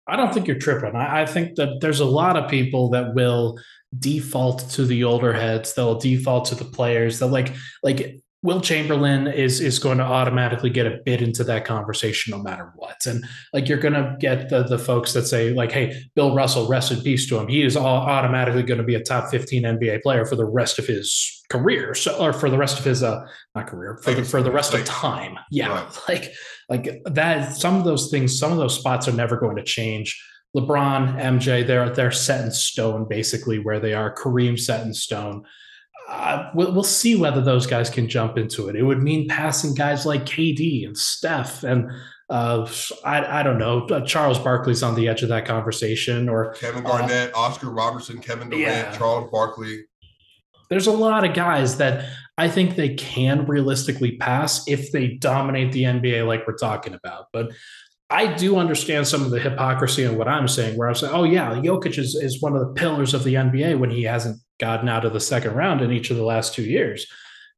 I 0.07 0.15
don't 0.15 0.33
think 0.33 0.47
you're 0.47 0.57
tripping. 0.57 0.95
I, 0.95 1.23
I, 1.23 1.25
think 1.25 1.55
that 1.55 1.79
there's 1.81 1.99
a 1.99 2.05
lot 2.05 2.37
of 2.37 2.49
people 2.49 2.89
that 2.91 3.13
will 3.13 3.59
default 3.97 4.69
to 4.71 4.85
the 4.85 5.03
older 5.03 5.33
heads. 5.33 5.73
They'll 5.73 5.99
default 5.99 6.45
to 6.45 6.55
the 6.55 6.65
players. 6.65 7.19
They'll 7.19 7.29
like 7.29 7.53
like 7.83 8.19
Wilt 8.43 8.63
Chamberlain 8.63 9.27
is 9.27 9.59
is 9.59 9.79
going 9.79 9.97
to 9.97 10.03
automatically 10.03 10.69
get 10.69 10.85
a 10.85 10.99
bit 11.03 11.21
into 11.21 11.43
that 11.45 11.65
conversation 11.65 12.31
no 12.31 12.41
matter 12.41 12.71
what. 12.75 13.05
And 13.07 13.25
like 13.51 13.67
you're 13.67 13.79
going 13.79 13.95
to 13.95 14.15
get 14.19 14.49
the 14.49 14.63
the 14.63 14.77
folks 14.77 15.13
that 15.13 15.25
say 15.25 15.53
like, 15.53 15.71
"Hey, 15.71 16.03
Bill 16.15 16.35
Russell, 16.35 16.67
rest 16.67 16.91
in 16.91 17.01
peace 17.01 17.27
to 17.29 17.39
him. 17.39 17.47
He 17.47 17.63
is 17.63 17.75
all 17.75 17.97
automatically 17.97 18.61
going 18.61 18.77
to 18.77 18.83
be 18.83 18.93
a 18.93 19.03
top 19.03 19.31
15 19.31 19.63
NBA 19.63 20.03
player 20.03 20.23
for 20.25 20.35
the 20.35 20.45
rest 20.45 20.77
of 20.77 20.85
his 20.85 21.43
career, 21.49 21.95
so 21.95 22.15
or 22.19 22.31
for 22.31 22.49
the 22.49 22.57
rest 22.57 22.77
of 22.77 22.85
his 22.85 23.01
uh 23.01 23.25
not 23.55 23.67
career 23.67 23.99
for 24.03 24.13
the, 24.13 24.23
for 24.23 24.43
the 24.43 24.51
rest 24.51 24.73
of 24.75 24.85
time." 24.85 25.37
Yeah, 25.49 25.69
right. 25.69 25.99
like 26.07 26.31
like 26.69 27.01
that. 27.05 27.55
Some 27.55 27.75
of 27.75 27.85
those 27.85 28.11
things, 28.11 28.37
some 28.37 28.51
of 28.51 28.59
those 28.59 28.77
spots 28.77 29.07
are 29.07 29.13
never 29.13 29.37
going 29.37 29.55
to 29.55 29.63
change. 29.63 30.15
LeBron, 30.57 31.21
MJ, 31.21 31.65
they're 31.65 31.89
they're 31.89 32.11
set 32.11 32.43
in 32.43 32.51
stone 32.51 33.07
basically 33.07 33.59
where 33.59 33.79
they 33.79 33.93
are. 33.93 34.13
Kareem 34.13 34.59
set 34.59 34.85
in 34.85 34.93
stone 34.93 35.43
uh, 36.09 36.49
we'll, 36.53 36.71
we'll, 36.71 36.83
see 36.83 37.15
whether 37.15 37.41
those 37.41 37.67
guys 37.67 37.89
can 37.89 38.07
jump 38.07 38.37
into 38.37 38.69
it. 38.69 38.77
It 38.77 38.83
would 38.83 39.03
mean 39.03 39.27
passing 39.27 39.75
guys 39.75 40.05
like 40.05 40.25
KD 40.25 40.85
and 40.85 40.97
Steph 40.97 41.63
and 41.63 41.91
uh, 42.29 42.69
I, 43.05 43.39
I 43.39 43.43
don't 43.43 43.57
know. 43.57 43.85
Uh, 43.85 44.01
Charles 44.01 44.39
Barkley's 44.39 44.83
on 44.83 44.95
the 44.95 45.07
edge 45.07 45.23
of 45.23 45.29
that 45.29 45.45
conversation, 45.45 46.27
or 46.27 46.53
Kevin 46.55 46.83
Garnett, 46.83 47.33
uh, 47.33 47.37
Oscar 47.37 47.69
Robertson, 47.69 48.19
Kevin 48.19 48.49
Durant, 48.49 48.67
yeah. 48.67 48.97
Charles 48.97 49.31
Barkley. 49.31 49.85
There's 50.69 50.87
a 50.87 50.91
lot 50.91 51.23
of 51.23 51.33
guys 51.33 51.77
that 51.77 52.09
I 52.37 52.49
think 52.49 52.75
they 52.75 52.95
can 52.95 53.45
realistically 53.45 54.17
pass 54.17 54.67
if 54.67 54.91
they 54.91 55.07
dominate 55.07 55.71
the 55.71 55.83
NBA, 55.83 56.27
like 56.27 56.45
we're 56.45 56.57
talking 56.57 56.93
about. 56.93 57.27
But 57.31 57.51
I 58.09 58.33
do 58.33 58.57
understand 58.57 59.07
some 59.07 59.23
of 59.23 59.31
the 59.31 59.39
hypocrisy 59.39 60.03
in 60.03 60.17
what 60.17 60.29
I'm 60.29 60.47
saying, 60.47 60.77
where 60.77 60.87
I'm 60.87 60.95
saying, 60.95 61.13
oh, 61.13 61.25
yeah, 61.25 61.55
Jokic 61.55 61.97
is, 61.97 62.15
is 62.15 62.41
one 62.41 62.55
of 62.55 62.61
the 62.61 62.73
pillars 62.73 63.13
of 63.13 63.23
the 63.23 63.33
NBA 63.33 63.77
when 63.77 63.89
he 63.89 64.03
hasn't 64.03 64.39
gotten 64.59 64.87
out 64.87 65.03
of 65.03 65.13
the 65.13 65.19
second 65.19 65.53
round 65.55 65.81
in 65.81 65.91
each 65.91 66.09
of 66.09 66.17
the 66.17 66.23
last 66.23 66.53
two 66.53 66.63
years. 66.63 67.05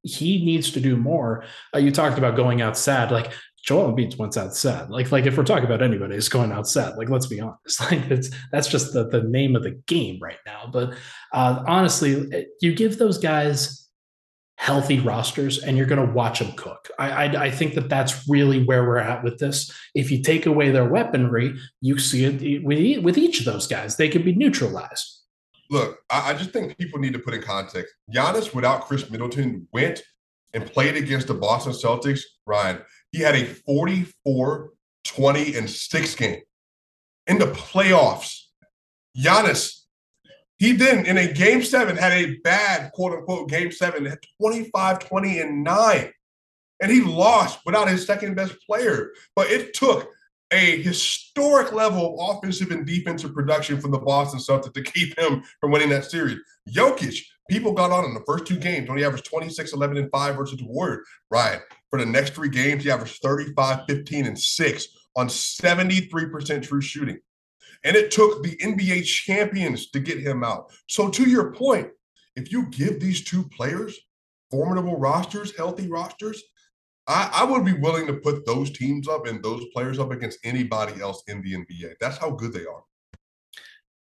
He 0.02 0.44
needs 0.44 0.72
to 0.72 0.80
do 0.80 0.98
more. 0.98 1.44
Uh, 1.76 1.80
you 1.80 1.92
talked 1.92 2.18
about 2.18 2.36
going 2.36 2.62
out 2.62 2.78
sad. 2.78 3.12
Like 3.12 3.32
Joel 3.64 3.94
Embiid 3.94 4.18
went 4.18 4.38
out 4.38 4.56
sad. 4.56 4.90
Like, 4.90 5.12
like 5.12 5.26
if 5.26 5.38
we're 5.38 5.44
talking 5.44 5.66
about 5.66 5.84
anybody, 5.84 6.16
it's 6.16 6.30
going 6.30 6.52
out 6.52 6.68
sad. 6.68 6.98
Like, 6.98 7.10
let's 7.10 7.28
be 7.28 7.40
honest. 7.40 7.82
Like, 7.92 8.10
it's 8.10 8.30
that's 8.52 8.68
just 8.68 8.94
the, 8.94 9.08
the 9.08 9.24
name 9.24 9.56
of 9.56 9.64
the 9.64 9.80
game 9.86 10.20
right 10.22 10.40
now. 10.46 10.70
But 10.72 10.96
uh, 11.34 11.64
honestly, 11.68 12.48
you 12.62 12.74
give 12.74 12.98
those 12.98 13.18
guys 13.18 13.89
healthy 14.60 15.00
rosters 15.00 15.58
and 15.58 15.78
you're 15.78 15.86
going 15.86 16.06
to 16.06 16.14
watch 16.14 16.40
them 16.40 16.52
cook. 16.52 16.90
I, 17.00 17.12
I, 17.12 17.44
I, 17.46 17.50
think 17.50 17.76
that 17.76 17.88
that's 17.88 18.28
really 18.28 18.66
where 18.66 18.84
we're 18.84 18.98
at 18.98 19.24
with 19.24 19.40
this. 19.40 19.72
If 19.96 20.12
you 20.12 20.22
take 20.22 20.46
away 20.46 20.70
their 20.70 20.84
weaponry, 20.84 21.56
you 21.80 21.98
see 21.98 22.26
it 22.26 22.62
with, 22.66 23.02
with 23.02 23.18
each 23.18 23.40
of 23.40 23.46
those 23.46 23.68
guys. 23.68 23.96
They 23.96 24.10
can 24.10 24.22
be 24.22 24.36
neutralized. 24.36 25.22
Look, 25.70 26.00
I, 26.10 26.32
I 26.32 26.34
just 26.34 26.52
think 26.52 26.78
people 26.78 27.00
need 27.00 27.14
to 27.14 27.20
put 27.20 27.34
in 27.34 27.42
context. 27.42 27.94
Giannis, 28.14 28.54
without 28.54 28.82
Khris 28.82 29.10
Middleton, 29.10 29.66
went 29.72 30.02
and 30.54 30.66
played 30.66 30.98
against 30.98 31.28
the 31.28 31.36
Boston 31.36 31.72
Celtics. 31.72 32.22
Ryan, 32.46 32.82
he 33.14 33.22
had 33.22 33.36
a 33.36 33.46
44, 33.46 34.72
20, 35.06 35.56
and 35.56 35.70
6 35.70 36.16
game 36.16 36.42
in 37.28 37.40
the 37.40 37.46
playoffs. 37.46 38.42
Giannis, 39.18 39.79
he 40.60 40.72
in 40.72 41.18
a 41.18 41.32
game 41.32 41.64
seven 41.64 41.96
had 41.96 42.12
a 42.12 42.36
bad 42.44 42.92
quote 42.92 43.14
unquote 43.14 43.50
game 43.50 43.72
seven, 43.72 44.06
had 44.06 44.20
25, 44.42 45.00
20, 45.00 45.40
and 45.40 45.64
9. 45.64 46.12
And 46.82 46.92
he 46.92 47.02
lost 47.02 47.60
without 47.66 47.90
his 47.90 48.06
second 48.06 48.36
best 48.36 48.56
player. 48.66 49.12
But 49.36 49.48
it 49.48 49.74
took 49.74 50.10
a 50.52 50.82
historic 50.82 51.72
level 51.72 52.20
of 52.20 52.38
offensive 52.38 52.72
and 52.72 52.86
defensive 52.86 53.34
production 53.34 53.80
from 53.80 53.92
the 53.92 54.00
Boston 54.00 54.40
Celtics 54.40 54.74
to 54.74 54.84
keep 54.84 55.18
him 55.18 55.44
from 55.62 55.72
winning 55.72 55.90
that 55.90 56.06
series. 56.06 56.40
Jokic, 56.70 57.22
people 57.50 57.72
got 57.72 57.92
on 57.92 58.06
in 58.06 58.14
the 58.14 58.24
first 58.26 58.46
two 58.46 58.58
games 58.58 58.90
when 58.90 58.98
he 58.98 59.06
averaged 59.06 59.26
26, 59.26 59.74
11, 59.74 59.98
and 59.98 60.12
5 60.12 60.36
versus 60.36 60.58
the 60.58 60.66
Warriors. 60.66 61.08
Right. 61.32 61.60
For 61.90 62.00
the 62.00 62.06
next 62.06 62.34
three 62.34 62.50
games, 62.50 62.84
he 62.84 62.92
averaged 62.92 63.22
35, 63.22 63.86
15, 63.88 64.26
and 64.26 64.40
6 64.40 64.88
on 65.16 65.28
73% 65.28 66.64
true 66.64 66.82
shooting. 66.82 67.20
And 67.84 67.96
it 67.96 68.12
took 68.12 68.44
the 68.44 68.58
NBA 68.58 69.06
champions 69.06 69.90
to 69.92 70.00
get 70.00 70.20
him 70.20 70.44
out. 70.44 70.72
So, 70.88 71.10
to 71.10 71.30
your 71.30 71.54
point, 71.54 71.90
if 72.36 72.52
you 72.52 72.68
give 72.70 73.00
these 73.00 73.24
two 73.24 73.44
players 73.50 73.98
formidable 74.52 74.98
rosters, 74.98 75.56
healthy 75.56 75.88
rosters, 75.88 76.42
I, 77.08 77.30
I, 77.34 77.44
would 77.44 77.66
be 77.66 77.74
willing 77.74 78.06
to 78.08 78.14
put 78.14 78.46
those 78.46 78.70
teams 78.72 79.08
up 79.08 79.26
and 79.26 79.44
those 79.44 79.66
players 79.74 79.98
up 79.98 80.12
against 80.12 80.40
anybody 80.44 81.02
else 81.02 81.24
in 81.28 81.42
the 81.42 81.54
NBA. 81.54 81.94
That's 82.00 82.18
how 82.18 82.32
good 82.32 82.54
they 82.54 82.66
are. 82.66 82.84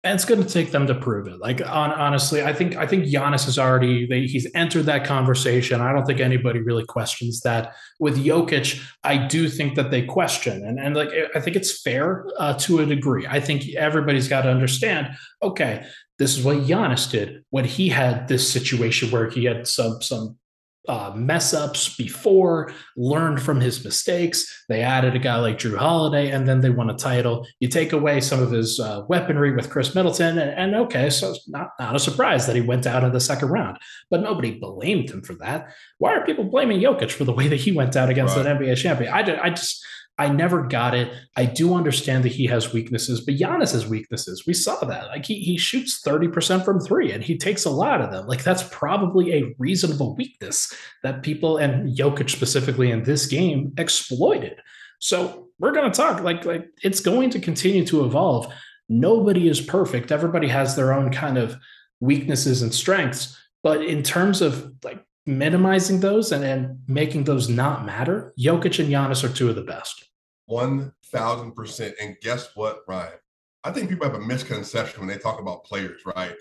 It's 0.04 0.26
going 0.26 0.42
to 0.42 0.48
take 0.48 0.70
them 0.70 0.86
to 0.86 0.94
prove 0.94 1.26
it. 1.26 1.38
Like 1.40 1.60
on, 1.62 1.90
honestly, 1.92 2.42
I 2.42 2.52
think 2.52 2.76
I 2.76 2.86
think 2.86 3.04
Giannis 3.04 3.46
has 3.46 3.58
already 3.58 4.06
they, 4.06 4.26
he's 4.26 4.46
entered 4.54 4.84
that 4.84 5.06
conversation. 5.06 5.80
I 5.80 5.92
don't 5.92 6.04
think 6.04 6.20
anybody 6.20 6.60
really 6.60 6.84
questions 6.84 7.40
that. 7.40 7.74
With 7.98 8.22
Jokic, 8.22 8.82
I 9.02 9.16
do 9.16 9.48
think 9.48 9.76
that 9.76 9.90
they 9.90 10.02
question, 10.02 10.64
and 10.66 10.78
and 10.78 10.94
like 10.94 11.10
I 11.34 11.40
think 11.40 11.56
it's 11.56 11.80
fair 11.80 12.26
uh, 12.38 12.54
to 12.58 12.80
a 12.80 12.86
degree. 12.86 13.26
I 13.26 13.40
think 13.40 13.74
everybody's 13.74 14.28
got 14.28 14.42
to 14.42 14.50
understand. 14.50 15.08
Okay, 15.42 15.86
this 16.18 16.36
is 16.36 16.44
what 16.44 16.58
Giannis 16.58 17.10
did 17.10 17.44
when 17.50 17.64
he 17.64 17.88
had 17.88 18.28
this 18.28 18.50
situation 18.50 19.10
where 19.10 19.30
he 19.30 19.44
had 19.44 19.66
some 19.66 20.02
some 20.02 20.36
uh, 20.88 21.12
mess 21.14 21.54
ups 21.54 21.96
before, 21.96 22.72
learned 22.96 23.40
from 23.40 23.60
his 23.60 23.84
mistakes. 23.84 24.64
They 24.68 24.82
added 24.82 25.16
a 25.16 25.18
guy 25.18 25.36
like 25.36 25.58
Jrue 25.58 25.76
Holiday, 25.76 26.30
and 26.30 26.46
then 26.46 26.60
they 26.60 26.70
won 26.70 26.90
a 26.90 26.94
title. 26.94 27.46
You 27.60 27.68
take 27.68 27.92
away 27.92 28.20
some 28.20 28.42
of 28.42 28.50
his 28.50 28.78
uh, 28.78 29.02
weaponry 29.08 29.54
with 29.54 29.70
Khris 29.70 29.94
Middleton, 29.94 30.38
and, 30.38 30.50
and, 30.50 30.74
okay, 30.84 31.10
so 31.10 31.30
it's 31.30 31.48
not, 31.48 31.70
not 31.80 31.96
a 31.96 32.00
surprise 32.00 32.46
that 32.46 32.56
he 32.56 32.62
went 32.62 32.86
out 32.86 33.04
in 33.04 33.12
the 33.12 33.20
second 33.20 33.48
round. 33.48 33.78
But 34.10 34.22
nobody 34.22 34.58
blamed 34.58 35.10
him 35.10 35.22
for 35.22 35.34
that. 35.36 35.68
Why 35.98 36.14
are 36.14 36.26
people 36.26 36.44
blaming 36.44 36.80
Jokic 36.80 37.12
for 37.12 37.24
the 37.24 37.32
way 37.32 37.48
that 37.48 37.60
he 37.60 37.72
went 37.72 37.96
out 37.96 38.10
against 38.10 38.36
right. 38.36 38.46
an 38.46 38.58
NBA 38.58 38.76
champion? 38.76 39.12
I, 39.12 39.20
I 39.42 39.50
just 39.50 39.84
I 40.16 40.28
never 40.28 40.62
got 40.62 40.94
it. 40.94 41.12
I 41.36 41.44
do 41.44 41.74
understand 41.74 42.24
that 42.24 42.32
he 42.32 42.46
has 42.46 42.72
weaknesses, 42.72 43.20
but 43.20 43.34
Giannis 43.34 43.72
has 43.72 43.86
weaknesses. 43.86 44.46
We 44.46 44.54
saw 44.54 44.76
that. 44.84 45.08
Like 45.08 45.26
he, 45.26 45.40
he 45.40 45.58
shoots 45.58 46.00
30% 46.06 46.64
from 46.64 46.78
three 46.78 47.10
and 47.10 47.22
he 47.22 47.36
takes 47.36 47.64
a 47.64 47.70
lot 47.70 48.00
of 48.00 48.12
them. 48.12 48.26
Like 48.26 48.44
that's 48.44 48.62
probably 48.70 49.34
a 49.34 49.54
reasonable 49.58 50.14
weakness 50.14 50.72
that 51.02 51.22
people 51.24 51.56
and 51.56 51.96
Jokic 51.96 52.30
specifically 52.30 52.92
in 52.92 53.02
this 53.02 53.26
game 53.26 53.72
exploited. 53.76 54.60
So 55.00 55.48
we're 55.58 55.72
going 55.72 55.90
to 55.90 55.96
talk 55.96 56.22
like 56.22 56.44
like 56.44 56.68
it's 56.82 57.00
going 57.00 57.30
to 57.30 57.40
continue 57.40 57.84
to 57.86 58.04
evolve. 58.04 58.52
Nobody 58.88 59.48
is 59.48 59.60
perfect. 59.60 60.12
Everybody 60.12 60.46
has 60.48 60.76
their 60.76 60.92
own 60.92 61.10
kind 61.10 61.38
of 61.38 61.56
weaknesses 62.00 62.62
and 62.62 62.72
strengths. 62.72 63.36
But 63.64 63.84
in 63.84 64.02
terms 64.02 64.42
of 64.42 64.72
like 64.84 65.04
minimizing 65.26 66.00
those 66.00 66.32
and, 66.32 66.44
and 66.44 66.78
making 66.86 67.24
those 67.24 67.48
not 67.48 67.84
matter, 67.84 68.32
Jokic 68.38 68.78
and 68.78 68.92
Giannis 68.92 69.24
are 69.24 69.32
two 69.32 69.48
of 69.48 69.56
the 69.56 69.62
best. 69.62 70.08
1000%. 70.50 71.92
And 72.00 72.16
guess 72.20 72.50
what, 72.54 72.80
Ryan? 72.86 73.12
I 73.64 73.70
think 73.70 73.88
people 73.88 74.06
have 74.06 74.20
a 74.20 74.24
misconception 74.24 75.00
when 75.00 75.08
they 75.08 75.16
talk 75.16 75.40
about 75.40 75.64
players, 75.64 76.02
right? 76.14 76.34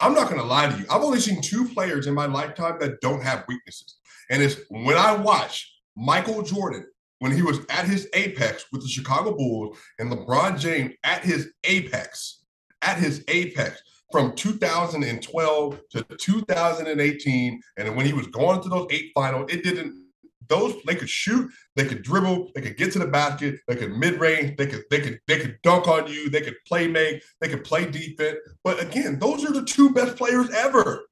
I'm 0.00 0.14
not 0.14 0.28
going 0.28 0.40
to 0.40 0.46
lie 0.46 0.68
to 0.68 0.78
you. 0.78 0.84
I've 0.90 1.02
only 1.02 1.20
seen 1.20 1.40
two 1.40 1.66
players 1.68 2.06
in 2.06 2.14
my 2.14 2.26
lifetime 2.26 2.76
that 2.80 3.00
don't 3.00 3.22
have 3.22 3.46
weaknesses. 3.48 3.96
And 4.30 4.42
it's 4.42 4.56
when 4.68 4.98
I 4.98 5.16
watch 5.16 5.72
Michael 5.96 6.42
Jordan 6.42 6.86
when 7.20 7.32
he 7.32 7.40
was 7.40 7.60
at 7.70 7.86
his 7.86 8.08
apex 8.12 8.66
with 8.72 8.82
the 8.82 8.88
Chicago 8.88 9.34
Bulls 9.34 9.78
and 9.98 10.12
LeBron 10.12 10.58
James 10.58 10.92
at 11.02 11.24
his 11.24 11.50
apex, 11.64 12.44
at 12.82 12.98
his 12.98 13.24
apex 13.28 13.80
from 14.16 14.34
2012 14.34 15.80
to 15.90 16.02
2018. 16.02 17.60
And 17.76 17.94
when 17.94 18.06
he 18.06 18.14
was 18.14 18.26
going 18.28 18.62
to 18.62 18.68
those 18.70 18.86
eight 18.88 19.12
finals, 19.14 19.52
it 19.52 19.62
didn't. 19.62 20.06
Those 20.48 20.74
they 20.86 20.94
could 20.94 21.10
shoot, 21.10 21.50
they 21.74 21.84
could 21.84 22.02
dribble, 22.02 22.52
they 22.54 22.62
could 22.62 22.78
get 22.78 22.92
to 22.92 22.98
the 22.98 23.08
basket, 23.08 23.56
they 23.68 23.76
could 23.76 23.94
mid 23.94 24.18
range, 24.18 24.56
they 24.56 24.68
could 24.68 24.84
they 24.90 25.00
could 25.00 25.20
they 25.26 25.38
could 25.38 25.58
dunk 25.62 25.86
on 25.86 26.06
you, 26.06 26.30
they 26.30 26.40
could 26.40 26.54
play 26.66 26.86
make, 26.86 27.22
they 27.42 27.48
could 27.48 27.62
play 27.62 27.84
defense. 27.90 28.38
But 28.64 28.80
again, 28.80 29.18
those 29.18 29.44
are 29.44 29.52
the 29.52 29.64
two 29.64 29.90
best 29.90 30.16
players 30.16 30.48
ever. 30.50 31.02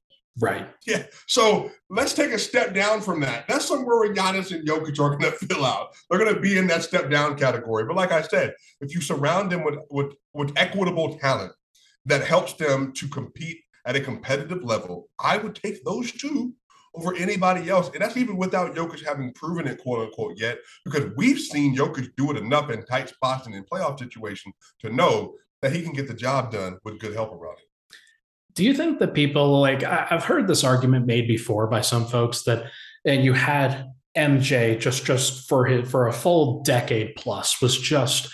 Right. 0.41 0.67
Yeah. 0.87 1.03
So 1.27 1.69
let's 1.91 2.13
take 2.13 2.31
a 2.31 2.39
step 2.39 2.73
down 2.73 3.01
from 3.01 3.19
that. 3.19 3.47
That's 3.47 3.65
somewhere 3.67 3.99
where 3.99 4.13
Giannis 4.15 4.51
and 4.51 4.67
Jokic 4.67 4.99
are 4.99 5.15
going 5.15 5.19
to 5.31 5.31
fill 5.31 5.63
out. 5.63 5.89
They're 6.09 6.19
going 6.19 6.33
to 6.33 6.41
be 6.41 6.57
in 6.57 6.65
that 6.67 6.83
step 6.83 7.11
down 7.11 7.37
category. 7.37 7.85
But 7.85 7.97
like 7.97 8.11
I 8.11 8.23
said, 8.23 8.55
if 8.81 8.95
you 8.95 9.01
surround 9.01 9.51
them 9.51 9.63
with 9.63 9.75
with 9.91 10.13
with 10.33 10.53
equitable 10.55 11.19
talent, 11.19 11.51
that 12.05 12.25
helps 12.25 12.53
them 12.53 12.93
to 12.93 13.07
compete 13.07 13.61
at 13.85 13.95
a 13.95 14.01
competitive 14.01 14.63
level, 14.63 15.09
I 15.19 15.37
would 15.37 15.55
take 15.55 15.83
those 15.83 16.11
two 16.11 16.53
over 16.95 17.15
anybody 17.15 17.69
else. 17.69 17.89
And 17.93 18.01
that's 18.01 18.17
even 18.17 18.37
without 18.37 18.75
Jokic 18.75 19.05
having 19.05 19.33
proven 19.33 19.67
it, 19.67 19.79
quote 19.79 20.07
unquote, 20.07 20.37
yet, 20.37 20.59
because 20.83 21.11
we've 21.17 21.39
seen 21.39 21.75
Jokic 21.75 22.09
do 22.15 22.31
it 22.31 22.37
enough 22.37 22.69
in 22.69 22.85
tight 22.85 23.09
spots 23.09 23.45
and 23.45 23.55
in 23.55 23.63
playoff 23.63 23.99
situations 23.99 24.55
to 24.79 24.89
know 24.89 25.35
that 25.61 25.73
he 25.73 25.81
can 25.81 25.93
get 25.93 26.07
the 26.07 26.13
job 26.13 26.51
done 26.51 26.77
with 26.83 26.99
good 26.99 27.13
help 27.13 27.31
around 27.31 27.57
him. 27.57 27.65
Do 28.53 28.63
you 28.63 28.73
think 28.73 28.99
that 28.99 29.13
people 29.13 29.59
like 29.59 29.83
I've 29.83 30.23
heard 30.23 30.47
this 30.47 30.63
argument 30.63 31.05
made 31.05 31.27
before 31.27 31.67
by 31.67 31.81
some 31.81 32.05
folks 32.05 32.43
that 32.43 32.71
and 33.03 33.23
you 33.23 33.33
had 33.33 33.91
MJ 34.17 34.79
just 34.79 35.05
just 35.05 35.49
for 35.49 35.65
his 35.65 35.89
for 35.89 36.07
a 36.07 36.13
full 36.13 36.63
decade 36.63 37.15
plus 37.17 37.61
was 37.61 37.77
just 37.77 38.29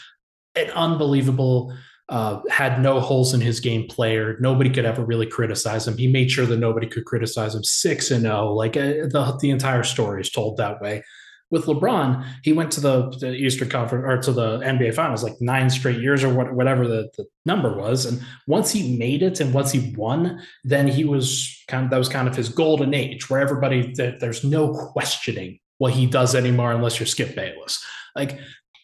an 0.55 0.69
unbelievable 0.71 1.75
uh, 2.11 2.41
had 2.49 2.81
no 2.81 2.99
holes 2.99 3.33
in 3.33 3.39
his 3.39 3.61
game 3.61 3.87
player. 3.87 4.35
Nobody 4.41 4.69
could 4.69 4.83
ever 4.83 5.03
really 5.03 5.25
criticize 5.25 5.87
him. 5.87 5.97
He 5.97 6.07
made 6.07 6.29
sure 6.29 6.45
that 6.45 6.57
nobody 6.57 6.85
could 6.85 7.05
criticize 7.05 7.55
him. 7.55 7.63
Six 7.63 8.11
and 8.11 8.23
zero, 8.23 8.49
oh, 8.49 8.53
like 8.53 8.75
uh, 8.75 9.07
the 9.09 9.37
the 9.39 9.49
entire 9.49 9.83
story 9.83 10.21
is 10.21 10.29
told 10.29 10.57
that 10.57 10.81
way. 10.81 11.03
With 11.51 11.65
LeBron, 11.65 12.25
he 12.43 12.53
went 12.53 12.71
to 12.73 12.81
the, 12.81 13.09
the, 13.19 13.33
Eastern 13.33 13.67
Conference 13.67 14.05
or 14.07 14.17
to 14.23 14.31
the 14.31 14.59
NBA 14.59 14.93
Finals 14.93 15.21
like 15.21 15.35
nine 15.41 15.69
straight 15.69 15.99
years 15.99 16.23
or 16.23 16.33
what, 16.33 16.53
whatever 16.53 16.87
the, 16.87 17.09
the 17.17 17.25
number 17.45 17.75
was. 17.75 18.05
And 18.05 18.21
once 18.47 18.71
he 18.71 18.95
made 18.97 19.21
it 19.21 19.41
and 19.41 19.53
once 19.53 19.69
he 19.69 19.93
won, 19.97 20.41
then 20.63 20.87
he 20.87 21.03
was 21.03 21.61
kind 21.67 21.83
of 21.83 21.91
that 21.91 21.97
was 21.97 22.07
kind 22.07 22.29
of 22.29 22.37
his 22.37 22.47
golden 22.47 22.93
age 22.93 23.29
where 23.29 23.41
everybody 23.41 23.93
there's 23.93 24.43
no 24.45 24.73
questioning 24.73 25.59
what 25.77 25.93
he 25.93 26.05
does 26.05 26.35
anymore 26.35 26.71
unless 26.71 26.99
you're 26.99 27.07
Skip 27.07 27.35
Bayless. 27.35 27.83
Like 28.15 28.39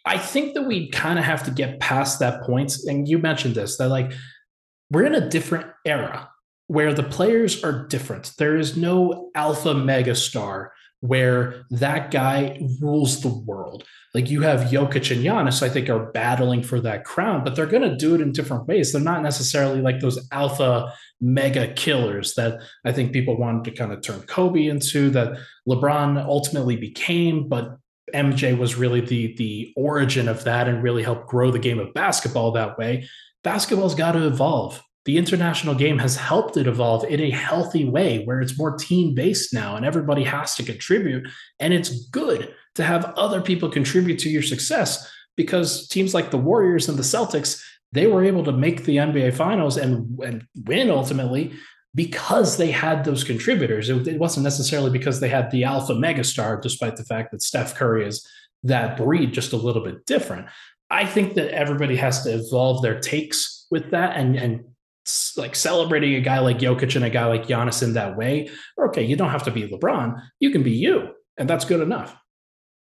I 0.07 0.17
think 0.17 0.53
that 0.53 0.63
we 0.63 0.89
kind 0.89 1.19
of 1.19 1.25
have 1.25 1.43
to 1.43 1.51
get 1.51 1.79
past 1.79 2.19
that 2.19 2.43
point. 2.43 2.75
And 2.87 3.07
you 3.07 3.19
mentioned 3.19 3.55
this 3.55 3.77
that 3.77 3.89
like 3.89 4.11
we're 4.89 5.05
in 5.05 5.15
a 5.15 5.29
different 5.29 5.67
era 5.85 6.29
where 6.67 6.93
the 6.93 7.03
players 7.03 7.63
are 7.63 7.87
different. 7.87 8.33
There 8.37 8.57
is 8.57 8.77
no 8.77 9.31
alpha 9.35 9.73
mega 9.73 10.15
star 10.15 10.71
where 11.01 11.65
that 11.69 12.09
guy 12.11 12.59
rules 12.81 13.21
the 13.21 13.29
world. 13.29 13.83
Like 14.13 14.29
you 14.29 14.41
have 14.41 14.71
Jokic 14.71 15.11
and 15.15 15.23
Giannis, 15.23 15.61
I 15.61 15.69
think, 15.69 15.89
are 15.89 16.11
battling 16.11 16.63
for 16.63 16.81
that 16.81 17.05
crown, 17.05 17.43
but 17.43 17.55
they're 17.55 17.67
going 17.67 17.87
to 17.87 17.95
do 17.95 18.15
it 18.15 18.21
in 18.21 18.31
different 18.31 18.67
ways. 18.67 18.91
They're 18.91 19.01
not 19.01 19.21
necessarily 19.21 19.81
like 19.81 19.99
those 19.99 20.27
alpha 20.31 20.91
mega 21.21 21.71
killers 21.73 22.33
that 22.33 22.59
I 22.83 22.91
think 22.91 23.13
people 23.13 23.37
wanted 23.37 23.65
to 23.65 23.71
kind 23.71 23.91
of 23.91 24.01
turn 24.01 24.21
Kobe 24.21 24.65
into, 24.65 25.09
that 25.11 25.37
LeBron 25.67 26.17
ultimately 26.25 26.77
became, 26.77 27.47
but 27.47 27.77
MJ 28.13 28.57
was 28.57 28.75
really 28.75 29.01
the 29.01 29.35
the 29.35 29.73
origin 29.75 30.27
of 30.27 30.43
that 30.45 30.67
and 30.67 30.83
really 30.83 31.03
helped 31.03 31.27
grow 31.27 31.51
the 31.51 31.59
game 31.59 31.79
of 31.79 31.93
basketball 31.93 32.51
that 32.51 32.77
way. 32.77 33.07
Basketball's 33.43 33.95
got 33.95 34.13
to 34.13 34.25
evolve. 34.25 34.81
The 35.05 35.17
international 35.17 35.73
game 35.73 35.99
has 35.99 36.17
helped 36.17 36.57
it 36.57 36.67
evolve 36.67 37.05
in 37.05 37.21
a 37.21 37.29
healthy 37.29 37.85
way 37.85 38.25
where 38.25 38.41
it's 38.41 38.57
more 38.57 38.77
team 38.77 39.15
based 39.15 39.53
now 39.53 39.77
and 39.77 39.85
everybody 39.85 40.23
has 40.25 40.55
to 40.55 40.63
contribute. 40.63 41.29
And 41.59 41.73
it's 41.73 42.07
good 42.09 42.53
to 42.75 42.83
have 42.83 43.13
other 43.15 43.41
people 43.41 43.69
contribute 43.69 44.19
to 44.19 44.29
your 44.29 44.41
success 44.41 45.09
because 45.37 45.87
teams 45.87 46.13
like 46.13 46.29
the 46.29 46.37
Warriors 46.37 46.89
and 46.89 46.97
the 46.97 47.03
Celtics, 47.03 47.63
they 47.93 48.07
were 48.07 48.23
able 48.23 48.43
to 48.43 48.51
make 48.51 48.83
the 48.83 48.97
NBA 48.97 49.33
finals 49.33 49.77
and, 49.77 50.19
and 50.19 50.45
win 50.65 50.89
ultimately 50.89 51.53
because 51.95 52.57
they 52.57 52.71
had 52.71 53.03
those 53.03 53.23
contributors. 53.23 53.89
It, 53.89 54.07
it, 54.07 54.19
wasn't 54.19 54.43
necessarily 54.43 54.91
because 54.91 55.19
they 55.19 55.29
had 55.29 55.49
the 55.51 55.63
alpha 55.63 55.93
megastar, 55.93 56.61
despite 56.61 56.95
the 56.95 57.05
fact 57.05 57.31
that 57.31 57.41
Steph 57.41 57.75
Curry 57.75 58.05
is 58.05 58.27
that 58.63 58.97
breed, 58.97 59.33
just 59.33 59.53
a 59.53 59.57
little 59.57 59.83
bit 59.83 60.05
different. 60.05 60.47
I 60.89 61.05
think 61.05 61.33
that 61.35 61.49
everybody 61.49 61.95
has 61.97 62.23
to 62.23 62.33
evolve 62.33 62.81
their 62.81 62.99
takes 62.99 63.65
with 63.71 63.91
that 63.91 64.15
and 64.15 64.35
and 64.35 64.63
like 65.37 65.55
celebrating 65.55 66.15
a 66.15 66.21
guy 66.21 66.39
like 66.39 66.59
Jokic 66.59 66.95
and 66.95 67.05
a 67.05 67.09
guy 67.09 67.25
like 67.25 67.47
Giannis 67.47 67.81
in 67.81 67.93
that 67.93 68.17
way. 68.17 68.49
Okay, 68.77 69.03
you 69.03 69.15
don't 69.15 69.29
have 69.29 69.43
to 69.43 69.51
be 69.51 69.67
LeBron. 69.67 70.21
You 70.39 70.51
can 70.51 70.63
be 70.63 70.71
you, 70.71 71.09
and 71.37 71.49
that's 71.49 71.65
good 71.65 71.81
enough. 71.81 72.15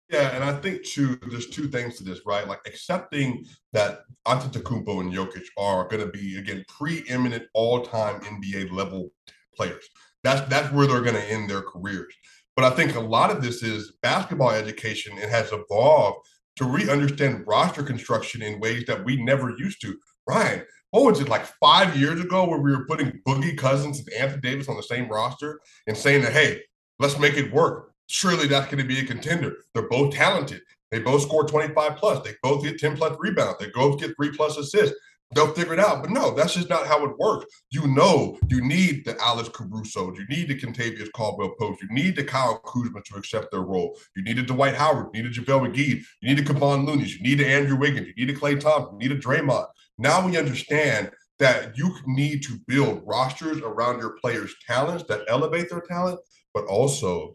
Yeah, 0.09 0.37
and 0.37 0.45
I 0.45 0.53
think 0.61 0.85
too, 0.85 1.19
there's 1.29 1.49
two 1.49 1.69
things 1.69 1.97
to 1.99 2.05
this, 2.05 2.21
right? 2.25 2.47
Like 2.47 2.61
accepting 2.65 3.45
that 3.73 4.03
Antetokounmpo 4.27 5.01
and 5.01 5.13
Jokic 5.13 5.47
are 5.59 5.89
going 5.89 6.05
to 6.05 6.13
be 6.13 6.39
again 6.39 6.65
preeminent 6.69 7.45
all-time 7.55 8.21
NBA 8.21 8.71
level 8.71 9.11
players. 9.57 9.85
That's 10.23 10.49
that's 10.49 10.73
where 10.73 10.87
they're 10.87 11.03
going 11.03 11.17
to 11.17 11.31
end 11.31 11.51
their 11.51 11.63
careers. 11.63 12.15
But 12.55 12.65
I 12.65 12.71
think 12.71 12.95
a 12.95 13.01
lot 13.01 13.31
of 13.31 13.43
this 13.43 13.63
is 13.63 13.95
basketball 14.03 14.51
education. 14.51 15.19
It 15.19 15.29
has 15.29 15.51
evolved 15.53 16.27
to 16.57 16.65
re-understand 16.65 17.45
roster 17.47 17.83
construction 17.83 18.43
in 18.43 18.61
ways 18.61 18.85
that 18.87 19.05
we 19.05 19.23
never 19.23 19.51
used 19.59 19.81
to. 19.83 19.97
Ryan, 20.27 20.65
what 20.91 21.05
was 21.05 21.21
it 21.21 21.29
like 21.29 21.45
five 21.61 21.97
years 21.97 22.21
ago 22.21 22.49
where 22.49 22.61
we 22.61 22.71
were 22.71 22.87
putting 22.87 23.21
Boogie 23.27 23.59
Cousins 23.59 23.99
and 23.99 24.09
Anthony 24.15 24.41
Davis 24.41 24.69
on 24.69 24.77
the 24.77 24.83
same 24.83 25.09
roster 25.09 25.61
and 25.87 25.97
saying 25.97 26.23
that, 26.23 26.33
hey, 26.33 26.63
let's 26.99 27.19
make 27.19 27.35
it 27.35 27.53
work 27.53 27.93
surely 28.07 28.47
that's 28.47 28.67
going 28.67 28.79
to 28.79 28.85
be 28.85 29.01
a 29.01 29.05
contender. 29.05 29.57
They're 29.75 29.89
both 29.89 30.15
talented. 30.15 30.63
They 30.91 31.01
both 31.01 31.23
score 31.23 31.47
25 31.47 31.97
plus. 31.97 32.25
They 32.25 32.35
both 32.43 32.63
get 32.63 32.79
10 32.79 32.97
plus 32.97 33.17
rebounds. 33.19 33.59
They 33.59 33.71
both 33.75 34.01
get 34.01 34.15
three 34.17 34.31
plus 34.31 34.57
assists. 34.57 34.97
They'll 35.35 35.53
figure 35.53 35.73
it 35.73 35.81
out. 35.81 36.03
But 36.03 36.13
no, 36.13 36.33
that's 36.33 36.55
just 36.55 36.71
not 36.71 36.87
how 36.87 37.05
it 37.05 37.19
works. 37.19 37.47
You 37.71 37.89
know, 37.89 38.39
you 38.49 38.61
need 38.61 39.05
the 39.05 39.21
Alex 39.21 39.49
Caruso. 39.49 40.15
You 40.15 40.25
need 40.29 40.49
the 40.49 40.59
Kentavious 40.59 41.11
Caldwell 41.13 41.55
Pope. 41.59 41.79
You 41.83 41.89
need 41.91 42.15
the 42.15 42.23
Kyle 42.23 42.59
Kuzma 42.61 43.03
to 43.03 43.17
accept 43.17 43.51
their 43.51 43.63
role. 43.63 43.99
You 44.15 44.23
need 44.23 44.39
a 44.39 44.43
Dwight 44.43 44.77
Howard. 44.77 45.09
You 45.13 45.25
need 45.25 45.37
a 45.37 45.41
JaVale 45.41 45.73
McGee. 45.73 46.03
You 46.21 46.35
need 46.35 46.39
a 46.39 46.45
Kevon 46.45 46.87
Looney. 46.87 47.07
You 47.07 47.21
need 47.23 47.41
a 47.41 47.49
Andrew 47.49 47.77
Wiggins. 47.77 48.09
You 48.15 48.27
need 48.27 48.37
a 48.37 48.39
Klay 48.39 48.61
Thompson. 48.61 49.01
You 49.01 49.09
need 49.09 49.19
a 49.19 49.21
Draymond. 49.21 49.67
Now 49.99 50.25
we 50.25 50.39
understand 50.39 51.11
that 51.39 51.77
you 51.77 51.95
need 52.07 52.43
to 52.45 52.59
build 52.67 53.03
rosters 53.05 53.59
around 53.59 53.99
your 53.99 54.17
players' 54.21 54.55
talents 54.67 55.05
that 55.09 55.25
elevate 55.29 55.69
their 55.69 55.81
talent, 55.81 56.21
but 56.55 56.65
also 56.67 57.35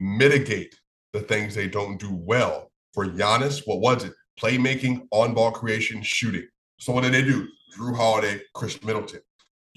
mitigate 0.00 0.74
the 1.12 1.20
things 1.20 1.54
they 1.54 1.68
don't 1.68 1.98
do 1.98 2.12
well. 2.12 2.70
For 2.94 3.06
Giannis, 3.06 3.62
what 3.66 3.80
was 3.80 4.04
it? 4.04 4.12
Playmaking, 4.40 5.06
on 5.10 5.34
ball 5.34 5.50
creation, 5.50 6.02
shooting. 6.02 6.46
So 6.78 6.92
what 6.92 7.04
did 7.04 7.12
they 7.12 7.22
do? 7.22 7.48
Jrue 7.76 7.96
Holiday, 7.96 8.40
Khris 8.54 8.82
Middleton. 8.82 9.20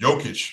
Jokic. 0.00 0.50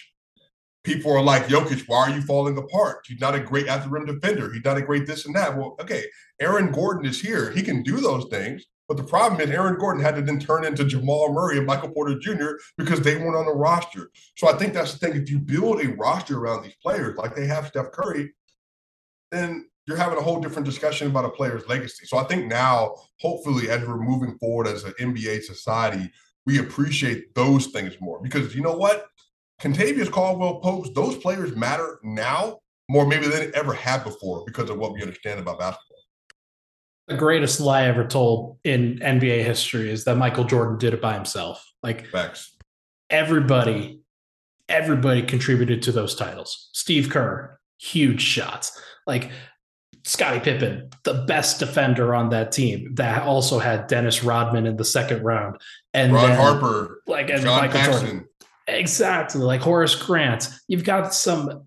People 0.83 1.11
are 1.11 1.21
like, 1.21 1.47
Jokic, 1.47 1.83
why 1.87 2.09
are 2.09 2.15
you 2.15 2.21
falling 2.21 2.57
apart? 2.57 3.05
He's 3.05 3.19
not 3.19 3.35
a 3.35 3.39
great 3.39 3.67
at 3.67 3.83
the 3.83 3.89
rim 3.89 4.05
defender. 4.05 4.51
He's 4.51 4.63
not 4.63 4.77
a 4.77 4.81
great 4.81 5.05
this 5.05 5.25
and 5.25 5.35
that. 5.35 5.55
Well, 5.55 5.75
okay, 5.79 6.03
Aaron 6.39 6.71
Gordon 6.71 7.05
is 7.05 7.21
here. 7.21 7.51
He 7.51 7.61
can 7.61 7.83
do 7.83 7.97
those 7.97 8.25
things. 8.29 8.65
But 8.87 8.97
the 8.97 9.03
problem 9.03 9.39
is 9.39 9.51
Aaron 9.51 9.77
Gordon 9.77 10.03
had 10.03 10.15
to 10.15 10.21
then 10.23 10.39
turn 10.39 10.65
into 10.65 10.83
Jamal 10.83 11.31
Murray 11.31 11.59
and 11.59 11.67
Michael 11.67 11.89
Porter 11.89 12.17
Jr. 12.17 12.53
because 12.75 13.01
they 13.01 13.17
weren't 13.17 13.35
on 13.35 13.45
the 13.45 13.53
roster. 13.53 14.09
So 14.35 14.49
I 14.49 14.57
think 14.57 14.73
that's 14.73 14.93
the 14.93 14.97
thing. 14.97 15.15
If 15.15 15.29
you 15.29 15.37
build 15.37 15.79
a 15.79 15.89
roster 15.89 16.39
around 16.39 16.63
these 16.63 16.75
players 16.81 17.15
like 17.15 17.35
they 17.35 17.45
have 17.45 17.67
Steph 17.67 17.91
Curry, 17.91 18.33
then 19.31 19.67
you're 19.87 19.97
having 19.97 20.17
a 20.17 20.21
whole 20.21 20.39
different 20.39 20.65
discussion 20.65 21.07
about 21.07 21.25
a 21.25 21.29
player's 21.29 21.67
legacy. 21.67 22.05
So 22.05 22.17
I 22.17 22.23
think 22.23 22.45
now, 22.45 22.95
hopefully, 23.19 23.69
as 23.69 23.85
we're 23.87 23.99
moving 23.99 24.37
forward 24.37 24.67
as 24.67 24.83
an 24.83 24.93
NBA 24.99 25.43
society, 25.43 26.11
we 26.45 26.59
appreciate 26.59 27.33
those 27.35 27.67
things 27.67 27.95
more 27.99 28.21
because 28.21 28.55
you 28.55 28.61
know 28.61 28.75
what? 28.75 29.07
Kentavious 29.61 30.09
Caldwell 30.09 30.59
Popes, 30.61 30.89
those 30.93 31.17
players 31.17 31.55
matter 31.55 31.99
now 32.03 32.59
more 32.89 33.05
maybe 33.05 33.27
than 33.27 33.51
they 33.51 33.57
ever 33.57 33.73
have 33.73 34.03
before 34.03 34.43
because 34.45 34.69
of 34.69 34.77
what 34.77 34.93
we 34.93 35.01
understand 35.01 35.39
about 35.39 35.59
basketball. 35.59 35.97
The 37.07 37.17
greatest 37.17 37.59
lie 37.59 37.85
ever 37.85 38.05
told 38.05 38.57
in 38.63 38.99
NBA 38.99 39.43
history 39.43 39.89
is 39.89 40.05
that 40.05 40.15
Michael 40.15 40.43
Jordan 40.43 40.77
did 40.77 40.93
it 40.93 41.01
by 41.01 41.13
himself. 41.15 41.65
Like 41.81 42.07
Facts. 42.07 42.55
everybody, 43.09 44.01
everybody 44.67 45.23
contributed 45.23 45.81
to 45.83 45.91
those 45.91 46.15
titles. 46.15 46.69
Steve 46.73 47.09
Kerr, 47.09 47.59
huge 47.79 48.21
shots. 48.21 48.79
Like 49.09 49.31
Scottie 50.05 50.39
Pippen, 50.39 50.89
the 51.03 51.25
best 51.27 51.59
defender 51.59 52.13
on 52.15 52.29
that 52.29 52.51
team, 52.51 52.93
that 52.95 53.23
also 53.23 53.59
had 53.59 53.87
Dennis 53.87 54.23
Rodman 54.23 54.65
in 54.65 54.77
the 54.77 54.85
second 54.85 55.23
round, 55.23 55.59
and 55.93 56.13
Ron 56.13 56.29
then, 56.29 56.37
Harper, 56.37 57.01
like 57.07 57.29
and 57.29 57.41
John 57.41 57.59
Michael 57.59 57.79
Paxson. 57.79 58.05
Jordan, 58.05 58.27
exactly 58.67 59.41
like 59.41 59.61
Horace 59.61 59.95
Grant. 59.95 60.49
You've 60.67 60.83
got 60.83 61.13
some 61.13 61.65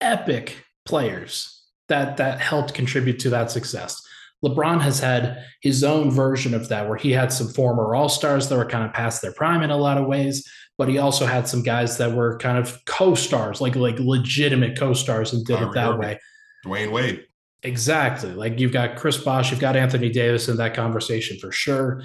epic 0.00 0.64
players 0.84 1.62
that 1.88 2.16
that 2.18 2.40
helped 2.40 2.74
contribute 2.74 3.18
to 3.20 3.30
that 3.30 3.50
success. 3.50 4.00
LeBron 4.44 4.80
has 4.80 4.98
had 5.00 5.44
his 5.62 5.84
own 5.84 6.10
version 6.10 6.54
of 6.54 6.68
that, 6.70 6.88
where 6.88 6.96
he 6.96 7.12
had 7.12 7.32
some 7.32 7.48
former 7.48 7.94
All 7.94 8.08
Stars 8.08 8.48
that 8.48 8.56
were 8.56 8.66
kind 8.66 8.84
of 8.84 8.92
past 8.92 9.22
their 9.22 9.32
prime 9.32 9.62
in 9.62 9.70
a 9.70 9.76
lot 9.76 9.98
of 9.98 10.06
ways, 10.06 10.48
but 10.78 10.88
he 10.88 10.98
also 10.98 11.26
had 11.26 11.46
some 11.46 11.62
guys 11.62 11.98
that 11.98 12.12
were 12.12 12.38
kind 12.38 12.58
of 12.58 12.78
co-stars, 12.86 13.60
like 13.60 13.76
like 13.76 13.98
legitimate 13.98 14.78
co-stars, 14.78 15.32
and 15.32 15.44
did 15.46 15.56
Kyrie 15.56 15.68
it 15.68 15.74
that 15.74 15.88
Irving. 15.88 16.00
way. 16.00 16.18
Dwyane 16.64 16.92
Wade. 16.92 17.26
Exactly. 17.62 18.32
Like 18.32 18.58
you've 18.58 18.72
got 18.72 18.96
Chris 18.96 19.18
Bosh, 19.18 19.50
you've 19.50 19.60
got 19.60 19.76
Anthony 19.76 20.08
Davis 20.08 20.48
in 20.48 20.56
that 20.56 20.74
conversation 20.74 21.38
for 21.38 21.52
sure. 21.52 22.02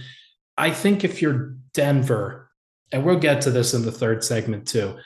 I 0.57 0.71
think 0.71 1.03
if 1.03 1.21
you're 1.21 1.55
Denver, 1.73 2.49
and 2.91 3.03
we'll 3.03 3.19
get 3.19 3.41
to 3.41 3.51
this 3.51 3.73
in 3.73 3.83
the 3.83 3.91
third 3.91 4.23
segment 4.23 4.67
too, 4.67 4.97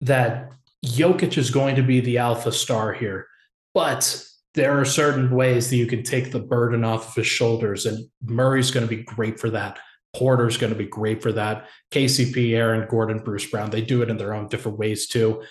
that 0.00 0.50
Jokic 0.84 1.38
is 1.38 1.50
going 1.50 1.76
to 1.76 1.82
be 1.82 2.00
the 2.00 2.18
alpha 2.18 2.52
star 2.52 2.92
here. 2.92 3.26
But 3.74 4.24
there 4.54 4.78
are 4.78 4.84
certain 4.84 5.30
ways 5.30 5.70
that 5.70 5.76
you 5.76 5.86
can 5.86 6.02
take 6.02 6.30
the 6.30 6.40
burden 6.40 6.84
off 6.84 7.08
of 7.08 7.14
his 7.14 7.26
shoulders, 7.26 7.86
and 7.86 8.06
Murray's 8.24 8.70
going 8.70 8.86
to 8.86 8.94
be 8.94 9.02
great 9.02 9.40
for 9.40 9.50
that. 9.50 9.78
Porter's 10.14 10.58
going 10.58 10.72
to 10.72 10.78
be 10.78 10.86
great 10.86 11.22
for 11.22 11.32
that. 11.32 11.68
KCP, 11.90 12.52
Aaron 12.52 12.86
Gordon, 12.88 13.18
Bruce 13.18 13.46
Brown, 13.46 13.70
they 13.70 13.80
do 13.80 14.02
it 14.02 14.10
in 14.10 14.18
their 14.18 14.34
own 14.34 14.48
different 14.48 14.78
ways 14.78 15.06
too. 15.06 15.42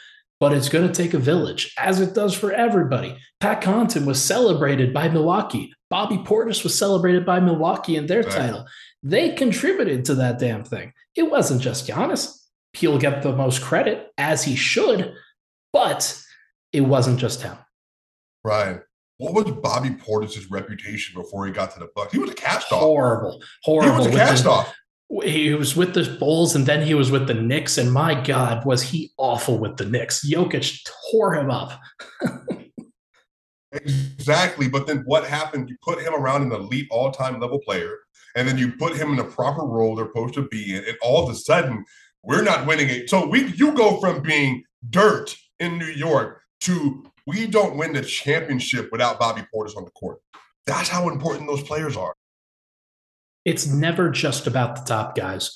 But 0.41 0.51
it's 0.53 0.67
going 0.69 0.87
to 0.87 0.93
take 0.93 1.13
a 1.13 1.19
village, 1.19 1.73
as 1.77 2.01
it 2.01 2.13
does 2.15 2.33
for 2.33 2.51
everybody. 2.51 3.15
Pat 3.39 3.61
Connaughton 3.61 4.05
was 4.05 4.21
celebrated 4.21 4.91
by 4.93 5.07
Milwaukee. 5.07 5.71
Bobby 5.89 6.17
Portis 6.17 6.63
was 6.63 6.77
celebrated 6.77 7.25
by 7.25 7.39
Milwaukee 7.39 7.95
in 7.95 8.07
their 8.07 8.23
Right. 8.23 8.31
title. 8.31 8.65
They 9.03 9.29
contributed 9.35 10.03
to 10.05 10.15
that 10.15 10.39
damn 10.39 10.63
thing. 10.63 10.93
It 11.15 11.29
wasn't 11.31 11.61
just 11.61 11.87
Giannis. 11.87 12.37
He'll 12.73 12.97
get 12.97 13.21
the 13.21 13.33
most 13.35 13.61
credit, 13.61 14.07
as 14.17 14.43
he 14.43 14.55
should, 14.55 15.13
but 15.73 16.17
it 16.73 16.81
wasn't 16.81 17.19
just 17.19 17.41
him. 17.43 17.57
Right. 18.43 18.79
what 19.17 19.33
was 19.35 19.53
Bobby 19.61 19.91
Portis' 19.91 20.47
reputation 20.49 21.13
before 21.21 21.45
he 21.45 21.51
got 21.51 21.71
to 21.75 21.79
the 21.79 21.89
Bucks? 21.95 22.11
He 22.11 22.17
was 22.17 22.31
a 22.31 22.33
cast 22.33 22.71
off. 22.71 22.79
Horrible, 22.79 23.33
He 23.39 23.45
horrible. 23.71 23.97
was 23.97 24.07
a 24.07 24.11
cast 24.11 24.47
off. 24.47 24.73
He 25.23 25.53
was 25.53 25.75
with 25.75 25.93
the 25.93 26.15
Bulls 26.19 26.55
and 26.55 26.65
then 26.65 26.85
he 26.85 26.93
was 26.93 27.11
with 27.11 27.27
the 27.27 27.33
Knicks. 27.33 27.77
And 27.77 27.91
my 27.91 28.19
God, 28.21 28.65
was 28.65 28.81
he 28.81 29.11
awful 29.17 29.57
with 29.57 29.77
the 29.77 29.85
Knicks? 29.85 30.25
Jokic 30.25 30.87
tore 31.11 31.35
him 31.35 31.51
up. 31.51 31.79
Exactly. 33.71 34.67
But 34.67 34.87
then 34.87 35.03
what 35.05 35.25
happened? 35.25 35.69
You 35.69 35.77
put 35.81 36.01
him 36.01 36.13
around 36.13 36.43
an 36.43 36.51
elite 36.51 36.87
all 36.91 37.11
time 37.11 37.39
level 37.39 37.59
player, 37.59 37.99
and 38.35 38.47
then 38.47 38.57
you 38.57 38.73
put 38.73 38.95
him 38.95 39.11
in 39.11 39.17
the 39.17 39.23
proper 39.23 39.63
role 39.63 39.95
they're 39.95 40.07
supposed 40.07 40.33
to 40.35 40.47
be 40.47 40.75
in. 40.75 40.83
And 40.85 40.97
all 41.01 41.23
of 41.23 41.29
a 41.29 41.35
sudden, 41.35 41.85
we're 42.23 42.43
not 42.43 42.67
winning 42.67 42.89
it. 42.89 43.09
So 43.09 43.27
we 43.27 43.47
you 43.53 43.73
go 43.73 43.99
from 43.99 44.21
being 44.21 44.63
dirt 44.89 45.35
in 45.59 45.77
New 45.77 45.85
York 45.85 46.41
to 46.61 47.05
we 47.27 47.47
don't 47.47 47.77
win 47.77 47.93
the 47.93 48.01
championship 48.01 48.89
without 48.91 49.19
Bobby 49.19 49.43
Portis 49.53 49.77
on 49.77 49.85
the 49.85 49.91
court. 49.91 50.19
That's 50.65 50.89
how 50.89 51.09
important 51.09 51.47
those 51.47 51.63
players 51.63 51.95
are. 51.95 52.15
It's 53.45 53.67
never 53.67 54.09
just 54.09 54.47
about 54.47 54.75
the 54.75 54.81
top 54.83 55.15
guys. 55.15 55.51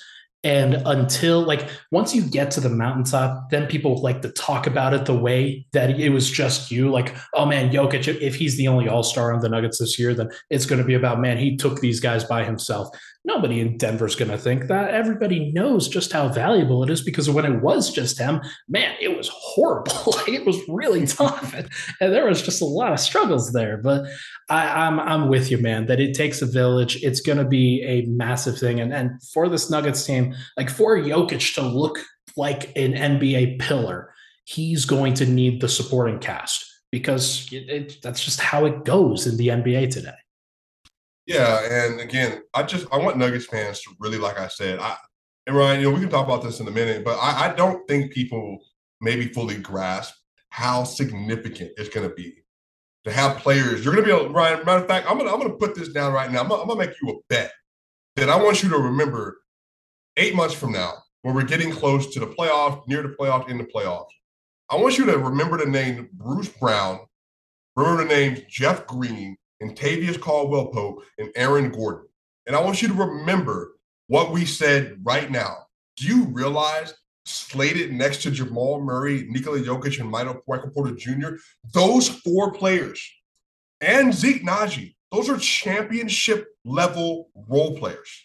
And 0.45 0.75
until 0.85 1.41
like 1.41 1.67
once 1.91 2.13
you 2.13 2.21
get 2.21 2.51
to 2.51 2.59
the 2.59 2.69
mountaintop, 2.69 3.49
then 3.49 3.65
people 3.65 3.99
like 4.01 4.21
to 4.21 4.29
talk 4.29 4.67
about 4.67 4.93
it 4.93 5.05
the 5.05 5.17
way 5.17 5.65
that 5.73 5.99
it 5.99 6.09
was 6.09 6.29
just 6.29 6.69
you. 6.69 6.91
Like, 6.91 7.15
oh 7.33 7.47
man, 7.47 7.71
Jokic, 7.71 8.21
if 8.21 8.35
he's 8.35 8.55
the 8.55 8.67
only 8.67 8.87
all 8.87 9.01
star 9.01 9.33
on 9.33 9.41
the 9.41 9.49
Nuggets 9.49 9.79
this 9.79 9.97
year, 9.97 10.13
then 10.13 10.29
it's 10.51 10.67
going 10.67 10.79
to 10.79 10.85
be 10.87 10.93
about 10.93 11.19
man, 11.19 11.39
he 11.39 11.57
took 11.57 11.81
these 11.81 11.99
guys 11.99 12.23
by 12.23 12.43
himself. 12.43 12.95
Nobody 13.25 13.59
in 13.59 13.77
Denver's 13.77 14.15
going 14.15 14.29
to 14.29 14.37
think 14.37 14.67
that. 14.67 14.91
Everybody 14.91 15.51
knows 15.51 15.87
just 15.87 16.13
how 16.13 16.27
valuable 16.29 16.83
it 16.83 16.91
is 16.91 17.01
because 17.01 17.27
when 17.27 17.43
it 17.43 17.61
was 17.61 17.91
just 17.91 18.19
him, 18.19 18.39
man, 18.69 18.95
it 19.01 19.17
was 19.17 19.29
horrible. 19.33 20.13
like 20.15 20.29
it 20.29 20.45
was 20.45 20.57
really 20.69 21.07
tough, 21.07 21.53
and, 21.55 21.67
and 21.99 22.13
there 22.13 22.27
was 22.27 22.43
just 22.43 22.61
a 22.61 22.65
lot 22.65 22.93
of 22.93 22.99
struggles 22.99 23.51
there. 23.51 23.77
But 23.77 24.05
I, 24.49 24.85
I'm 24.85 24.99
I'm 24.99 25.27
with 25.27 25.49
you, 25.49 25.57
man. 25.57 25.87
That 25.87 25.99
it 25.99 26.13
takes 26.13 26.41
a 26.43 26.45
village. 26.45 27.03
It's 27.03 27.21
going 27.21 27.39
to 27.39 27.45
be 27.45 27.83
a 27.83 28.05
massive 28.05 28.59
thing, 28.59 28.79
and 28.79 28.93
and 28.93 29.11
for 29.33 29.49
this 29.49 29.71
Nuggets 29.71 30.05
team, 30.05 30.35
like 30.55 30.69
for 30.69 30.97
Jokic 30.97 31.55
to 31.55 31.61
look 31.63 31.99
like 32.37 32.65
an 32.77 32.93
NBA 32.93 33.59
pillar, 33.59 34.13
he's 34.43 34.85
going 34.85 35.15
to 35.15 35.25
need 35.25 35.61
the 35.61 35.67
supporting 35.67 36.19
cast 36.19 36.63
because 36.91 37.51
it, 37.51 37.69
it, 37.69 37.97
that's 38.03 38.23
just 38.23 38.39
how 38.39 38.65
it 38.65 38.85
goes 38.85 39.25
in 39.25 39.37
the 39.37 39.47
NBA 39.47 39.89
today. 39.91 40.13
Yeah, 41.25 41.87
and 41.87 41.99
again, 41.99 42.43
I 42.53 42.63
just 42.63 42.87
I 42.91 42.97
want 42.97 43.17
Nuggets 43.17 43.45
fans 43.45 43.81
to 43.81 43.91
really, 43.99 44.17
like 44.17 44.39
I 44.39 44.47
said, 44.47 44.79
I 44.79 44.95
and 45.47 45.55
Ryan, 45.55 45.81
you 45.81 45.89
know, 45.89 45.95
we 45.95 46.01
can 46.01 46.09
talk 46.09 46.25
about 46.25 46.43
this 46.43 46.59
in 46.59 46.67
a 46.67 46.71
minute, 46.71 47.03
but 47.03 47.17
I, 47.17 47.49
I 47.49 47.55
don't 47.55 47.87
think 47.87 48.11
people 48.11 48.59
maybe 49.01 49.27
fully 49.27 49.57
grasp 49.57 50.15
how 50.49 50.83
significant 50.83 51.71
it's 51.77 51.89
going 51.89 52.07
to 52.07 52.15
be 52.15 52.43
to 53.03 53.11
have 53.11 53.37
players. 53.37 53.83
You're 53.83 53.93
going 53.93 54.05
to 54.05 54.11
be 54.11 54.17
able, 54.17 54.33
Ryan. 54.33 54.65
Matter 54.65 54.81
of 54.81 54.87
fact, 54.87 55.09
I'm 55.09 55.17
gonna 55.17 55.31
I'm 55.31 55.39
gonna 55.39 55.55
put 55.55 55.75
this 55.75 55.89
down 55.89 56.13
right 56.13 56.31
now. 56.31 56.41
I'm 56.41 56.51
I'm 56.51 56.67
gonna 56.67 56.79
make 56.79 56.95
you 57.01 57.09
a 57.09 57.13
bet 57.29 57.51
that 58.15 58.29
I 58.29 58.35
want 58.35 58.63
you 58.63 58.69
to 58.69 58.77
remember 58.77 59.37
eight 60.17 60.35
months 60.35 60.55
from 60.55 60.71
now, 60.71 60.93
when 61.21 61.35
we're 61.35 61.43
getting 61.43 61.71
close 61.71 62.13
to 62.13 62.19
the 62.19 62.27
playoffs, 62.27 62.87
near 62.87 63.01
the 63.01 63.09
playoffs, 63.09 63.49
in 63.49 63.57
the 63.57 63.63
playoffs. 63.63 64.05
I 64.69 64.75
want 64.77 64.97
you 64.97 65.05
to 65.05 65.17
remember 65.17 65.57
the 65.57 65.69
name 65.69 66.09
Bruce 66.13 66.49
Brown, 66.49 66.99
remember 67.75 68.03
the 68.03 68.09
names 68.09 68.41
Jeff 68.49 68.87
Green, 68.87 69.35
Kentavious 69.69 70.19
Caldwell 70.19 70.67
Pope, 70.67 71.03
and 71.17 71.29
Aaron 71.35 71.71
Gordon. 71.71 72.07
And 72.47 72.55
I 72.55 72.61
want 72.61 72.81
you 72.81 72.87
to 72.87 72.93
remember 72.93 73.73
what 74.07 74.31
we 74.31 74.45
said 74.45 74.99
right 75.03 75.29
now. 75.29 75.65
Do 75.97 76.07
you 76.07 76.25
realize 76.25 76.93
slated 77.25 77.91
next 77.91 78.21
to 78.21 78.31
Jamal 78.31 78.81
Murray, 78.81 79.25
Nikola 79.29 79.59
Jokic, 79.59 79.99
and 79.99 80.09
Michael, 80.09 80.41
Porter 80.45 80.95
Jr., 80.95 81.35
those 81.73 82.07
four 82.07 82.51
players, 82.51 83.01
and 83.81 84.13
Zeke 84.13 84.43
Nnaji, 84.43 84.95
those 85.11 85.29
are 85.29 85.37
championship 85.37 86.47
level 86.63 87.29
role 87.47 87.77
players. 87.77 88.24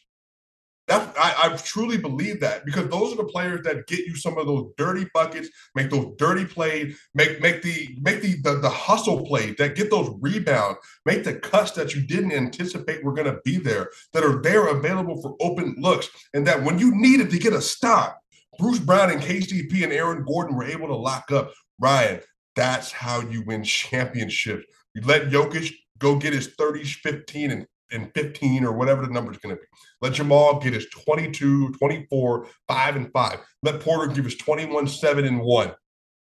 That 0.91 1.17
I, 1.17 1.35
I 1.45 1.57
truly 1.57 1.99
believe 1.99 2.41
that 2.41 2.65
because 2.65 2.89
those 2.89 3.13
are 3.13 3.17
the 3.17 3.25
players 3.25 3.63
that 3.63 3.87
get 3.87 4.01
you 4.01 4.17
some 4.17 4.37
of 4.39 4.47
those 4.49 4.73
dirty 4.77 5.07
buckets, 5.15 5.49
make 5.77 5.89
those 5.89 6.17
dirty 6.19 6.45
plays, 6.45 6.99
make 7.15 7.41
make 7.41 7.63
the 7.63 7.97
make 8.01 8.21
the 8.21 8.41
the, 8.43 8.57
the 8.57 8.69
hustle 8.69 9.25
plays 9.25 9.55
that 9.59 9.77
get 9.77 9.89
those 9.89 10.13
rebounds, 10.21 10.81
make 11.07 11.23
the 11.23 11.35
cuts 11.35 11.71
that 11.73 11.95
you 11.95 12.03
didn't 12.03 12.33
anticipate 12.33 13.05
were 13.05 13.15
going 13.15 13.33
to 13.33 13.41
be 13.45 13.57
there, 13.57 13.89
that 14.13 14.25
are 14.25 14.43
there 14.43 14.67
available 14.67 15.23
for 15.23 15.37
open 15.41 15.77
looks, 15.79 16.09
and 16.35 16.45
that 16.45 16.61
when 16.61 16.77
you 16.77 16.93
needed 16.93 17.31
to 17.31 17.39
get 17.39 17.53
a 17.53 17.63
stop, 17.63 18.21
Bruce 18.59 18.81
Brown 18.81 19.11
and 19.11 19.23
KCP 19.23 19.85
and 19.85 19.93
Aaron 19.93 20.25
Gordon 20.25 20.57
were 20.57 20.65
able 20.65 20.89
to 20.89 20.97
lock 20.97 21.31
up. 21.31 21.53
Ryan, 21.79 22.21
that's 22.57 22.91
how 22.91 23.21
you 23.21 23.45
win 23.47 23.63
championships. 23.63 24.65
You 24.95 25.03
let 25.03 25.31
Jokic 25.31 25.73
go 25.99 26.17
get 26.17 26.33
his 26.33 26.49
30, 26.49 26.83
15, 26.83 27.51
and, 27.53 27.67
and 27.93 28.13
15 28.15 28.65
or 28.65 28.73
whatever 28.73 29.07
the 29.07 29.13
number 29.13 29.33
is 29.33 29.39
going 29.39 29.55
to 29.55 29.61
be. 29.61 29.67
Let 30.01 30.15
Jamal 30.15 30.61
get 30.61 30.75
his 30.75 30.89
22, 30.91 31.73
24, 31.73 32.47
5 32.69 32.97
and 32.97 33.13
5. 33.13 33.39
Let 33.63 33.81
Porter 33.81 34.13
give 34.13 34.25
his 34.25 34.37
21, 34.37 34.89
7 34.89 35.25
and 35.25 35.41
1. 35.41 35.73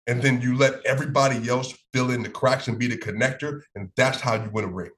And 0.06 0.22
then 0.22 0.40
you 0.40 0.56
let 0.56 0.84
everybody 0.84 1.48
else 1.48 1.76
fill 1.92 2.10
in 2.10 2.22
the 2.22 2.28
cracks 2.28 2.68
and 2.68 2.78
be 2.78 2.86
the 2.86 2.96
connector. 2.96 3.62
And 3.74 3.90
that's 3.96 4.20
how 4.20 4.34
you 4.34 4.50
win 4.50 4.64
a 4.64 4.68
ring. 4.68 4.90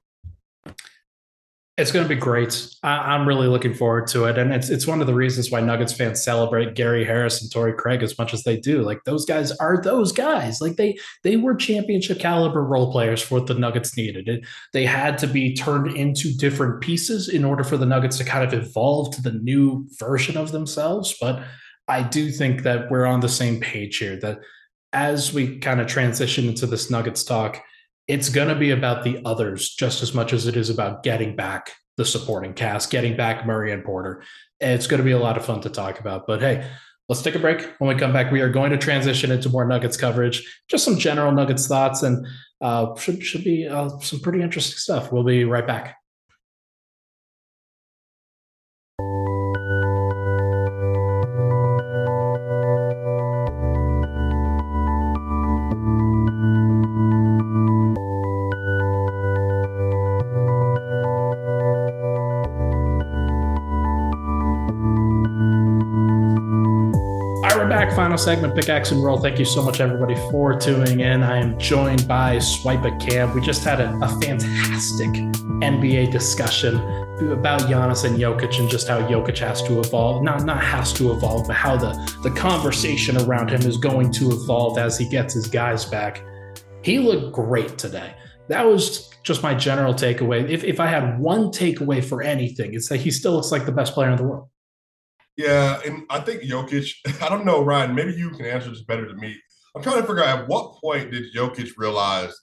It's 1.75 1.91
going 1.91 2.07
to 2.07 2.13
be 2.13 2.19
great. 2.19 2.67
I, 2.83 3.15
am 3.15 3.27
really 3.27 3.47
looking 3.47 3.73
forward 3.73 4.05
to 4.09 4.25
it, 4.25 4.37
and 4.37 4.53
it's 4.53 4.69
it's 4.69 4.85
one 4.85 5.01
of 5.01 5.07
the 5.07 5.13
reasons 5.15 5.49
why 5.49 5.59
Nuggets 5.59 5.91
fans 5.91 6.23
celebrate 6.23 6.75
Gary 6.75 7.03
Harris 7.03 7.41
and 7.41 7.51
Torrey 7.51 7.73
Craig 7.73 8.03
as 8.03 8.15
much 8.19 8.31
as 8.31 8.43
they 8.43 8.57
do. 8.57 8.83
Like 8.83 9.03
those 9.05 9.25
guys 9.25 9.51
are 9.53 9.81
those 9.81 10.11
guys. 10.11 10.61
Like 10.61 10.75
they 10.75 10.95
they 11.23 11.35
were 11.35 11.55
championship 11.55 12.19
caliber 12.19 12.63
role 12.63 12.91
players 12.91 13.23
for 13.23 13.39
what 13.39 13.47
the 13.47 13.55
Nuggets 13.55 13.97
needed. 13.97 14.29
It, 14.29 14.45
they 14.71 14.85
had 14.85 15.17
to 15.19 15.27
be 15.27 15.55
turned 15.55 15.97
into 15.97 16.31
different 16.37 16.79
pieces 16.81 17.27
in 17.27 17.43
order 17.43 17.63
for 17.63 17.75
the 17.75 17.87
Nuggets 17.87 18.19
to 18.19 18.23
kind 18.23 18.43
of 18.43 18.53
evolve 18.53 19.15
to 19.15 19.23
the 19.23 19.31
new 19.31 19.87
version 19.97 20.37
of 20.37 20.51
themselves. 20.51 21.15
But 21.19 21.43
I 21.87 22.03
do 22.03 22.29
think 22.29 22.61
that 22.63 22.91
we're 22.91 23.07
on 23.07 23.21
the 23.21 23.29
same 23.29 23.59
page 23.59 23.97
here. 23.97 24.19
That 24.19 24.41
as 24.93 25.33
we 25.33 25.57
kind 25.57 25.81
of 25.81 25.87
transition 25.87 26.47
into 26.47 26.67
this 26.67 26.91
Nuggets 26.91 27.23
talk 27.23 27.63
it's 28.07 28.29
going 28.29 28.49
to 28.49 28.55
be 28.55 28.71
about 28.71 29.03
the 29.03 29.21
others 29.25 29.69
just 29.69 30.03
as 30.03 30.13
much 30.13 30.33
as 30.33 30.47
it 30.47 30.57
is 30.57 30.69
about 30.69 31.03
getting 31.03 31.35
back 31.35 31.71
the 31.97 32.05
supporting 32.05 32.53
cast, 32.53 32.89
getting 32.89 33.15
back 33.15 33.45
Murray 33.45 33.71
and 33.71 33.83
Porter. 33.83 34.23
It's 34.59 34.87
going 34.87 34.99
to 34.99 35.05
be 35.05 35.11
a 35.11 35.19
lot 35.19 35.37
of 35.37 35.45
fun 35.45 35.61
to 35.61 35.69
talk 35.69 35.99
about. 35.99 36.25
But 36.25 36.41
hey, 36.41 36.67
let's 37.07 37.21
take 37.21 37.35
a 37.35 37.39
break. 37.39 37.61
When 37.77 37.93
we 37.93 37.99
come 37.99 38.13
back, 38.13 38.31
we 38.31 38.41
are 38.41 38.49
going 38.49 38.71
to 38.71 38.77
transition 38.77 39.31
into 39.31 39.49
more 39.49 39.67
Nuggets 39.67 39.97
coverage, 39.97 40.61
just 40.69 40.85
some 40.85 40.97
general 40.97 41.31
Nuggets 41.31 41.67
thoughts, 41.67 42.03
and 42.03 42.25
uh, 42.61 42.95
should 42.95 43.23
should 43.23 43.43
be 43.43 43.67
uh, 43.67 43.89
some 43.99 44.19
pretty 44.21 44.41
interesting 44.41 44.77
stuff. 44.77 45.11
We'll 45.11 45.23
be 45.23 45.43
right 45.45 45.67
back. 45.67 45.97
Final 68.13 68.25
segment, 68.25 68.55
Pickaxe 68.55 68.91
and 68.91 69.03
Roll. 69.03 69.17
Thank 69.17 69.39
you 69.39 69.45
so 69.45 69.63
much, 69.63 69.79
everybody, 69.79 70.13
for 70.29 70.55
tuning 70.55 70.99
in. 70.99 71.23
I 71.23 71.39
am 71.39 71.57
joined 71.57 72.07
by 72.07 72.35
SwipaCam. 72.35 73.33
We 73.33 73.41
just 73.41 73.63
had 73.63 73.81
a, 73.81 73.91
a 74.03 74.07
fantastic 74.21 75.07
NBA 75.07 76.11
discussion 76.11 76.75
about 77.31 77.61
Giannis 77.61 78.05
and 78.05 78.15
Jokic 78.19 78.59
and 78.59 78.69
just 78.69 78.87
how 78.87 79.01
Jokic 79.01 79.39
has 79.39 79.63
to 79.63 79.79
evolve. 79.79 80.21
Not 80.21 80.43
not 80.43 80.61
has 80.63 80.93
to 80.93 81.11
evolve, 81.11 81.47
but 81.47 81.55
how 81.55 81.75
the, 81.75 81.91
the 82.21 82.29
conversation 82.29 83.17
around 83.17 83.49
him 83.49 83.61
is 83.61 83.77
going 83.77 84.11
to 84.11 84.29
evolve 84.29 84.77
as 84.77 84.95
he 84.95 85.09
gets 85.09 85.33
his 85.33 85.47
guys 85.47 85.83
back. 85.83 86.23
He 86.83 86.99
looked 86.99 87.33
great 87.33 87.79
today. 87.79 88.13
That 88.47 88.67
was 88.67 89.09
just 89.23 89.41
my 89.41 89.55
general 89.55 89.95
takeaway. 89.95 90.47
If, 90.47 90.63
if 90.63 90.79
I 90.79 90.85
had 90.85 91.17
one 91.17 91.45
takeaway 91.45 92.05
for 92.05 92.21
anything, 92.21 92.75
it's 92.75 92.89
that 92.89 92.97
he 92.97 93.09
still 93.09 93.31
looks 93.31 93.51
like 93.51 93.65
the 93.65 93.71
best 93.71 93.95
player 93.95 94.11
in 94.11 94.17
the 94.17 94.23
world. 94.23 94.49
Yeah, 95.35 95.79
and 95.85 96.03
I 96.09 96.19
think 96.19 96.43
Jokic, 96.43 96.93
I 97.21 97.29
don't 97.29 97.45
know, 97.45 97.63
Ryan, 97.63 97.95
maybe 97.95 98.13
you 98.13 98.29
can 98.31 98.45
answer 98.45 98.69
this 98.69 98.83
better 98.83 99.07
than 99.07 99.19
me. 99.19 99.35
I'm 99.75 99.81
trying 99.81 100.01
to 100.01 100.07
figure 100.07 100.23
out 100.23 100.39
at 100.39 100.47
what 100.47 100.75
point 100.79 101.11
did 101.11 101.33
Jokic 101.33 101.71
realize 101.77 102.33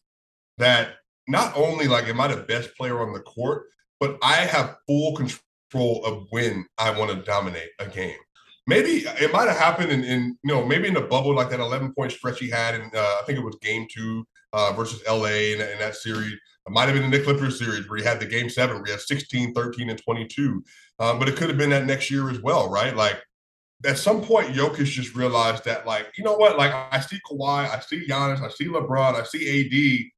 that 0.58 0.94
not 1.28 1.56
only 1.56 1.86
like 1.86 2.08
am 2.08 2.20
I 2.20 2.28
the 2.28 2.42
best 2.42 2.76
player 2.76 3.00
on 3.00 3.12
the 3.12 3.20
court, 3.20 3.66
but 4.00 4.18
I 4.22 4.34
have 4.34 4.76
full 4.86 5.14
control 5.14 6.04
of 6.04 6.26
when 6.30 6.66
I 6.78 6.90
want 6.98 7.10
to 7.12 7.22
dominate 7.22 7.70
a 7.78 7.86
game. 7.86 8.18
Maybe 8.66 9.04
it 9.06 9.32
might 9.32 9.48
have 9.48 9.56
happened 9.56 9.90
in, 9.90 10.04
in 10.04 10.36
you 10.42 10.54
know 10.54 10.64
maybe 10.64 10.88
in 10.88 10.94
the 10.94 11.00
bubble 11.02 11.34
like 11.34 11.50
that 11.50 11.60
11 11.60 11.94
point 11.94 12.12
stretch 12.12 12.40
he 12.40 12.50
had 12.50 12.74
in 12.74 12.82
uh, 12.82 13.18
I 13.20 13.22
think 13.26 13.38
it 13.38 13.44
was 13.44 13.56
game 13.62 13.86
two 13.90 14.26
uh, 14.52 14.72
versus 14.72 15.02
LA 15.08 15.54
in, 15.54 15.60
in 15.60 15.78
that 15.78 15.96
series. 15.96 16.34
It 16.66 16.72
might 16.72 16.88
have 16.88 16.94
been 16.94 17.10
the 17.10 17.22
Clippers 17.22 17.58
series 17.58 17.88
where 17.88 17.98
he 17.98 18.04
had 18.04 18.20
the 18.20 18.26
game 18.26 18.50
seven 18.50 18.76
where 18.76 18.84
he 18.86 18.90
had 18.92 19.00
16, 19.00 19.54
13, 19.54 19.90
and 19.90 20.02
22. 20.02 20.62
Um, 20.98 21.18
but 21.18 21.28
it 21.28 21.36
could 21.36 21.48
have 21.48 21.58
been 21.58 21.70
that 21.70 21.86
next 21.86 22.10
year 22.10 22.30
as 22.30 22.40
well, 22.40 22.70
right? 22.70 22.94
Like 22.94 23.20
at 23.86 23.98
some 23.98 24.22
point, 24.22 24.54
Jokic 24.54 24.84
just 24.84 25.14
realized 25.14 25.64
that, 25.64 25.86
like, 25.86 26.12
you 26.16 26.24
know 26.24 26.36
what? 26.36 26.58
Like, 26.58 26.72
I 26.92 27.00
see 27.00 27.18
Kawhi, 27.30 27.68
I 27.70 27.80
see 27.80 28.06
Giannis, 28.06 28.42
I 28.42 28.50
see 28.50 28.66
LeBron, 28.66 29.14
I 29.14 29.24
see 29.24 30.04
AD, 30.04 30.10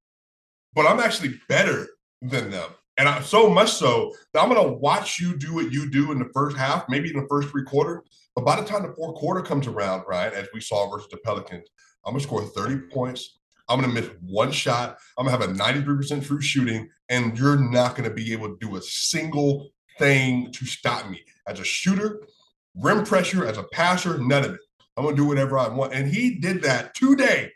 but 0.75 0.91
I'm 0.91 1.01
actually 1.01 1.41
better 1.49 1.87
than 2.21 2.51
them. 2.51 2.71
And 2.99 3.09
I, 3.09 3.21
so 3.21 3.49
much 3.49 3.73
so 3.73 4.13
that 4.33 4.43
I'm 4.43 4.53
going 4.53 4.63
to 4.63 4.73
watch 4.73 5.19
you 5.19 5.37
do 5.37 5.55
what 5.55 5.73
you 5.73 5.89
do 5.89 6.13
in 6.13 6.19
the 6.19 6.29
first 6.35 6.57
half, 6.57 6.89
maybe 6.89 7.11
in 7.11 7.21
the 7.21 7.27
first 7.29 7.49
three 7.49 7.65
quarters. 7.65 8.03
But 8.35 8.45
by 8.45 8.61
the 8.61 8.67
time 8.67 8.83
the 8.83 8.95
fourth 8.95 9.15
quarter 9.17 9.43
comes 9.43 9.67
around, 9.67 10.05
right, 10.09 10.33
as 10.33 10.49
we 10.53 10.61
saw 10.61 10.91
versus 10.91 11.09
the 11.11 11.19
Pelicans, 11.19 11.69
I'm 12.05 12.13
going 12.13 12.21
to 12.21 12.27
score 12.27 12.43
30 12.45 12.89
points. 12.93 13.39
I'm 13.69 13.81
going 13.81 13.95
to 13.95 14.01
miss 14.01 14.11
one 14.21 14.53
shot. 14.53 14.99
I'm 15.17 15.27
going 15.27 15.39
to 15.39 15.47
have 15.47 15.57
a 15.57 15.59
93% 15.59 16.25
true 16.25 16.41
shooting, 16.41 16.89
and 17.09 17.39
you're 17.39 17.57
not 17.57 17.97
going 17.97 18.09
to 18.09 18.15
be 18.15 18.33
able 18.33 18.49
to 18.49 18.57
do 18.61 18.77
a 18.77 18.83
single 18.83 19.71
thing 19.99 20.51
to 20.53 20.67
stop 20.67 21.09
me 21.09 21.23
as 21.47 21.61
a 21.61 21.65
shooter, 21.65 22.23
rim 22.75 23.05
pressure, 23.05 23.47
as 23.47 23.59
a 23.59 23.65
passer, 23.65 24.19
none 24.19 24.45
of 24.45 24.55
it. 24.55 24.61
I'm 24.97 25.05
gonna 25.05 25.17
do 25.17 25.27
whatever 25.27 25.59
I 25.59 25.69
want. 25.69 25.95
And 25.95 26.07
he 26.07 26.39
did 26.39 26.63
that 26.63 26.95
today 26.95 27.51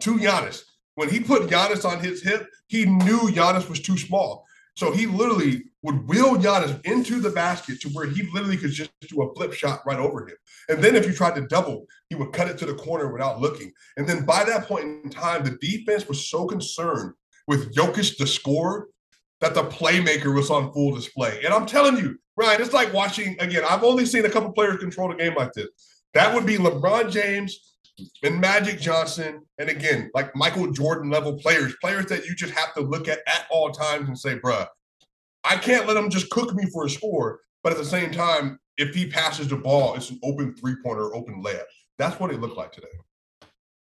to 0.00 0.16
Giannis. 0.16 0.62
When 0.94 1.08
he 1.08 1.20
put 1.20 1.48
Giannis 1.48 1.84
on 1.84 2.00
his 2.00 2.22
hip, 2.22 2.46
he 2.68 2.86
knew 2.86 3.30
Giannis 3.30 3.68
was 3.68 3.80
too 3.80 3.98
small. 3.98 4.44
So 4.76 4.92
he 4.92 5.06
literally 5.06 5.64
would 5.82 6.06
wheel 6.08 6.36
Giannis 6.36 6.84
into 6.84 7.20
the 7.20 7.30
basket 7.30 7.80
to 7.80 7.88
where 7.90 8.06
he 8.06 8.28
literally 8.32 8.56
could 8.56 8.72
just 8.72 8.90
do 9.00 9.22
a 9.22 9.34
flip 9.34 9.52
shot 9.52 9.80
right 9.86 9.98
over 9.98 10.26
him. 10.26 10.36
And 10.68 10.84
then 10.84 10.94
if 10.94 11.06
you 11.06 11.12
tried 11.12 11.36
to 11.36 11.46
double, 11.46 11.86
he 12.08 12.16
would 12.16 12.32
cut 12.32 12.48
it 12.48 12.58
to 12.58 12.66
the 12.66 12.74
corner 12.74 13.10
without 13.10 13.40
looking. 13.40 13.72
And 13.96 14.06
then 14.06 14.24
by 14.24 14.44
that 14.44 14.66
point 14.66 14.84
in 14.84 15.10
time, 15.10 15.42
the 15.42 15.56
defense 15.60 16.06
was 16.06 16.28
so 16.28 16.46
concerned 16.46 17.14
with 17.46 17.74
Jokic, 17.74 18.18
the 18.18 18.26
scorer, 18.26 18.88
that 19.40 19.54
the 19.54 19.64
playmaker 19.64 20.34
was 20.34 20.50
on 20.50 20.72
full 20.72 20.94
display. 20.94 21.40
And 21.44 21.54
I'm 21.54 21.64
telling 21.64 21.96
you, 21.96 22.18
Ryan, 22.36 22.60
it's 22.60 22.74
like 22.74 22.92
watching 22.92 23.36
again. 23.40 23.62
I've 23.68 23.84
only 23.84 24.04
seen 24.04 24.26
a 24.26 24.30
couple 24.30 24.52
players 24.52 24.78
control 24.78 25.12
a 25.12 25.16
game 25.16 25.34
like 25.34 25.52
this. 25.54 25.68
That 26.12 26.34
would 26.34 26.44
be 26.44 26.56
LeBron 26.56 27.10
James 27.10 27.74
and 28.22 28.40
Magic 28.40 28.80
Johnson, 28.80 29.42
and 29.58 29.68
again, 29.68 30.10
like 30.14 30.34
Michael 30.34 30.70
Jordan 30.72 31.10
level 31.10 31.34
players, 31.38 31.74
players 31.80 32.06
that 32.06 32.24
you 32.26 32.34
just 32.34 32.54
have 32.54 32.74
to 32.74 32.80
look 32.80 33.08
at 33.08 33.20
at 33.26 33.46
all 33.50 33.70
times 33.70 34.08
and 34.08 34.18
say, 34.18 34.38
bruh, 34.38 34.66
I 35.44 35.56
can't 35.56 35.86
let 35.86 35.96
him 35.96 36.10
just 36.10 36.30
cook 36.30 36.54
me 36.54 36.66
for 36.72 36.86
a 36.86 36.90
score. 36.90 37.40
But 37.62 37.72
at 37.72 37.78
the 37.78 37.84
same 37.84 38.10
time, 38.10 38.58
if 38.76 38.94
he 38.94 39.06
passes 39.06 39.48
the 39.48 39.56
ball, 39.56 39.94
it's 39.94 40.10
an 40.10 40.18
open 40.22 40.54
three 40.54 40.76
pointer, 40.82 41.14
open 41.14 41.42
layup. 41.42 41.64
That's 41.98 42.18
what 42.18 42.30
it 42.30 42.40
looked 42.40 42.56
like 42.56 42.72
today. 42.72 42.88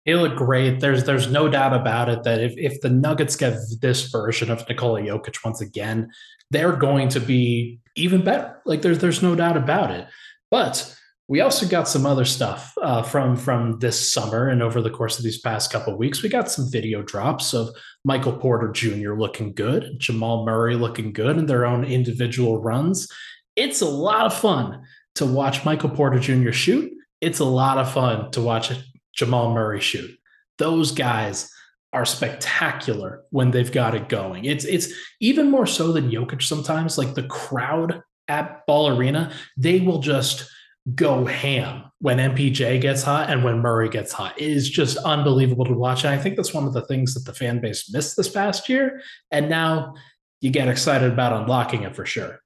He 0.05 0.15
looked 0.15 0.37
great. 0.37 0.79
There's 0.79 1.03
there's 1.03 1.29
no 1.29 1.49
doubt 1.49 1.73
about 1.73 2.09
it 2.09 2.23
that 2.23 2.39
if, 2.39 2.53
if 2.57 2.79
the 2.81 2.89
Nuggets 2.89 3.35
get 3.35 3.57
this 3.81 4.07
version 4.09 4.51
of 4.51 4.67
Nikola 4.69 5.01
Jokic 5.01 5.43
once 5.43 5.61
again, 5.61 6.11
they're 6.51 6.75
going 6.75 7.09
to 7.09 7.19
be 7.19 7.79
even 7.95 8.23
better. 8.23 8.61
Like 8.65 8.83
there's 8.83 8.99
there's 8.99 9.23
no 9.23 9.35
doubt 9.35 9.57
about 9.57 9.91
it. 9.91 10.07
But 10.51 10.95
we 11.28 11.41
also 11.41 11.67
got 11.67 11.88
some 11.88 12.05
other 12.05 12.26
stuff 12.26 12.73
uh, 12.82 13.01
from 13.01 13.36
from 13.36 13.80
this 13.80 14.13
summer 14.13 14.49
and 14.49 14.61
over 14.61 14.82
the 14.82 14.91
course 14.91 15.17
of 15.17 15.23
these 15.23 15.39
past 15.39 15.71
couple 15.71 15.97
weeks. 15.97 16.21
We 16.21 16.30
got 16.30 16.51
some 16.51 16.69
video 16.69 17.01
drops 17.01 17.53
of 17.53 17.69
Michael 18.03 18.34
Porter 18.34 18.71
Jr. 18.71 19.13
looking 19.13 19.53
good, 19.53 19.95
Jamal 19.97 20.45
Murray 20.45 20.76
looking 20.76 21.13
good 21.13 21.38
in 21.38 21.47
their 21.47 21.65
own 21.65 21.84
individual 21.84 22.61
runs. 22.61 23.07
It's 23.55 23.82
a 23.82 23.89
lot 23.89 24.28
of 24.28 24.34
fun 24.34 24.84
to 25.15 25.26
watch 25.26 25.65
Michael 25.65 25.89
Porter 25.89 26.19
Jr. 26.19 26.51
shoot. 26.51 26.91
It's 27.21 27.39
a 27.39 27.45
lot 27.45 27.80
of 27.80 27.91
fun 27.91 28.30
to 28.32 28.41
watch 28.41 28.71
Jamal 29.15 29.53
Murray 29.53 29.82
shoot. 29.82 30.11
Those 30.59 30.91
guys 30.91 31.49
are 31.91 32.05
spectacular 32.05 33.23
when 33.32 33.49
they've 33.49 33.71
got 33.71 33.95
it 33.95 34.09
going. 34.09 34.45
It's 34.45 34.65
it's 34.65 34.93
even 35.21 35.49
more 35.49 35.65
so 35.65 35.91
than 35.91 36.11
Jokic 36.11 36.43
sometimes. 36.43 36.99
Like 36.99 37.15
the 37.15 37.23
crowd 37.23 38.03
at 38.28 38.63
Ball 38.67 38.95
Arena, 38.95 39.32
they 39.57 39.80
will 39.80 39.99
just 39.99 40.47
go 40.93 41.25
ham 41.25 41.83
when 41.99 42.17
MPJ 42.17 42.79
gets 42.81 43.01
hot 43.01 43.29
and 43.29 43.43
when 43.43 43.59
Murray 43.59 43.89
gets 43.89 44.11
hot. 44.11 44.39
It 44.39 44.49
is 44.49 44.69
just 44.69 44.97
unbelievable 44.97 45.65
to 45.65 45.73
watch. 45.73 46.03
And 46.03 46.13
I 46.13 46.17
think 46.17 46.36
that's 46.36 46.53
one 46.53 46.67
of 46.67 46.73
the 46.73 46.86
things 46.86 47.15
that 47.15 47.25
the 47.25 47.33
fan 47.33 47.59
base 47.59 47.91
missed 47.91 48.15
this 48.15 48.29
past 48.29 48.69
year. 48.69 49.01
And 49.31 49.49
now 49.49 49.95
you 50.41 50.51
get 50.51 50.67
excited 50.67 51.11
about 51.11 51.33
unlocking 51.33 51.83
it 51.83 51.95
for 51.95 52.05
sure. 52.05 52.39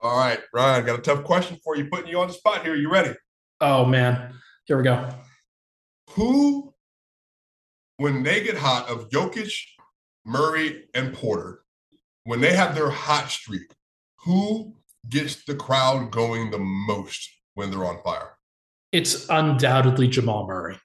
All 0.00 0.16
right, 0.16 0.40
Ryan, 0.52 0.84
got 0.84 0.98
a 0.98 1.02
tough 1.02 1.24
question 1.24 1.58
for 1.64 1.76
you, 1.76 1.86
putting 1.86 2.08
you 2.08 2.20
on 2.20 2.28
the 2.28 2.34
spot 2.34 2.62
here. 2.62 2.76
You 2.76 2.90
ready? 2.90 3.14
Oh 3.60 3.84
man. 3.84 4.34
Here 4.66 4.76
we 4.76 4.84
go 4.84 5.08
who, 6.10 6.74
when 7.96 8.22
they 8.22 8.42
get 8.42 8.56
hot 8.56 8.88
of 8.88 9.08
Jokic, 9.10 9.52
Murray, 10.24 10.84
and 10.94 11.14
Porter, 11.14 11.62
when 12.24 12.40
they 12.40 12.54
have 12.54 12.74
their 12.74 12.90
hot 12.90 13.30
streak, 13.30 13.70
who 14.24 14.74
gets 15.08 15.44
the 15.44 15.54
crowd 15.54 16.10
going 16.10 16.50
the 16.50 16.58
most 16.58 17.30
when 17.58 17.72
they're 17.72 17.84
on 17.84 18.00
fire? 18.04 18.36
It's 18.92 19.28
undoubtedly 19.28 20.06
Jamal 20.06 20.46
Murray. 20.46 20.78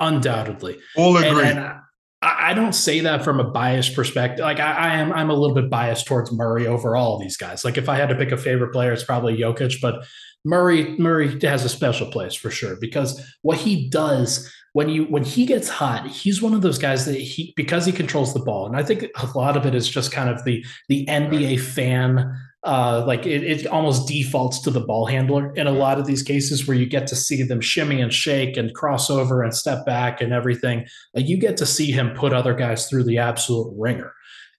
Undoubtedly. 0.00 0.80
Full 0.96 1.16
agree. 1.16 1.28
And, 1.28 1.40
and 1.40 1.58
uh, 1.60 1.74
I, 2.20 2.50
I, 2.50 2.54
don't 2.54 2.74
say 2.74 2.98
that 3.00 3.22
from 3.22 3.38
a 3.38 3.44
biased 3.44 3.94
perspective. 3.94 4.44
Like 4.44 4.58
I, 4.58 4.72
I, 4.72 4.94
am, 4.96 5.12
I'm 5.12 5.30
a 5.30 5.34
little 5.34 5.54
bit 5.54 5.70
biased 5.70 6.06
towards 6.06 6.32
Murray 6.32 6.66
over 6.66 6.96
all 6.96 7.20
these 7.20 7.36
guys. 7.36 7.64
Like 7.64 7.78
if 7.78 7.88
I 7.88 7.94
had 7.94 8.08
to 8.08 8.16
pick 8.16 8.32
a 8.32 8.36
favorite 8.36 8.72
player, 8.72 8.92
it's 8.92 9.04
probably 9.04 9.36
Jokic. 9.36 9.80
But 9.80 10.04
Murray 10.44 10.96
Murray 10.98 11.38
has 11.42 11.64
a 11.64 11.68
special 11.68 12.10
place 12.10 12.34
for 12.34 12.50
sure 12.50 12.76
because 12.80 13.24
what 13.42 13.58
he 13.58 13.88
does 13.88 14.52
when 14.72 14.88
you 14.88 15.04
when 15.04 15.22
he 15.22 15.46
gets 15.46 15.68
hot, 15.68 16.08
he's 16.08 16.42
one 16.42 16.54
of 16.54 16.62
those 16.62 16.78
guys 16.78 17.06
that 17.06 17.14
he 17.14 17.52
because 17.56 17.86
he 17.86 17.92
controls 17.92 18.34
the 18.34 18.40
ball, 18.40 18.66
and 18.66 18.76
I 18.76 18.82
think 18.82 19.06
a 19.16 19.38
lot 19.38 19.56
of 19.56 19.64
it 19.64 19.74
is 19.76 19.88
just 19.88 20.10
kind 20.10 20.28
of 20.28 20.44
the 20.44 20.64
the 20.88 21.06
NBA 21.06 21.60
fan. 21.60 22.36
Uh, 22.64 23.04
like 23.06 23.24
it, 23.24 23.44
it 23.44 23.66
almost 23.68 24.08
defaults 24.08 24.58
to 24.58 24.70
the 24.70 24.80
ball 24.80 25.06
handler 25.06 25.54
in 25.54 25.68
a 25.68 25.72
lot 25.72 25.96
of 25.96 26.06
these 26.06 26.24
cases 26.24 26.66
where 26.66 26.76
you 26.76 26.86
get 26.86 27.06
to 27.06 27.14
see 27.14 27.44
them 27.44 27.60
shimmy 27.60 28.00
and 28.00 28.12
shake 28.12 28.56
and 28.56 28.74
cross 28.74 29.08
over 29.08 29.44
and 29.44 29.54
step 29.54 29.86
back 29.86 30.20
and 30.20 30.32
everything. 30.32 30.84
Like 31.14 31.28
you 31.28 31.38
get 31.38 31.56
to 31.58 31.66
see 31.66 31.92
him 31.92 32.14
put 32.14 32.32
other 32.32 32.54
guys 32.54 32.88
through 32.88 33.04
the 33.04 33.18
absolute 33.18 33.72
ringer 33.78 34.12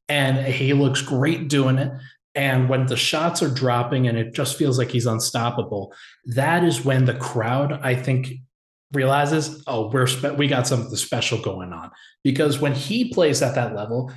and 0.09 0.37
he 0.45 0.73
looks 0.73 1.01
great 1.01 1.47
doing 1.47 1.77
it. 1.77 1.91
And 2.35 2.67
when 2.69 2.87
the 2.87 2.97
shots 2.97 3.41
are 3.41 3.53
dropping 3.53 4.07
and 4.07 4.17
it 4.17 4.33
just 4.33 4.57
feels 4.57 4.77
like 4.77 4.89
he's 4.89 5.05
unstoppable, 5.05 5.93
that 6.25 6.63
is 6.63 6.83
when 6.83 7.05
the 7.05 7.15
crowd, 7.15 7.79
I 7.83 7.95
think, 7.95 8.33
realizes, 8.91 9.63
oh, 9.67 9.89
we're 9.89 10.07
spe- 10.07 10.37
we 10.37 10.47
got 10.47 10.67
something 10.67 10.95
special 10.95 11.39
going 11.41 11.73
on. 11.73 11.91
Because 12.23 12.59
when 12.59 12.73
he 12.73 13.13
plays 13.13 13.41
at 13.41 13.55
that 13.55 13.75
level, 13.75 14.11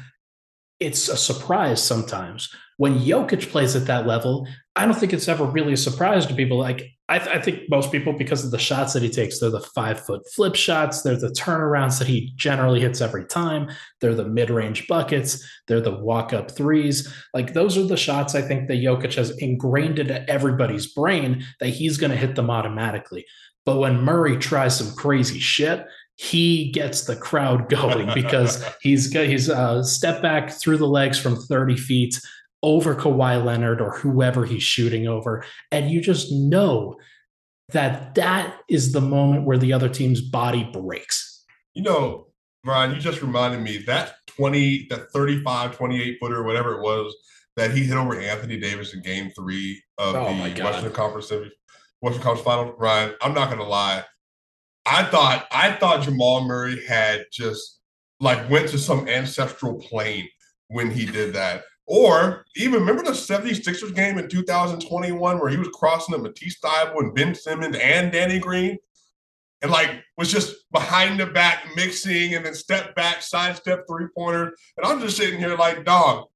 it's 0.83 1.09
a 1.09 1.17
surprise 1.17 1.83
sometimes. 1.83 2.53
When 2.77 2.99
Jokic 2.99 3.51
plays 3.51 3.77
at 3.77 3.87
that 3.87 4.07
level, 4.07 4.49
I 4.75 4.87
don't 4.87 4.95
think 4.95 5.13
it's 5.13 5.29
ever 5.29 5.45
really 5.45 5.75
a 5.75 5.77
surprise 5.77 6.27
to 6.27 6.35
people. 6.35 6.59
Like 6.59 6.91
I, 7.09 7.19
th- 7.19 7.37
I, 7.37 7.41
think 7.41 7.69
most 7.69 7.93
people, 7.93 8.13
because 8.15 8.45
of 8.45 8.51
the 8.51 8.59
shots 8.59 8.95
that 8.95 9.03
he 9.03 9.11
takes, 9.11 9.39
they're 9.39 9.51
the 9.51 9.61
five 9.61 10.05
foot 10.05 10.23
flip 10.35 10.57
shots, 10.57 11.03
they're 11.03 11.19
the 11.19 11.29
turnarounds 11.29 11.99
that 11.99 12.09
he 12.09 12.33
generally 12.37 12.81
hits 12.81 13.01
every 13.01 13.27
time, 13.27 13.71
they're 14.01 14.15
the 14.15 14.25
mid 14.25 14.51
range 14.51 14.89
buckets, 14.89 15.47
they're 15.69 15.81
the 15.81 15.99
walk 15.99 16.33
up 16.33 16.51
threes. 16.51 17.13
Like 17.35 17.53
those 17.53 17.77
are 17.77 17.85
the 17.85 17.97
shots 17.97 18.35
I 18.35 18.43
think 18.43 18.67
that 18.69 18.79
Jokic 18.79 19.15
has 19.15 19.31
ingrained 19.39 19.99
into 19.99 20.29
everybody's 20.29 20.93
brain 20.93 21.45
that 21.61 21.69
he's 21.69 21.99
going 21.99 22.11
to 22.13 22.17
hit 22.17 22.35
them 22.35 22.51
automatically. 22.51 23.27
But 23.65 23.79
when 23.79 24.03
Murray 24.03 24.39
tries 24.39 24.77
some 24.77 24.97
crazy 24.97 25.39
shit, 25.39 25.87
he 26.23 26.71
gets 26.71 27.03
the 27.03 27.17
crowd 27.17 27.69
going 27.69 28.09
because 28.15 28.65
he's 28.81 29.13
he's 29.13 29.51
uh, 29.51 29.83
step 29.83 30.23
back 30.23 30.51
through 30.51 30.77
the 30.77 30.87
legs 30.87 31.19
from 31.19 31.37
30 31.37 31.77
feet 31.77 32.21
over 32.63 32.95
Kawhi 32.95 33.45
Leonard 33.45 33.81
or 33.81 33.99
whoever 33.99 34.45
he's 34.45 34.63
shooting 34.63 35.09
over, 35.09 35.45
and 35.73 35.91
you 35.91 36.01
just 36.01 36.31
know 36.31 36.97
that 37.71 38.15
that 38.15 38.61
is 38.69 38.93
the 38.93 39.01
moment 39.01 39.47
where 39.47 39.59
the 39.59 39.73
other 39.73 39.89
team's 39.89 40.21
body 40.21 40.69
breaks. 40.73 41.45
You 41.75 41.83
know, 41.83 42.29
Brian, 42.63 42.95
you 42.95 43.01
just 43.01 43.23
reminded 43.23 43.61
me 43.61 43.79
that 43.87 44.15
20, 44.27 44.89
that 44.91 45.11
35, 45.11 45.77
28 45.77 46.19
footer, 46.21 46.43
whatever 46.45 46.75
it 46.75 46.83
was, 46.83 47.17
that 47.57 47.73
he 47.73 47.85
hit 47.85 47.97
over 47.97 48.21
Anthony 48.21 48.61
Davis 48.61 48.95
in 48.95 49.03
game 49.03 49.31
three 49.31 49.83
of 49.99 50.15
oh 50.15 50.27
the 50.27 50.63
Western 50.63 50.93
Conference 50.93 51.33
Western 52.01 52.23
Conference 52.23 52.43
Final. 52.43 52.75
Ryan, 52.75 53.15
I'm 53.23 53.35
not 53.35 53.51
gonna 53.51 53.67
lie. 53.67 54.05
I 54.87 55.05
thought 55.05 55.47
I 55.53 55.73
thought 55.73 56.03
Jamal 56.03 56.45
Murray 56.45 56.85
had 56.87 57.27
just 57.33 57.81
like 58.21 58.49
went 58.51 58.69
to 58.71 58.79
some 58.79 59.09
ancestral 59.09 59.75
plane 59.75 60.29
when 60.69 60.91
he 60.91 61.07
did 61.07 61.35
that. 61.35 61.65
Or 61.87 62.45
even 62.57 62.81
remember 62.81 63.03
the 63.03 63.11
76ers 63.11 63.95
game 63.95 64.19
in 64.19 64.29
2021 64.29 65.39
where 65.39 65.49
he 65.51 65.57
was 65.57 65.69
crossing 65.69 66.13
the 66.13 66.23
Matisse 66.23 66.59
Thybulle 66.61 67.01
and 67.01 67.15
Ben 67.15 67.35
Simmons 67.35 67.77
and 67.77 68.13
Danny 68.13 68.39
Green 68.39 68.79
and 69.63 69.71
like 69.71 69.91
was 70.17 70.31
just 70.31 70.55
behind 70.73 71.19
the 71.19 71.27
back 71.27 71.65
mixing 71.77 72.35
and 72.35 72.45
then 72.45 72.55
step 72.55 72.95
back, 72.95 73.23
sidestep 73.23 73.85
three 73.89 74.07
pointer. 74.17 74.55
And 74.77 74.87
I'm 74.87 75.01
just 75.01 75.17
sitting 75.17 75.39
here 75.39 75.57
like, 75.57 75.85
dog, 75.85 76.27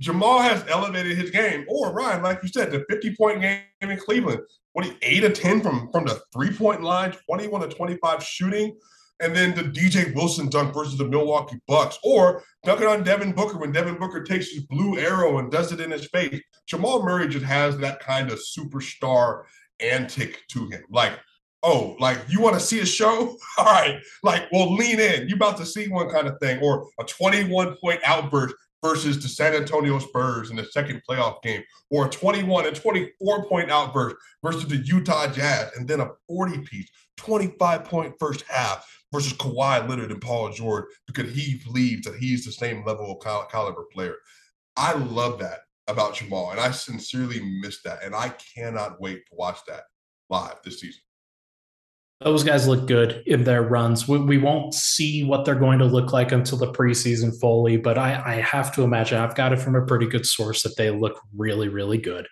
Jamal 0.00 0.40
has 0.40 0.64
elevated 0.68 1.16
his 1.16 1.30
game. 1.30 1.64
Or 1.68 1.92
Ryan, 1.92 2.22
like 2.22 2.42
you 2.42 2.48
said, 2.48 2.70
the 2.70 2.84
50 2.88 3.16
point 3.16 3.40
game 3.40 3.60
in 3.80 3.98
Cleveland 3.98 4.42
what 4.78 4.86
he 4.86 4.96
eight 5.02 5.20
to 5.22 5.30
ten 5.30 5.60
from 5.60 5.90
from 5.90 6.04
the 6.04 6.22
three 6.32 6.52
point 6.52 6.84
line, 6.84 7.10
twenty 7.26 7.48
one 7.48 7.68
to 7.68 7.74
twenty 7.74 7.96
five 7.96 8.22
shooting, 8.22 8.76
and 9.18 9.34
then 9.34 9.52
the 9.52 9.62
DJ 9.62 10.14
Wilson 10.14 10.48
dunk 10.48 10.72
versus 10.72 10.96
the 10.96 11.04
Milwaukee 11.04 11.58
Bucks, 11.66 11.98
or 12.04 12.44
dunking 12.62 12.86
on 12.86 13.02
Devin 13.02 13.32
Booker 13.32 13.58
when 13.58 13.72
Devin 13.72 13.98
Booker 13.98 14.22
takes 14.22 14.52
his 14.52 14.62
blue 14.66 14.96
arrow 14.96 15.38
and 15.38 15.50
does 15.50 15.72
it 15.72 15.80
in 15.80 15.90
his 15.90 16.06
face. 16.06 16.40
Jamal 16.66 17.02
Murray 17.02 17.26
just 17.26 17.44
has 17.44 17.76
that 17.78 17.98
kind 17.98 18.30
of 18.30 18.38
superstar 18.38 19.42
antic 19.80 20.42
to 20.50 20.68
him, 20.68 20.84
like. 20.90 21.18
Oh, 21.64 21.96
like 21.98 22.18
you 22.28 22.40
want 22.40 22.54
to 22.54 22.60
see 22.60 22.78
a 22.78 22.86
show? 22.86 23.36
All 23.58 23.64
right, 23.64 23.98
like 24.22 24.44
well, 24.52 24.72
lean 24.76 25.00
in. 25.00 25.28
You 25.28 25.34
about 25.34 25.56
to 25.56 25.66
see 25.66 25.88
one 25.88 26.08
kind 26.08 26.28
of 26.28 26.38
thing, 26.38 26.60
or 26.62 26.86
a 27.00 27.04
21 27.04 27.76
point 27.82 28.00
outburst 28.04 28.54
versus 28.82 29.20
the 29.20 29.28
San 29.28 29.54
Antonio 29.54 29.98
Spurs 29.98 30.50
in 30.50 30.56
the 30.56 30.64
second 30.64 31.02
playoff 31.08 31.42
game, 31.42 31.62
or 31.90 32.06
a 32.06 32.10
21 32.10 32.66
and 32.66 32.76
24 32.76 33.46
point 33.46 33.70
outburst 33.70 34.16
versus 34.42 34.66
the 34.66 34.76
Utah 34.76 35.26
Jazz, 35.28 35.70
and 35.76 35.88
then 35.88 36.00
a 36.00 36.10
40 36.28 36.58
piece, 36.62 36.88
25 37.16 37.84
point 37.84 38.14
first 38.18 38.44
half 38.48 38.86
versus 39.12 39.32
Kawhi 39.34 39.88
Leonard 39.88 40.12
and 40.12 40.20
Paul 40.20 40.52
George 40.52 40.84
because 41.06 41.32
he 41.34 41.60
believes 41.64 42.04
that 42.04 42.16
he's 42.16 42.44
the 42.44 42.52
same 42.52 42.84
level 42.84 43.12
of 43.12 43.20
cal- 43.20 43.46
caliber 43.46 43.86
player. 43.92 44.16
I 44.76 44.92
love 44.92 45.38
that 45.40 45.60
about 45.88 46.14
Jamal, 46.14 46.50
and 46.50 46.60
I 46.60 46.70
sincerely 46.70 47.40
miss 47.60 47.82
that, 47.82 48.04
and 48.04 48.14
I 48.14 48.32
cannot 48.54 49.00
wait 49.00 49.26
to 49.26 49.36
watch 49.36 49.58
that 49.66 49.84
live 50.28 50.56
this 50.62 50.80
season 50.80 51.00
those 52.20 52.42
guys 52.42 52.66
look 52.66 52.86
good 52.86 53.22
in 53.26 53.44
their 53.44 53.62
runs. 53.62 54.08
We, 54.08 54.18
we, 54.18 54.38
won't 54.38 54.74
see 54.74 55.22
what 55.22 55.44
they're 55.44 55.54
going 55.54 55.78
to 55.78 55.84
look 55.84 56.12
like 56.12 56.32
until 56.32 56.58
the 56.58 56.72
preseason 56.72 57.38
fully, 57.40 57.76
but 57.76 57.96
I, 57.96 58.20
I, 58.26 58.34
have 58.40 58.74
to 58.74 58.82
imagine 58.82 59.18
I've 59.18 59.36
got 59.36 59.52
it 59.52 59.60
from 59.60 59.76
a 59.76 59.86
pretty 59.86 60.06
good 60.06 60.26
source 60.26 60.62
that 60.64 60.76
they 60.76 60.90
look 60.90 61.20
really, 61.36 61.68
really 61.68 61.98
good. 61.98 62.26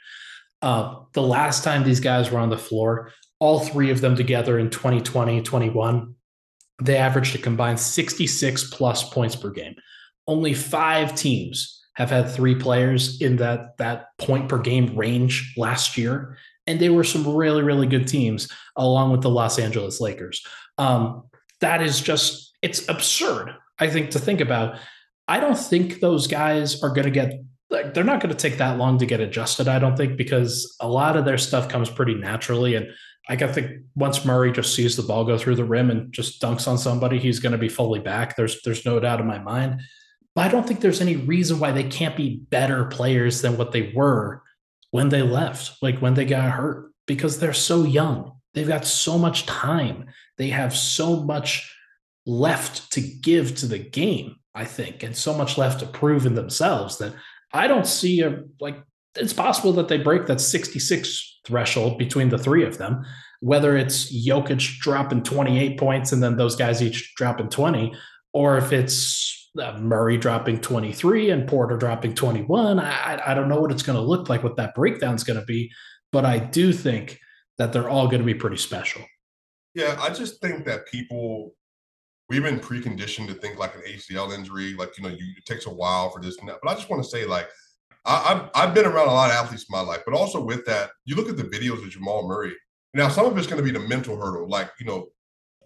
Uh, 0.61 0.97
the 1.12 1.22
last 1.22 1.62
time 1.62 1.84
these 1.84 2.01
guys 2.01 2.30
were 2.32 2.41
on 2.41 2.51
the 2.51 2.59
floor, 2.59 3.12
all 3.39 3.61
three 3.61 3.91
of 3.91 4.01
them 4.01 4.16
together 4.16 4.59
in 4.59 4.70
2020, 4.70 5.43
21, 5.43 6.14
they 6.82 6.97
averaged 6.97 7.37
a 7.37 7.39
combined 7.39 7.78
66 7.78 8.70
plus 8.70 9.09
points 9.09 9.37
per 9.37 9.51
game. 9.51 9.76
Only 10.26 10.53
five 10.53 11.14
teams 11.14 11.84
have 11.95 12.11
had 12.11 12.28
three 12.28 12.55
players 12.55 13.20
in 13.22 13.37
that 13.37 13.78
that 13.78 14.09
point 14.18 14.49
per 14.49 14.59
game 14.59 14.97
range 14.97 15.55
last 15.57 15.97
year 15.97 16.37
and 16.67 16.81
they 16.81 16.89
were 16.89 17.05
some 17.05 17.27
really 17.37 17.62
really 17.62 17.87
good 17.87 18.07
teams 18.07 18.49
along 18.77 19.12
with 19.12 19.23
the 19.23 19.31
Los 19.31 19.59
Angeles 19.59 20.01
Lakers. 20.01 20.45
Um, 20.79 21.25
that 21.61 21.83
is 21.83 22.01
just 22.01 22.57
it's 22.62 22.89
absurd. 22.89 23.51
I 23.79 23.89
think 23.89 24.11
to 24.11 24.19
think 24.19 24.41
about. 24.41 24.79
I 25.29 25.41
don't 25.41 25.59
think 25.59 26.01
those 26.01 26.29
guys 26.29 26.83
are 26.83 26.91
going 26.91 27.05
to 27.05 27.11
get 27.11 27.33
like 27.69 27.95
they're 27.95 28.05
not 28.05 28.21
going 28.21 28.35
to 28.35 28.41
take 28.41 28.59
that 28.59 28.79
long 28.79 28.99
to 28.99 29.07
get 29.07 29.21
adjusted. 29.21 29.69
I 29.69 29.79
don't 29.79 29.97
think 29.97 30.17
because 30.17 30.77
a 30.81 30.89
lot 30.89 31.17
of 31.17 31.25
their 31.25 31.39
stuff 31.39 31.69
comes 31.69 31.91
pretty 31.91 32.14
naturally 32.14 32.75
and. 32.75 32.89
I 33.29 33.35
think 33.35 33.83
once 33.97 34.25
Murray 34.25 34.53
just 34.53 34.73
sees 34.73 34.95
the 34.95 35.03
ball 35.03 35.25
go 35.25 35.37
through 35.37 35.57
the 35.57 35.64
rim 35.64 35.91
and 35.91 36.12
just 36.12 36.41
dunks 36.41 36.69
on 36.69 36.79
somebody, 36.79 37.19
he's 37.19 37.41
going 37.41 37.51
to 37.51 37.59
be 37.59 37.69
fully 37.69 37.99
back. 37.99 38.37
There's 38.37 38.62
there's 38.62 38.85
no 38.85 39.01
doubt 39.01 39.19
in 39.19 39.27
my 39.27 39.41
mind. 39.41 39.81
But 40.37 40.45
I 40.45 40.49
don't 40.49 40.64
think 40.64 40.81
there's 40.81 41.01
any 41.01 41.17
reason 41.17 41.59
why 41.59 41.73
they 41.73 41.83
can't 41.83 42.17
be 42.17 42.37
better 42.37 42.85
players 42.85 43.43
than 43.43 43.57
what 43.57 43.73
they 43.73 43.91
were 43.97 44.43
when 44.97 45.11
they 45.11 45.21
left, 45.21 45.83
like 45.83 45.99
when 45.99 46.15
they 46.15 46.25
got 46.25 46.51
hurt, 46.51 46.91
because 47.07 47.39
they're 47.39 47.53
so 47.53 47.85
young. 47.85 48.33
They've 48.55 48.67
got 48.67 48.87
so 48.87 49.19
much 49.19 49.45
time. 49.45 50.07
They 50.39 50.49
have 50.49 50.75
so 50.75 51.23
much 51.23 51.71
left 52.25 52.91
to 52.93 53.03
give 53.03 53.55
to 53.57 53.67
the 53.67 53.79
game, 53.79 54.37
I 54.55 54.65
think, 54.65 55.03
and 55.03 55.15
so 55.15 55.35
much 55.35 55.59
left 55.59 55.81
to 55.81 55.87
prove 55.87 56.25
in 56.25 56.35
themselves 56.35 56.97
that 56.97 57.13
I 57.53 57.69
don't 57.69 57.87
see 57.87 58.23
a 58.23 58.45
like 58.59 58.83
it's 59.17 59.35
possible 59.35 59.75
that 59.75 59.89
they 59.89 59.99
break 59.99 60.25
that 60.27 60.41
66 60.41 61.41
threshold 61.47 61.99
between 61.99 62.31
the 62.31 62.39
three 62.39 62.65
of 62.65 62.79
them, 62.79 63.05
whether 63.41 63.77
it's 63.77 64.11
Jokic 64.27 64.79
dropping 64.79 65.25
28 65.25 65.79
points 65.79 66.13
and 66.13 66.23
then 66.23 66.39
those 66.39 66.57
guys 66.57 66.83
each 66.83 67.15
dropping 67.17 67.51
20, 67.51 67.95
or 68.33 68.57
if 68.57 68.73
it's 68.73 69.46
uh, 69.59 69.79
Murray 69.79 70.17
dropping 70.17 70.61
23 70.61 71.31
and 71.31 71.49
Porter 71.49 71.77
dropping 71.77 72.15
21. 72.15 72.79
I, 72.79 73.21
I 73.25 73.35
don't 73.35 73.49
know 73.49 73.61
what 73.61 73.73
it's 73.73 73.83
going 73.83 73.97
to 73.99 74.03
look 74.05 74.29
like, 74.29 74.43
what 74.43 74.57
that 74.57 74.75
breakdown 74.75 75.15
is 75.15 75.25
going 75.25 75.39
to 75.39 75.47
be, 75.47 75.71
but 76.13 76.25
I 76.25 76.39
do 76.39 76.73
think 76.73 77.19
that 77.59 77.73
they're 77.73 77.89
all 77.89 78.07
going 78.07 78.21
to 78.21 78.27
be 78.27 78.35
pretty 78.35 78.57
special. 78.57 79.03
Yeah, 79.75 79.97
I 80.01 80.11
just 80.11 80.41
think 80.41 80.65
that 80.67 80.87
people 80.87 81.53
we've 82.29 82.43
been 82.43 82.59
preconditioned 82.59 83.29
to 83.29 83.35
think 83.35 83.59
like 83.59 83.75
an 83.75 83.83
ACL 83.83 84.35
injury, 84.35 84.75
like 84.75 84.97
you 84.97 85.05
know, 85.05 85.11
you, 85.11 85.35
it 85.37 85.45
takes 85.45 85.67
a 85.67 85.71
while 85.71 86.11
for 86.11 86.21
this 86.21 86.39
and 86.39 86.49
that. 86.49 86.59
But 86.63 86.71
I 86.71 86.75
just 86.75 86.91
want 86.91 87.03
to 87.03 87.09
say, 87.09 87.25
like, 87.25 87.49
I, 88.05 88.19
have 88.29 88.51
I've 88.55 88.75
been 88.75 88.87
around 88.87 89.09
a 89.09 89.13
lot 89.13 89.31
of 89.31 89.37
athletes 89.37 89.67
in 89.69 89.77
my 89.77 89.83
life, 89.83 90.01
but 90.05 90.15
also 90.15 90.43
with 90.43 90.65
that, 90.67 90.91
you 91.05 91.15
look 91.17 91.29
at 91.29 91.37
the 91.37 91.45
videos 91.45 91.83
of 91.85 91.91
Jamal 91.91 92.27
Murray. 92.27 92.55
Now, 92.95 93.09
some 93.09 93.27
of 93.27 93.37
it's 93.37 93.47
going 93.47 93.63
to 93.63 93.73
be 93.73 93.77
the 93.77 93.87
mental 93.87 94.17
hurdle, 94.17 94.49
like 94.49 94.71
you 94.81 94.87
know, 94.87 95.09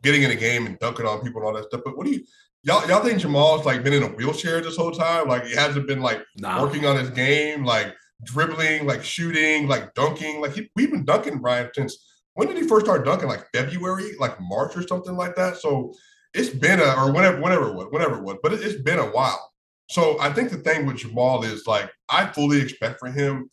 getting 0.02 0.22
in 0.22 0.30
a 0.30 0.36
game 0.36 0.66
and 0.66 0.78
dunking 0.78 1.06
on 1.06 1.20
people 1.20 1.40
and 1.40 1.48
all 1.48 1.54
that 1.54 1.68
stuff. 1.68 1.82
But 1.84 1.96
what 1.96 2.06
do 2.06 2.12
you 2.12 2.24
y'all 2.62 2.86
y'all 2.88 3.02
think 3.02 3.20
Jamal's 3.20 3.64
like 3.64 3.82
been 3.82 3.92
in 3.92 4.02
a 4.02 4.08
wheelchair 4.08 4.60
this 4.60 4.76
whole 4.76 4.90
time? 4.90 5.28
Like 5.28 5.46
he 5.46 5.54
hasn't 5.54 5.86
been 5.86 6.00
like 6.00 6.24
nah. 6.38 6.62
working 6.62 6.86
on 6.86 6.98
his 6.98 7.10
game, 7.10 7.64
like 7.64 7.94
dribbling, 8.24 8.86
like 8.86 9.04
shooting, 9.04 9.68
like 9.68 9.94
dunking. 9.94 10.40
Like 10.40 10.52
he, 10.52 10.70
we've 10.76 10.90
been 10.90 11.04
dunking 11.04 11.38
Brian 11.38 11.70
since 11.74 11.96
when 12.34 12.48
did 12.48 12.56
he 12.56 12.68
first 12.68 12.86
start 12.86 13.04
dunking? 13.04 13.28
Like 13.28 13.46
February, 13.52 14.12
like 14.18 14.40
March 14.40 14.76
or 14.76 14.86
something 14.86 15.16
like 15.16 15.36
that. 15.36 15.56
So 15.56 15.92
it's 16.34 16.50
been 16.50 16.80
a 16.80 16.94
or 16.94 17.12
whenever 17.12 17.40
whenever 17.40 17.68
it 17.68 17.74
was, 17.74 17.86
whatever 17.90 18.18
it 18.18 18.24
was, 18.24 18.36
but 18.42 18.52
it, 18.52 18.62
it's 18.62 18.80
been 18.82 18.98
a 18.98 19.06
while. 19.06 19.52
So 19.88 20.20
I 20.20 20.32
think 20.32 20.50
the 20.50 20.58
thing 20.58 20.86
with 20.86 20.98
Jamal 20.98 21.42
is 21.42 21.66
like 21.66 21.90
I 22.08 22.26
fully 22.26 22.60
expect 22.60 23.00
for 23.00 23.10
him 23.10 23.50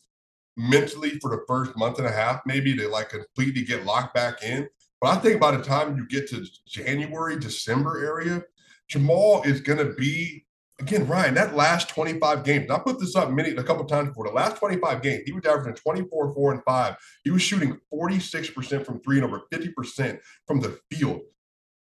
mentally 0.56 1.18
for 1.20 1.30
the 1.30 1.42
first 1.46 1.76
month 1.76 1.98
and 1.98 2.06
a 2.06 2.12
half, 2.12 2.40
maybe 2.46 2.76
to 2.76 2.88
like 2.88 3.08
completely 3.08 3.62
get 3.62 3.84
locked 3.84 4.14
back 4.14 4.42
in. 4.42 4.68
But 5.00 5.16
I 5.16 5.20
think 5.20 5.40
by 5.40 5.56
the 5.56 5.62
time 5.62 5.96
you 5.96 6.06
get 6.06 6.28
to 6.30 6.44
January, 6.66 7.38
December 7.38 8.04
area, 8.04 8.42
Jamal 8.88 9.42
is 9.44 9.60
going 9.60 9.78
to 9.78 9.94
be 9.94 10.46
again, 10.80 11.06
Ryan. 11.06 11.34
That 11.34 11.54
last 11.54 11.88
25 11.88 12.44
games. 12.44 12.70
I 12.70 12.78
put 12.78 12.98
this 12.98 13.16
up 13.16 13.30
many 13.30 13.50
a 13.50 13.62
couple 13.62 13.84
times 13.84 14.08
before. 14.08 14.26
The 14.26 14.32
last 14.34 14.56
25 14.56 15.02
games, 15.02 15.22
he 15.26 15.32
was 15.32 15.44
averaging 15.44 15.74
24, 15.74 16.34
four, 16.34 16.52
and 16.52 16.62
five. 16.64 16.96
He 17.24 17.30
was 17.30 17.42
shooting 17.42 17.78
46% 17.92 18.84
from 18.84 19.00
three 19.00 19.16
and 19.16 19.24
over 19.24 19.42
50% 19.52 20.18
from 20.46 20.60
the 20.60 20.78
field. 20.90 21.20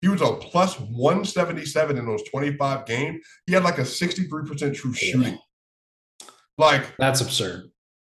He 0.01 0.10
was 0.10 0.22
a 0.22 0.34
plus 0.34 0.80
177 0.80 1.97
in 1.97 2.05
those 2.05 2.24
25 2.30 2.86
games. 2.86 3.26
He 3.47 3.53
had 3.53 3.64
like 3.64 3.80
a 3.80 3.82
63% 3.82 4.76
true 4.76 4.93
shooting. 4.93 5.39
Like 6.58 6.95
that's 6.97 7.22
absurd. 7.22 7.72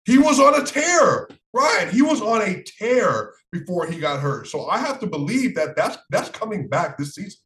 He 0.05 0.19
was 0.19 0.41
on 0.41 0.61
a 0.61 0.65
tear. 0.65 1.29
Ryan. 1.53 1.91
he 1.91 2.01
was 2.01 2.21
on 2.23 2.43
a 2.43 2.63
tear 2.63 3.35
before 3.51 3.87
he 3.87 3.99
got 3.99 4.21
hurt, 4.21 4.47
so 4.47 4.69
I 4.69 4.79
have 4.79 5.01
to 5.01 5.07
believe 5.07 5.57
that 5.57 5.75
that's 5.75 5.99
that's 6.11 6.29
coming 6.31 6.69
back 6.69 6.97
this 6.97 7.15
season. 7.15 7.41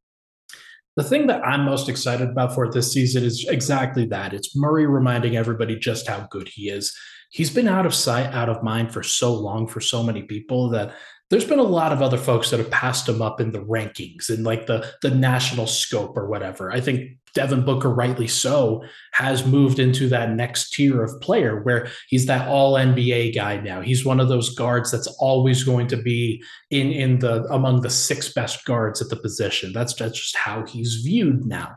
The 0.96 1.04
thing 1.04 1.26
that 1.26 1.44
I'm 1.44 1.64
most 1.64 1.88
excited 1.88 2.28
about 2.28 2.54
for 2.54 2.70
this 2.70 2.92
season 2.92 3.24
is 3.24 3.46
exactly 3.48 4.06
that. 4.06 4.32
It's 4.32 4.56
Murray 4.56 4.86
reminding 4.86 5.36
everybody 5.36 5.76
just 5.76 6.06
how 6.06 6.28
good 6.30 6.48
he 6.48 6.68
is. 6.68 6.96
He's 7.30 7.50
been 7.50 7.66
out 7.66 7.84
of 7.84 7.94
sight, 7.94 8.32
out 8.32 8.48
of 8.48 8.62
mind 8.62 8.92
for 8.92 9.02
so 9.02 9.34
long 9.34 9.66
for 9.66 9.80
so 9.80 10.04
many 10.04 10.22
people 10.22 10.70
that 10.70 10.94
there's 11.34 11.44
been 11.44 11.58
a 11.58 11.64
lot 11.64 11.90
of 11.90 12.00
other 12.00 12.16
folks 12.16 12.50
that 12.50 12.60
have 12.60 12.70
passed 12.70 13.08
him 13.08 13.20
up 13.20 13.40
in 13.40 13.50
the 13.50 13.58
rankings 13.58 14.28
and 14.28 14.44
like 14.44 14.66
the 14.66 14.88
the 15.02 15.10
national 15.10 15.66
scope 15.66 16.16
or 16.16 16.28
whatever. 16.28 16.70
I 16.70 16.80
think 16.80 17.18
Devin 17.34 17.64
Booker, 17.64 17.92
rightly 17.92 18.28
so, 18.28 18.84
has 19.14 19.44
moved 19.44 19.80
into 19.80 20.08
that 20.10 20.30
next 20.30 20.70
tier 20.74 21.02
of 21.02 21.20
player 21.20 21.60
where 21.60 21.88
he's 22.06 22.26
that 22.26 22.46
all 22.46 22.74
NBA 22.74 23.34
guy 23.34 23.58
now. 23.58 23.80
He's 23.80 24.04
one 24.04 24.20
of 24.20 24.28
those 24.28 24.54
guards 24.54 24.92
that's 24.92 25.08
always 25.18 25.64
going 25.64 25.88
to 25.88 25.96
be 25.96 26.40
in 26.70 26.92
in 26.92 27.18
the 27.18 27.42
among 27.50 27.80
the 27.80 27.90
six 27.90 28.32
best 28.32 28.64
guards 28.64 29.02
at 29.02 29.08
the 29.08 29.16
position. 29.16 29.72
That's, 29.72 29.92
that's 29.94 30.20
just 30.20 30.36
how 30.36 30.64
he's 30.64 31.02
viewed 31.04 31.44
now. 31.46 31.74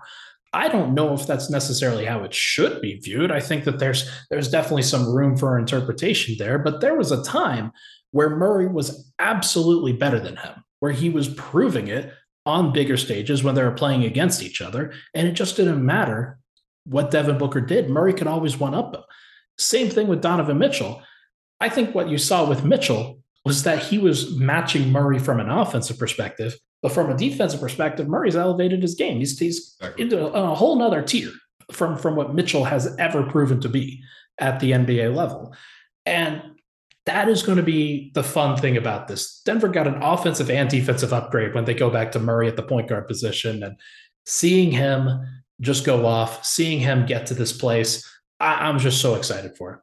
I 0.53 0.70
don't 0.70 0.93
know 0.93 1.14
if 1.14 1.26
that's 1.26 1.49
necessarily 1.49 2.05
how 2.05 2.24
it 2.24 2.34
should 2.34 2.80
be 2.80 2.99
viewed. 2.99 3.32
I 3.32 3.39
think 3.39 3.64
that 3.64 3.80
there's 3.80 4.08
there's 4.30 4.51
definitely 4.51 4.84
some 4.84 5.12
room 5.14 5.36
for 5.36 5.58
interpretation 5.58 6.36
there, 6.38 6.60
but 6.60 6.80
there 6.80 6.95
was 6.95 7.12
a 7.12 7.24
time 7.24 7.72
where 8.12 8.30
Murray 8.30 8.68
was 8.68 9.12
absolutely 9.20 9.93
better 9.93 10.20
than 10.20 10.38
him, 10.38 10.64
where 10.80 10.91
he 10.91 11.10
was 11.10 11.30
proving 11.30 11.88
it 11.88 12.14
on 12.45 12.72
bigger 12.72 12.97
stages 12.97 13.43
when 13.43 13.55
they 13.55 13.64
were 13.64 13.72
playing 13.72 14.03
against 14.03 14.41
each 14.41 14.62
other. 14.62 14.93
And 15.14 15.28
it 15.28 15.34
just 15.34 15.58
didn't 15.58 15.86
matter 15.86 16.39
what 16.86 17.12
Devin 17.12 17.38
Booker 17.38 17.62
did. 17.62 17.89
Murray 17.89 18.14
could 18.14 18.28
always 18.28 18.58
one 18.58 18.74
up 18.74 18.95
him. 18.95 19.01
Same 19.58 19.89
thing 19.89 20.08
with 20.08 20.22
Donovan 20.22 20.58
Mitchell. 20.58 21.01
I 21.60 21.70
think 21.70 21.93
what 21.93 22.10
you 22.10 22.18
saw 22.18 22.47
with 22.47 22.64
Mitchell 22.64 23.20
was 23.43 23.64
that 23.64 23.80
he 23.80 23.97
was 23.97 24.36
matching 24.38 24.91
Murray 24.91 25.20
from 25.20 25.39
an 25.39 25.49
offensive 25.49 25.97
perspective, 25.97 26.55
but 26.82 26.91
from 26.91 27.10
a 27.10 27.18
defensive 27.18 27.60
perspective, 27.60 28.08
Murray's 28.08 28.36
elevated 28.36 28.82
his 28.82 28.95
game. 28.95 29.18
He's, 29.18 29.38
he's 29.38 29.76
exactly. 29.80 30.03
into 30.03 30.20
a, 30.20 30.51
a 30.51 30.55
whole 30.55 30.78
nother 30.78 31.01
tier 31.01 31.32
from, 31.72 31.97
from 31.97 32.16
what 32.16 32.36
Mitchell 32.36 32.64
has 32.66 32.95
ever 32.97 33.24
proven 33.24 33.60
to 33.62 33.70
be 33.70 34.01
at 34.38 34.60
the 34.60 34.72
NBA 34.72 35.16
level. 35.16 35.55
And 36.05 36.41
that 37.08 37.30
is 37.30 37.41
going 37.41 37.55
to 37.55 37.64
be 37.64 38.12
the 38.14 38.24
fun 38.24 38.58
thing 38.58 38.76
about 38.76 39.08
this. 39.08 39.41
Denver 39.45 39.70
got 39.70 39.88
an 39.88 40.01
offensive 40.03 40.51
and 40.51 40.70
defensive 40.70 41.14
upgrade 41.14 41.55
when 41.55 41.64
they 41.64 41.74
go 41.74 41.89
back 41.89 42.12
to 42.12 42.20
Murray 42.20 42.47
at 42.47 42.58
the 42.58 42.64
point 42.64 42.89
guard 42.89 43.08
position. 43.08 43.64
And 43.64 43.78
seeing 44.26 44.72
him 44.72 45.26
just 45.62 45.86
go 45.86 46.05
off, 46.05 46.45
seeing 46.45 46.80
him 46.80 47.05
get 47.05 47.26
to 47.28 47.34
this 47.34 47.53
place, 47.53 48.08
I, 48.41 48.68
am 48.68 48.78
just 48.78 49.01
so 49.01 49.16
excited 49.16 49.58
for 49.58 49.74
it. 49.74 49.80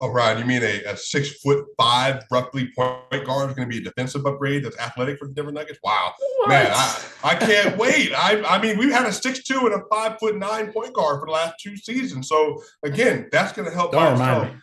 Oh, 0.00 0.10
Ryan, 0.10 0.38
you 0.38 0.44
mean 0.44 0.62
a, 0.62 0.84
a 0.84 0.96
six 0.96 1.40
foot 1.40 1.66
five, 1.76 2.22
roughly 2.30 2.70
point 2.76 3.26
guard 3.26 3.50
is 3.50 3.56
going 3.56 3.68
to 3.68 3.74
be 3.74 3.78
a 3.78 3.84
defensive 3.84 4.24
upgrade 4.24 4.64
that's 4.64 4.78
athletic 4.78 5.18
for 5.18 5.26
the 5.26 5.34
Denver 5.34 5.50
Nuggets? 5.50 5.80
Wow, 5.82 6.14
what? 6.36 6.48
man, 6.48 6.70
I, 6.72 7.04
I 7.24 7.34
can't 7.34 7.76
wait. 7.76 8.12
I, 8.14 8.40
I 8.44 8.62
mean, 8.62 8.78
we've 8.78 8.92
had 8.92 9.06
a 9.06 9.12
six 9.12 9.42
two 9.42 9.58
and 9.66 9.74
a 9.74 9.82
five 9.90 10.16
foot 10.20 10.36
nine 10.36 10.72
point 10.72 10.94
guard 10.94 11.18
for 11.18 11.26
the 11.26 11.32
last 11.32 11.54
two 11.60 11.76
seasons. 11.76 12.28
So 12.28 12.62
again, 12.84 13.28
that's 13.32 13.52
going 13.52 13.68
to 13.68 13.74
help. 13.74 13.90
Don't 13.90 14.12
remind 14.12 14.54
me. 14.54 14.60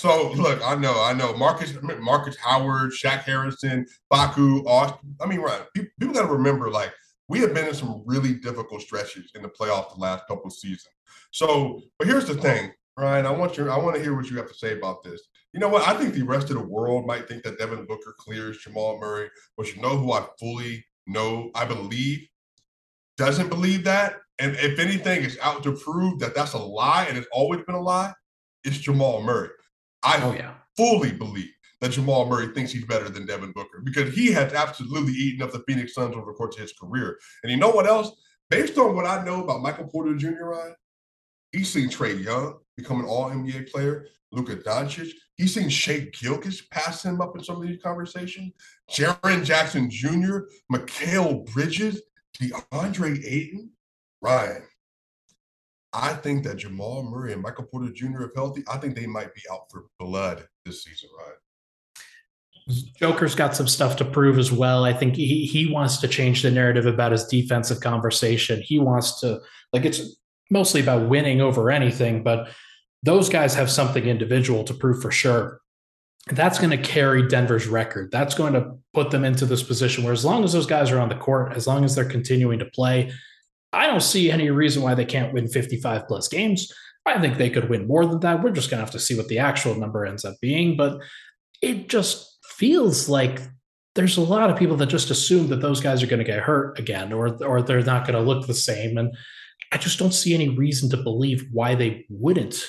So 0.00 0.32
look, 0.32 0.66
I 0.66 0.76
know, 0.76 1.02
I 1.02 1.12
know, 1.12 1.36
Marcus, 1.36 1.74
Markus 1.82 2.34
Howard, 2.38 2.92
Shaq 2.92 3.20
Harrison, 3.24 3.84
Facu, 4.10 4.64
Austin. 4.64 5.14
I 5.20 5.26
mean, 5.26 5.40
right? 5.40 5.60
People, 5.74 6.14
got 6.14 6.22
to 6.22 6.32
remember, 6.32 6.70
like, 6.70 6.90
we 7.28 7.40
have 7.40 7.52
been 7.52 7.68
in 7.68 7.74
some 7.74 8.02
really 8.06 8.32
difficult 8.32 8.80
stretches 8.80 9.30
in 9.34 9.42
the 9.42 9.50
playoffs 9.50 9.94
the 9.94 10.00
last 10.00 10.26
couple 10.26 10.46
of 10.46 10.54
seasons. 10.54 10.88
So, 11.32 11.82
but 11.98 12.08
here's 12.08 12.24
the 12.24 12.34
thing, 12.34 12.72
Ryan. 12.96 13.26
I 13.26 13.30
want 13.30 13.58
you. 13.58 13.68
I 13.68 13.76
want 13.76 13.94
to 13.94 14.02
hear 14.02 14.16
what 14.16 14.30
you 14.30 14.38
have 14.38 14.48
to 14.48 14.54
say 14.54 14.72
about 14.72 15.02
this. 15.02 15.20
You 15.52 15.60
know 15.60 15.68
what? 15.68 15.86
I 15.86 15.92
think 15.92 16.14
the 16.14 16.22
rest 16.22 16.48
of 16.48 16.56
the 16.56 16.66
world 16.66 17.06
might 17.06 17.28
think 17.28 17.42
that 17.42 17.58
Devin 17.58 17.84
Booker 17.84 18.14
clears 18.18 18.56
Jamal 18.56 18.98
Murray, 18.98 19.28
but 19.58 19.74
you 19.74 19.82
know 19.82 19.98
who 19.98 20.12
I 20.12 20.26
fully 20.38 20.82
know, 21.06 21.50
I 21.54 21.66
believe, 21.66 22.26
doesn't 23.18 23.50
believe 23.50 23.84
that, 23.84 24.16
and 24.38 24.56
if 24.56 24.78
anything 24.78 25.24
is 25.24 25.38
out 25.42 25.62
to 25.64 25.76
prove 25.76 26.20
that 26.20 26.34
that's 26.34 26.54
a 26.54 26.58
lie 26.58 27.04
and 27.06 27.18
it's 27.18 27.28
always 27.32 27.60
been 27.66 27.74
a 27.74 27.80
lie, 27.80 28.14
it's 28.64 28.78
Jamal 28.78 29.22
Murray. 29.22 29.50
I 30.02 30.20
oh, 30.22 30.32
yeah. 30.32 30.54
fully 30.76 31.12
believe 31.12 31.50
that 31.80 31.92
Jamal 31.92 32.26
Murray 32.26 32.48
thinks 32.48 32.72
he's 32.72 32.84
better 32.84 33.08
than 33.08 33.26
Devin 33.26 33.52
Booker 33.52 33.80
because 33.82 34.14
he 34.14 34.32
has 34.32 34.52
absolutely 34.52 35.12
eaten 35.12 35.42
up 35.42 35.52
the 35.52 35.64
Phoenix 35.66 35.94
Suns 35.94 36.14
over 36.14 36.26
the 36.26 36.36
course 36.36 36.56
of 36.56 36.62
his 36.62 36.72
career. 36.72 37.18
And 37.42 37.50
you 37.50 37.58
know 37.58 37.70
what 37.70 37.86
else? 37.86 38.10
Based 38.50 38.76
on 38.78 38.96
what 38.96 39.06
I 39.06 39.24
know 39.24 39.44
about 39.44 39.62
Michael 39.62 39.86
Porter 39.86 40.14
Jr., 40.16 40.44
Ryan, 40.44 40.74
he's 41.52 41.70
seen 41.70 41.88
Trae 41.88 42.22
Young 42.22 42.58
become 42.76 43.00
an 43.00 43.06
all 43.06 43.30
NBA 43.30 43.70
player, 43.70 44.06
Luka 44.32 44.56
Doncic. 44.56 45.10
He's 45.36 45.54
seen 45.54 45.68
Shai 45.68 46.10
Gilgeous 46.20 46.62
pass 46.70 47.04
him 47.04 47.20
up 47.20 47.36
in 47.36 47.44
some 47.44 47.56
of 47.56 47.66
these 47.66 47.82
conversations. 47.82 48.52
Jaren 48.90 49.44
Jackson 49.44 49.88
Jr., 49.88 50.40
Mikal 50.70 51.50
Bridges, 51.52 52.02
DeAndre 52.40 53.24
Ayton. 53.24 53.70
Ryan, 54.22 54.62
I 55.92 56.14
think 56.14 56.44
that 56.44 56.56
Jamal 56.56 57.02
Murray 57.02 57.32
and 57.32 57.42
Michael 57.42 57.64
Porter 57.64 57.92
Jr. 57.92 58.22
if 58.22 58.34
healthy, 58.34 58.62
I 58.70 58.76
think 58.76 58.94
they 58.94 59.06
might 59.06 59.34
be 59.34 59.42
out 59.52 59.70
for 59.70 59.86
blood 59.98 60.46
this 60.64 60.84
season, 60.84 61.10
right? 61.18 61.34
Joker's 62.96 63.34
got 63.34 63.56
some 63.56 63.66
stuff 63.66 63.96
to 63.96 64.04
prove 64.04 64.38
as 64.38 64.52
well. 64.52 64.84
I 64.84 64.92
think 64.92 65.16
he 65.16 65.44
he 65.46 65.72
wants 65.72 65.96
to 65.98 66.08
change 66.08 66.42
the 66.42 66.50
narrative 66.50 66.86
about 66.86 67.10
his 67.10 67.26
defensive 67.26 67.80
conversation. 67.80 68.60
He 68.62 68.78
wants 68.78 69.20
to 69.20 69.40
like 69.72 69.84
it's 69.84 70.16
mostly 70.50 70.80
about 70.80 71.08
winning 71.08 71.40
over 71.40 71.70
anything, 71.70 72.22
but 72.22 72.50
those 73.02 73.28
guys 73.28 73.54
have 73.54 73.70
something 73.70 74.04
individual 74.04 74.62
to 74.64 74.74
prove 74.74 75.00
for 75.00 75.10
sure. 75.10 75.60
That's 76.28 76.58
going 76.58 76.70
to 76.70 76.76
carry 76.76 77.26
Denver's 77.26 77.66
record. 77.66 78.10
That's 78.12 78.34
going 78.34 78.52
to 78.52 78.74
put 78.92 79.10
them 79.10 79.24
into 79.24 79.46
this 79.46 79.62
position 79.62 80.04
where 80.04 80.12
as 80.12 80.24
long 80.24 80.44
as 80.44 80.52
those 80.52 80.66
guys 80.66 80.90
are 80.90 81.00
on 81.00 81.08
the 81.08 81.14
court, 81.14 81.54
as 81.54 81.66
long 81.66 81.82
as 81.84 81.94
they're 81.94 82.04
continuing 82.04 82.58
to 82.58 82.66
play, 82.66 83.10
I 83.72 83.86
don't 83.86 84.02
see 84.02 84.30
any 84.30 84.50
reason 84.50 84.82
why 84.82 84.94
they 84.94 85.04
can't 85.04 85.32
win 85.32 85.48
55 85.48 86.08
plus 86.08 86.28
games. 86.28 86.72
I 87.06 87.20
think 87.20 87.38
they 87.38 87.50
could 87.50 87.68
win 87.68 87.86
more 87.86 88.04
than 88.04 88.20
that. 88.20 88.42
We're 88.42 88.50
just 88.50 88.70
going 88.70 88.78
to 88.78 88.84
have 88.84 88.92
to 88.92 89.00
see 89.00 89.16
what 89.16 89.28
the 89.28 89.38
actual 89.38 89.74
number 89.74 90.04
ends 90.04 90.24
up 90.24 90.36
being. 90.40 90.76
But 90.76 91.00
it 91.62 91.88
just 91.88 92.38
feels 92.44 93.08
like 93.08 93.40
there's 93.94 94.16
a 94.16 94.22
lot 94.22 94.50
of 94.50 94.58
people 94.58 94.76
that 94.76 94.86
just 94.86 95.10
assume 95.10 95.48
that 95.48 95.60
those 95.60 95.80
guys 95.80 96.02
are 96.02 96.06
going 96.06 96.18
to 96.18 96.24
get 96.24 96.40
hurt 96.40 96.78
again 96.78 97.12
or, 97.12 97.42
or 97.44 97.62
they're 97.62 97.82
not 97.82 98.06
going 98.06 98.18
to 98.18 98.20
look 98.20 98.46
the 98.46 98.54
same. 98.54 98.98
And 98.98 99.14
I 99.72 99.78
just 99.78 99.98
don't 99.98 100.14
see 100.14 100.34
any 100.34 100.48
reason 100.48 100.90
to 100.90 100.96
believe 100.96 101.46
why 101.52 101.74
they 101.74 102.06
wouldn't 102.08 102.68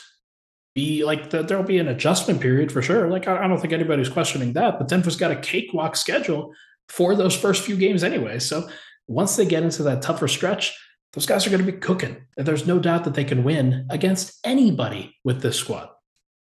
be 0.74 1.04
like 1.04 1.30
the, 1.30 1.44
there'll 1.44 1.64
be 1.64 1.80
an 1.80 1.90
adjustment 1.90 2.40
period 2.42 2.72
for 2.72 2.82
sure. 2.82 3.10
Like, 3.10 3.28
I, 3.28 3.44
I 3.44 3.48
don't 3.48 3.60
think 3.60 3.74
anybody's 3.74 4.10
questioning 4.10 4.54
that. 4.54 4.80
But 4.80 4.88
Denver's 4.88 5.18
got 5.18 5.32
a 5.32 5.36
cakewalk 5.36 5.96
schedule 5.96 6.54
for 6.90 7.16
those 7.16 7.36
first 7.36 7.64
few 7.64 7.76
games 7.76 8.04
anyway. 8.04 8.40
So 8.40 8.70
once 9.08 9.36
they 9.36 9.46
get 9.46 9.64
into 9.64 9.84
that 9.84 10.02
tougher 10.02 10.28
stretch, 10.28 10.78
those 11.14 11.26
guys 11.26 11.46
are 11.46 11.50
going 11.50 11.66
to 11.66 11.72
be 11.72 11.78
cooking. 11.78 12.26
And 12.38 12.46
there's 12.46 12.66
no 12.66 12.80
doubt 12.80 13.04
that 13.04 13.14
they 13.14 13.24
can 13.24 13.44
win 13.44 13.86
against 13.90 14.40
anybody 14.46 15.18
with 15.24 15.42
this 15.42 15.58
squad. 15.58 15.90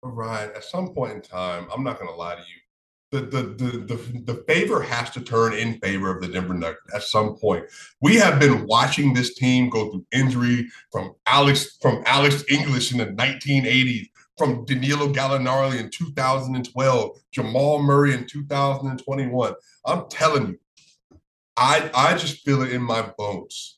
All 0.03 0.11
right. 0.11 0.49
At 0.55 0.63
some 0.63 0.93
point 0.93 1.13
in 1.13 1.21
time, 1.21 1.67
I'm 1.73 1.83
not 1.83 1.99
going 1.99 2.09
to 2.09 2.15
lie 2.15 2.35
to 2.35 2.41
you. 2.41 2.45
The, 3.09 3.21
the, 3.21 3.41
the, 3.43 3.77
the, 3.95 4.33
the 4.33 4.43
favor 4.47 4.81
has 4.81 5.09
to 5.11 5.21
turn 5.21 5.53
in 5.53 5.79
favor 5.79 6.13
of 6.13 6.21
the 6.21 6.27
Denver 6.27 6.53
Nuggets 6.53 6.93
at 6.93 7.03
some 7.03 7.37
point. 7.37 7.65
We 8.01 8.15
have 8.15 8.37
been 8.37 8.67
watching 8.67 9.13
this 9.13 9.33
team 9.35 9.69
go 9.69 9.91
through 9.91 10.05
injury 10.11 10.67
from 10.91 11.13
Alex 11.25 11.77
from 11.81 12.03
Alex 12.05 12.43
English 12.49 12.91
in 12.91 12.97
the 12.97 13.05
1980s, 13.05 14.09
from 14.37 14.65
Danilo 14.65 15.13
Gallinari 15.13 15.79
in 15.79 15.89
2012, 15.89 17.17
Jamal 17.31 17.81
Murray 17.81 18.13
in 18.13 18.27
2021. 18.27 19.53
I'm 19.85 20.09
telling 20.09 20.47
you, 20.47 20.59
I 21.55 21.89
I 21.93 22.17
just 22.17 22.43
feel 22.43 22.61
it 22.61 22.73
in 22.73 22.81
my 22.81 23.03
bones 23.17 23.76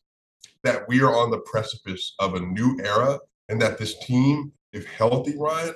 that 0.64 0.88
we 0.88 1.02
are 1.02 1.16
on 1.16 1.32
the 1.32 1.40
precipice 1.40 2.14
of 2.20 2.36
a 2.36 2.40
new 2.40 2.80
era 2.84 3.20
and 3.48 3.62
that 3.62 3.78
this 3.78 3.98
team, 4.00 4.52
if 4.74 4.86
healthy, 4.86 5.36
Ryan, 5.38 5.74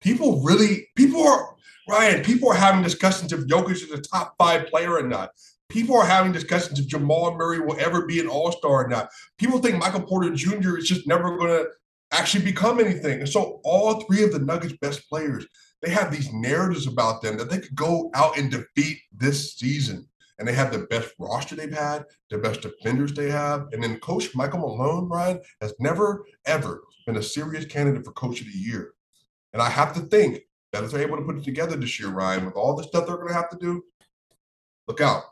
people 0.00 0.40
really, 0.42 0.88
people 0.96 1.26
are, 1.26 1.54
Ryan, 1.88 2.22
people 2.22 2.50
are 2.50 2.56
having 2.56 2.82
discussions 2.82 3.32
if 3.32 3.40
Jokic 3.40 3.72
is 3.72 3.90
a 3.90 4.00
top 4.00 4.34
five 4.38 4.66
player 4.66 4.94
or 4.94 5.02
not. 5.02 5.30
People 5.68 5.96
are 5.96 6.06
having 6.06 6.32
discussions 6.32 6.78
if 6.78 6.86
Jamal 6.86 7.34
Murray 7.34 7.60
will 7.60 7.78
ever 7.80 8.06
be 8.06 8.20
an 8.20 8.28
all 8.28 8.52
star 8.52 8.84
or 8.84 8.88
not. 8.88 9.08
People 9.38 9.58
think 9.58 9.78
Michael 9.78 10.02
Porter 10.02 10.30
Jr. 10.34 10.76
is 10.76 10.86
just 10.86 11.06
never 11.06 11.36
going 11.36 11.50
to 11.50 11.66
actually 12.12 12.44
become 12.44 12.78
anything. 12.78 13.20
And 13.20 13.28
so, 13.28 13.60
all 13.64 14.02
three 14.02 14.22
of 14.22 14.32
the 14.32 14.38
Nuggets' 14.38 14.76
best 14.82 15.08
players, 15.08 15.46
they 15.80 15.90
have 15.90 16.12
these 16.12 16.32
narratives 16.32 16.86
about 16.86 17.22
them 17.22 17.38
that 17.38 17.50
they 17.50 17.58
could 17.58 17.74
go 17.74 18.10
out 18.14 18.36
and 18.36 18.50
defeat 18.50 18.98
this 19.12 19.54
season 19.54 20.06
and 20.38 20.46
they 20.46 20.52
have 20.52 20.72
the 20.72 20.86
best 20.90 21.12
roster 21.18 21.54
they've 21.54 21.72
had, 21.72 22.04
the 22.30 22.38
best 22.38 22.62
defenders 22.62 23.12
they 23.12 23.30
have. 23.30 23.68
And 23.72 23.82
then 23.82 23.98
Coach 24.00 24.34
Michael 24.34 24.60
Malone, 24.60 25.08
Ryan, 25.08 25.40
has 25.60 25.74
never, 25.78 26.24
ever 26.46 26.82
been 27.06 27.16
a 27.16 27.22
serious 27.22 27.64
candidate 27.64 28.04
for 28.04 28.12
Coach 28.12 28.40
of 28.40 28.46
the 28.46 28.58
Year. 28.58 28.94
And 29.52 29.60
I 29.60 29.68
have 29.68 29.94
to 29.94 30.00
think 30.00 30.40
that 30.72 30.84
if 30.84 30.90
they're 30.90 31.02
able 31.02 31.18
to 31.18 31.24
put 31.24 31.36
it 31.36 31.44
together 31.44 31.76
this 31.76 32.00
year, 32.00 32.08
Ryan, 32.08 32.46
with 32.46 32.54
all 32.54 32.74
the 32.74 32.84
stuff 32.84 33.06
they're 33.06 33.16
going 33.16 33.28
to 33.28 33.34
have 33.34 33.50
to 33.50 33.58
do, 33.58 33.84
look 34.88 35.00
out. 35.00 35.24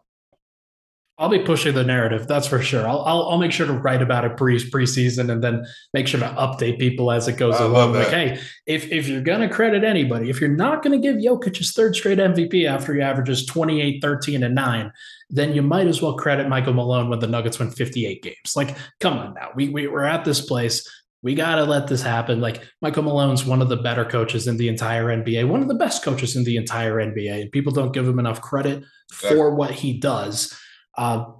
I'll 1.20 1.28
be 1.28 1.38
pushing 1.38 1.74
the 1.74 1.84
narrative. 1.84 2.26
That's 2.26 2.46
for 2.46 2.62
sure. 2.62 2.88
I'll, 2.88 3.02
I'll, 3.02 3.28
I'll 3.28 3.38
make 3.38 3.52
sure 3.52 3.66
to 3.66 3.74
write 3.74 4.00
about 4.00 4.24
it 4.24 4.38
pre 4.38 4.56
preseason 4.56 5.30
and 5.30 5.44
then 5.44 5.66
make 5.92 6.08
sure 6.08 6.18
to 6.18 6.26
update 6.26 6.78
people 6.78 7.12
as 7.12 7.28
it 7.28 7.36
goes 7.36 7.56
I 7.56 7.64
along. 7.64 7.92
Like, 7.92 8.08
hey, 8.08 8.40
if 8.66 8.90
if 8.90 9.06
you're 9.06 9.20
gonna 9.20 9.48
credit 9.48 9.84
anybody, 9.84 10.30
if 10.30 10.40
you're 10.40 10.48
not 10.48 10.82
gonna 10.82 10.98
give 10.98 11.16
Jokic 11.16 11.58
his 11.58 11.72
third 11.72 11.94
straight 11.94 12.16
MVP 12.16 12.66
after 12.66 12.94
he 12.94 13.02
averages 13.02 13.44
28, 13.44 14.00
13, 14.00 14.42
and 14.42 14.54
nine, 14.54 14.90
then 15.28 15.54
you 15.54 15.60
might 15.60 15.88
as 15.88 16.00
well 16.00 16.14
credit 16.14 16.48
Michael 16.48 16.72
Malone 16.72 17.10
when 17.10 17.18
the 17.18 17.26
Nuggets 17.26 17.58
win 17.58 17.70
58 17.70 18.22
games. 18.22 18.56
Like, 18.56 18.74
come 18.98 19.18
on 19.18 19.34
now. 19.34 19.50
We, 19.54 19.68
we 19.68 19.88
we're 19.88 20.04
at 20.04 20.24
this 20.24 20.40
place. 20.40 20.88
We 21.22 21.34
got 21.34 21.56
to 21.56 21.64
let 21.64 21.86
this 21.86 22.00
happen. 22.00 22.40
Like 22.40 22.66
Michael 22.80 23.02
Malone's 23.02 23.44
one 23.44 23.60
of 23.60 23.68
the 23.68 23.76
better 23.76 24.06
coaches 24.06 24.48
in 24.48 24.56
the 24.56 24.68
entire 24.68 25.04
NBA, 25.04 25.46
one 25.46 25.60
of 25.60 25.68
the 25.68 25.74
best 25.74 26.02
coaches 26.02 26.34
in 26.34 26.44
the 26.44 26.56
entire 26.56 26.94
NBA, 26.94 27.42
and 27.42 27.52
people 27.52 27.74
don't 27.74 27.92
give 27.92 28.08
him 28.08 28.18
enough 28.18 28.40
credit 28.40 28.84
for 29.12 29.54
what 29.54 29.70
he 29.70 29.98
does. 29.98 30.58
Uh, 31.00 31.32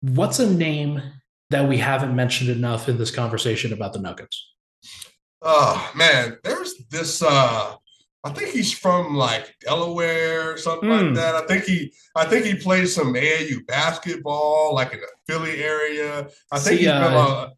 what's 0.00 0.38
a 0.38 0.50
name 0.50 1.02
that 1.50 1.68
we 1.68 1.76
haven't 1.76 2.16
mentioned 2.16 2.48
enough 2.48 2.88
in 2.88 2.96
this 2.96 3.10
conversation 3.10 3.70
about 3.74 3.92
the 3.92 3.98
Nuggets? 3.98 4.50
Oh 5.42 5.92
man, 5.94 6.38
there's 6.42 6.74
this. 6.90 7.22
uh 7.22 7.74
I 8.24 8.30
think 8.30 8.52
he's 8.52 8.72
from 8.72 9.14
like 9.14 9.54
Delaware 9.60 10.52
or 10.52 10.56
something 10.56 10.88
mm. 10.88 10.98
like 10.98 11.08
hmm. 11.08 11.14
that. 11.16 11.34
I 11.34 11.46
think 11.46 11.64
he, 11.64 11.92
I 12.16 12.24
think 12.24 12.46
he 12.46 12.54
plays 12.54 12.94
some 12.94 13.12
AAU 13.12 13.66
basketball, 13.66 14.74
like 14.74 14.94
in 14.94 15.00
the 15.00 15.08
Philly 15.28 15.62
area. 15.62 16.26
I 16.50 16.58
think 16.58 16.80
he, 16.80 16.86
has 16.86 16.94
uh, 16.94 17.08
been. 17.08 17.16
Uh, 17.18 17.50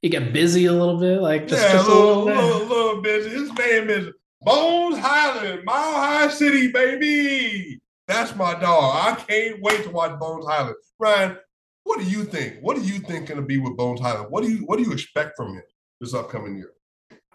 he 0.00 0.08
get 0.08 0.32
busy 0.32 0.64
a 0.64 0.72
little 0.72 0.98
bit, 0.98 1.20
like 1.20 1.46
just, 1.46 1.60
yeah, 1.60 1.72
just 1.72 1.86
a 1.86 1.92
little, 1.92 2.24
little, 2.24 2.42
little, 2.42 2.66
little 2.66 3.02
busy. 3.02 3.28
His 3.28 3.52
name 3.52 3.90
is 3.90 4.08
Bones 4.40 4.98
Hyland, 4.98 5.64
Mile 5.66 5.92
High 5.92 6.28
City, 6.28 6.72
baby. 6.72 7.82
That's 8.06 8.34
my 8.36 8.54
dog. 8.58 8.94
I 8.96 9.14
can't 9.14 9.62
wait 9.62 9.84
to 9.84 9.90
watch 9.90 10.18
Bones 10.18 10.44
Hyland. 10.46 10.76
Ryan, 10.98 11.38
what 11.84 11.98
do 11.98 12.04
you 12.04 12.24
think? 12.24 12.56
What 12.60 12.76
do 12.76 12.82
you 12.82 12.98
think 12.98 13.28
going 13.28 13.40
to 13.40 13.46
be 13.46 13.58
with 13.58 13.76
Bones 13.76 14.00
Hyland? 14.00 14.26
What 14.30 14.42
do 14.42 14.50
you 14.50 14.58
what 14.66 14.78
do 14.78 14.84
you 14.84 14.92
expect 14.92 15.36
from 15.36 15.54
him 15.54 15.62
this 16.00 16.14
upcoming 16.14 16.56
year? 16.56 16.70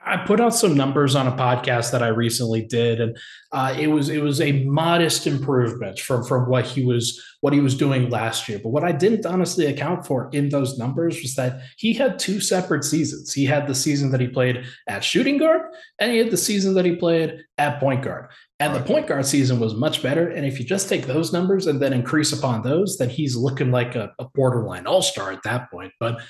I 0.06 0.18
put 0.18 0.40
out 0.40 0.56
some 0.56 0.76
numbers 0.76 1.16
on 1.16 1.28
a 1.28 1.32
podcast 1.32 1.92
that 1.92 2.02
I 2.02 2.08
recently 2.08 2.66
did, 2.66 3.02
and 3.02 3.18
uh, 3.52 3.76
it 3.78 3.88
was 3.88 4.10
it 4.10 4.22
was 4.22 4.40
a 4.40 4.64
modest 4.64 5.28
improvement 5.28 6.00
from 6.00 6.24
from 6.24 6.50
what 6.50 6.66
he 6.66 6.86
was 6.86 7.22
what 7.42 7.54
he 7.54 7.60
was 7.60 7.76
doing 7.76 8.10
last 8.10 8.48
year. 8.48 8.60
But 8.64 8.70
what 8.70 8.84
I 8.84 8.92
didn't 8.92 9.26
honestly 9.26 9.66
account 9.66 10.06
for 10.06 10.30
in 10.32 10.50
those 10.50 10.78
numbers 10.78 11.22
was 11.22 11.36
that 11.36 11.62
he 11.78 11.94
had 11.94 12.18
two 12.18 12.40
separate 12.40 12.86
seasons. 12.86 13.34
He 13.34 13.46
had 13.46 13.68
the 13.68 13.76
season 13.76 14.12
that 14.12 14.22
he 14.22 14.28
played 14.28 14.66
at 14.88 15.04
shooting 15.04 15.38
guard, 15.38 15.62
and 16.00 16.12
he 16.12 16.18
had 16.18 16.32
the 16.32 16.38
season 16.38 16.74
that 16.76 16.86
he 16.86 16.96
played 16.96 17.44
at 17.58 17.80
point 17.80 18.04
guard. 18.04 18.30
And 18.60 18.76
the 18.76 18.82
point 18.82 19.08
guard 19.08 19.26
season 19.26 19.60
was 19.60 19.74
much 19.74 20.04
better. 20.04 20.28
And 20.30 20.46
if 20.46 20.60
you 20.60 20.66
just 20.66 20.90
take 20.90 21.08
those 21.08 21.32
numbers 21.32 21.68
and 21.68 21.82
then 21.82 21.94
increase 21.94 22.34
upon 22.34 22.62
those, 22.62 22.98
then 22.98 23.10
he's 23.10 23.36
looking 23.36 23.72
like 23.72 23.96
a, 23.96 24.14
a 24.20 24.26
borderline 24.36 24.86
all 24.86 25.02
star 25.02 25.32
at 25.32 25.44
that 25.44 25.72
point. 25.72 25.94
But 26.00 26.22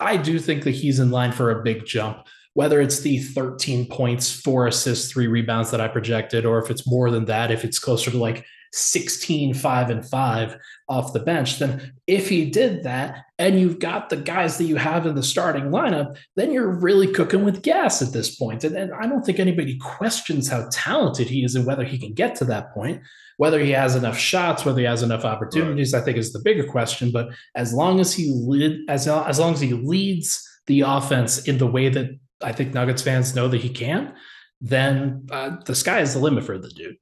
I 0.00 0.16
do 0.16 0.38
think 0.38 0.64
that 0.64 0.70
he's 0.70 0.98
in 0.98 1.10
line 1.10 1.32
for 1.32 1.50
a 1.50 1.62
big 1.62 1.84
jump 1.84 2.26
whether 2.54 2.80
it's 2.80 3.00
the 3.00 3.18
13 3.18 3.88
points, 3.88 4.30
four 4.30 4.68
assists, 4.68 5.12
three 5.12 5.26
rebounds 5.26 5.72
that 5.72 5.80
I 5.80 5.88
projected, 5.88 6.46
or 6.46 6.58
if 6.58 6.70
it's 6.70 6.86
more 6.86 7.10
than 7.10 7.24
that, 7.26 7.50
if 7.50 7.64
it's 7.64 7.80
closer 7.80 8.10
to 8.12 8.18
like 8.18 8.46
16, 8.74 9.54
five, 9.54 9.88
and 9.88 10.04
five 10.04 10.56
off 10.88 11.12
the 11.12 11.20
bench, 11.20 11.58
then 11.60 11.94
if 12.06 12.28
he 12.28 12.50
did 12.50 12.82
that 12.82 13.24
and 13.38 13.58
you've 13.58 13.78
got 13.78 14.10
the 14.10 14.16
guys 14.16 14.58
that 14.58 14.64
you 14.64 14.76
have 14.76 15.06
in 15.06 15.14
the 15.14 15.22
starting 15.22 15.66
lineup, 15.66 16.16
then 16.34 16.52
you're 16.52 16.80
really 16.80 17.06
cooking 17.06 17.44
with 17.44 17.62
gas 17.62 18.02
at 18.02 18.12
this 18.12 18.34
point. 18.34 18.64
And, 18.64 18.76
and 18.76 18.92
I 18.92 19.06
don't 19.06 19.24
think 19.24 19.38
anybody 19.38 19.78
questions 19.78 20.48
how 20.48 20.68
talented 20.72 21.28
he 21.28 21.44
is 21.44 21.54
and 21.54 21.66
whether 21.66 21.84
he 21.84 21.98
can 21.98 22.14
get 22.14 22.34
to 22.36 22.44
that 22.46 22.74
point. 22.74 23.00
Whether 23.36 23.58
he 23.58 23.72
has 23.72 23.96
enough 23.96 24.16
shots, 24.16 24.64
whether 24.64 24.78
he 24.78 24.86
has 24.86 25.02
enough 25.02 25.24
opportunities, 25.24 25.92
right. 25.92 26.02
I 26.02 26.04
think 26.04 26.18
is 26.18 26.32
the 26.32 26.42
bigger 26.44 26.64
question. 26.64 27.10
But 27.10 27.30
as 27.56 27.74
long 27.74 27.98
as 27.98 28.14
he 28.14 28.30
lead, 28.32 28.88
as 28.88 29.08
as 29.08 29.40
long 29.40 29.54
as 29.54 29.60
he 29.60 29.72
leads 29.72 30.40
the 30.66 30.82
offense 30.82 31.48
in 31.48 31.58
the 31.58 31.66
way 31.66 31.88
that 31.88 32.16
I 32.40 32.52
think 32.52 32.74
Nuggets 32.74 33.02
fans 33.02 33.34
know 33.34 33.48
that 33.48 33.60
he 33.60 33.70
can, 33.70 34.14
then 34.60 35.26
uh, 35.32 35.56
the 35.64 35.74
sky 35.74 36.00
is 36.00 36.14
the 36.14 36.20
limit 36.20 36.44
for 36.44 36.58
the 36.58 36.68
dude. 36.68 36.96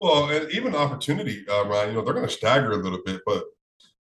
Well, 0.00 0.30
and 0.30 0.50
even 0.52 0.74
opportunity, 0.74 1.44
uh, 1.48 1.64
Ryan, 1.64 1.88
you 1.88 1.94
know, 1.94 2.02
they're 2.02 2.14
going 2.14 2.26
to 2.26 2.32
stagger 2.32 2.72
a 2.72 2.76
little 2.76 3.00
bit, 3.04 3.20
but 3.26 3.44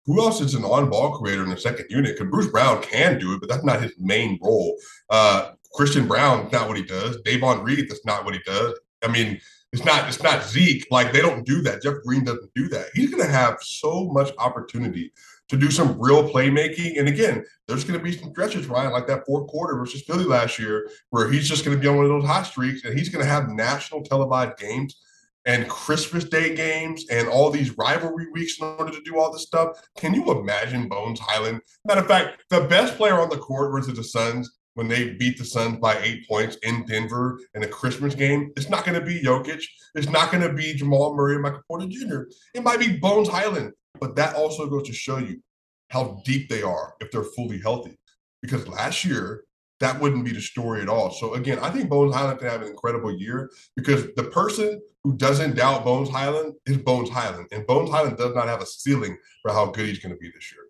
who 0.05 0.19
else 0.19 0.41
is 0.41 0.53
an 0.53 0.63
on-ball 0.63 1.17
creator 1.17 1.43
in 1.43 1.49
the 1.49 1.57
second 1.57 1.85
unit? 1.89 2.15
Because 2.15 2.31
Bruce 2.31 2.51
Brown 2.51 2.81
can 2.81 3.19
do 3.19 3.33
it, 3.33 3.39
but 3.39 3.49
that's 3.49 3.63
not 3.63 3.81
his 3.81 3.93
main 3.99 4.39
role. 4.41 4.77
Uh, 5.09 5.51
Christian 5.73 6.07
Braun, 6.07 6.49
not 6.51 6.67
what 6.67 6.77
he 6.77 6.83
does. 6.83 7.17
Davon 7.21 7.63
Reed, 7.63 7.89
that's 7.89 8.05
not 8.05 8.23
what 8.23 8.33
he 8.33 8.39
does. 8.45 8.79
I 9.03 9.07
mean, 9.07 9.39
it's 9.73 9.83
not 9.83 10.07
it's 10.07 10.23
not 10.23 10.43
Zeke. 10.43 10.87
Like 10.89 11.11
they 11.11 11.21
don't 11.21 11.45
do 11.45 11.61
that. 11.63 11.81
Jeff 11.81 11.95
Green 12.05 12.23
doesn't 12.23 12.53
do 12.55 12.69
that. 12.69 12.87
He's 12.93 13.11
going 13.11 13.23
to 13.23 13.31
have 13.31 13.57
so 13.61 14.05
much 14.05 14.31
opportunity 14.37 15.11
to 15.49 15.57
do 15.57 15.69
some 15.69 15.99
real 15.99 16.27
playmaking. 16.29 16.97
And 16.97 17.07
again, 17.07 17.43
there's 17.67 17.83
going 17.83 17.99
to 17.99 18.03
be 18.03 18.17
some 18.17 18.31
stretches, 18.31 18.67
Ryan, 18.67 18.93
like 18.93 19.05
that 19.07 19.25
fourth 19.25 19.47
quarter 19.47 19.75
versus 19.75 20.01
Philly 20.03 20.23
last 20.23 20.57
year, 20.57 20.89
where 21.09 21.29
he's 21.29 21.47
just 21.47 21.65
going 21.65 21.75
to 21.75 21.81
be 21.81 21.87
on 21.87 21.97
one 21.97 22.05
of 22.05 22.09
those 22.09 22.25
hot 22.25 22.43
streaks 22.43 22.85
and 22.85 22.97
he's 22.97 23.09
going 23.09 23.23
to 23.23 23.29
have 23.29 23.49
national 23.49 24.01
televised 24.01 24.57
games 24.57 24.97
and 25.45 25.69
Christmas 25.69 26.23
Day 26.23 26.55
games 26.55 27.05
and 27.09 27.27
all 27.27 27.49
these 27.49 27.77
rivalry 27.77 28.27
weeks 28.31 28.59
in 28.59 28.65
order 28.65 28.91
to 28.91 29.01
do 29.01 29.19
all 29.19 29.31
this 29.31 29.43
stuff. 29.43 29.77
Can 29.97 30.13
you 30.13 30.31
imagine 30.31 30.89
Bones 30.89 31.19
Hyland? 31.19 31.61
Matter 31.85 32.01
of 32.01 32.07
fact, 32.07 32.43
the 32.49 32.61
best 32.61 32.97
player 32.97 33.19
on 33.19 33.29
the 33.29 33.37
court 33.37 33.71
versus 33.71 33.95
the 33.95 34.03
Suns 34.03 34.57
when 34.75 34.87
they 34.89 35.11
beat 35.11 35.37
the 35.37 35.45
Suns 35.45 35.77
by 35.77 35.97
eight 35.99 36.27
points 36.27 36.57
in 36.57 36.85
Denver 36.85 37.39
in 37.53 37.63
a 37.63 37.67
Christmas 37.67 38.13
game, 38.13 38.51
it's 38.57 38.69
not 38.69 38.85
going 38.85 38.99
to 38.99 39.05
be 39.05 39.21
Jokic. 39.21 39.63
It's 39.95 40.09
not 40.09 40.31
going 40.31 40.43
to 40.43 40.53
be 40.53 40.73
Jamal 40.73 41.15
Murray 41.15 41.35
or 41.35 41.39
Michael 41.39 41.61
Porter 41.67 41.87
Jr. 41.87 42.23
It 42.53 42.61
might 42.61 42.79
be 42.79 42.97
Bones 42.97 43.29
Hyland. 43.29 43.71
But 43.99 44.17
that 44.17 44.35
also 44.35 44.67
goes 44.67 44.83
to 44.87 44.93
show 44.93 45.17
you 45.17 45.41
how 45.89 46.21
deep 46.25 46.49
they 46.49 46.61
are 46.61 46.93
if 46.99 47.09
they're 47.09 47.23
fully 47.23 47.59
healthy. 47.59 47.97
Because 48.41 48.67
last 48.67 49.05
year, 49.05 49.44
that 49.79 49.99
wouldn't 49.99 50.23
be 50.23 50.31
the 50.31 50.41
story 50.41 50.81
at 50.81 50.89
all. 50.89 51.11
So 51.11 51.33
again, 51.33 51.59
I 51.59 51.69
think 51.69 51.89
Bones 51.89 52.13
Hyland 52.13 52.39
can 52.39 52.49
have 52.49 52.61
an 52.61 52.67
incredible 52.67 53.13
year 53.13 53.51
because 53.75 54.07
the 54.15 54.23
person 54.23 54.81
who 55.03 55.15
doesn't 55.17 55.55
doubt 55.55 55.83
Bones 55.83 56.09
Hyland 56.09 56.53
is 56.65 56.77
Bones 56.77 57.09
Hyland. 57.09 57.47
And 57.51 57.67
Bones 57.67 57.89
Hyland 57.89 58.17
does 58.17 58.33
not 58.33 58.47
have 58.47 58.61
a 58.61 58.65
ceiling 58.65 59.17
for 59.41 59.51
how 59.51 59.67
good 59.67 59.87
he's 59.87 59.99
going 59.99 60.13
to 60.13 60.19
be 60.19 60.31
this 60.31 60.51
year. 60.51 60.61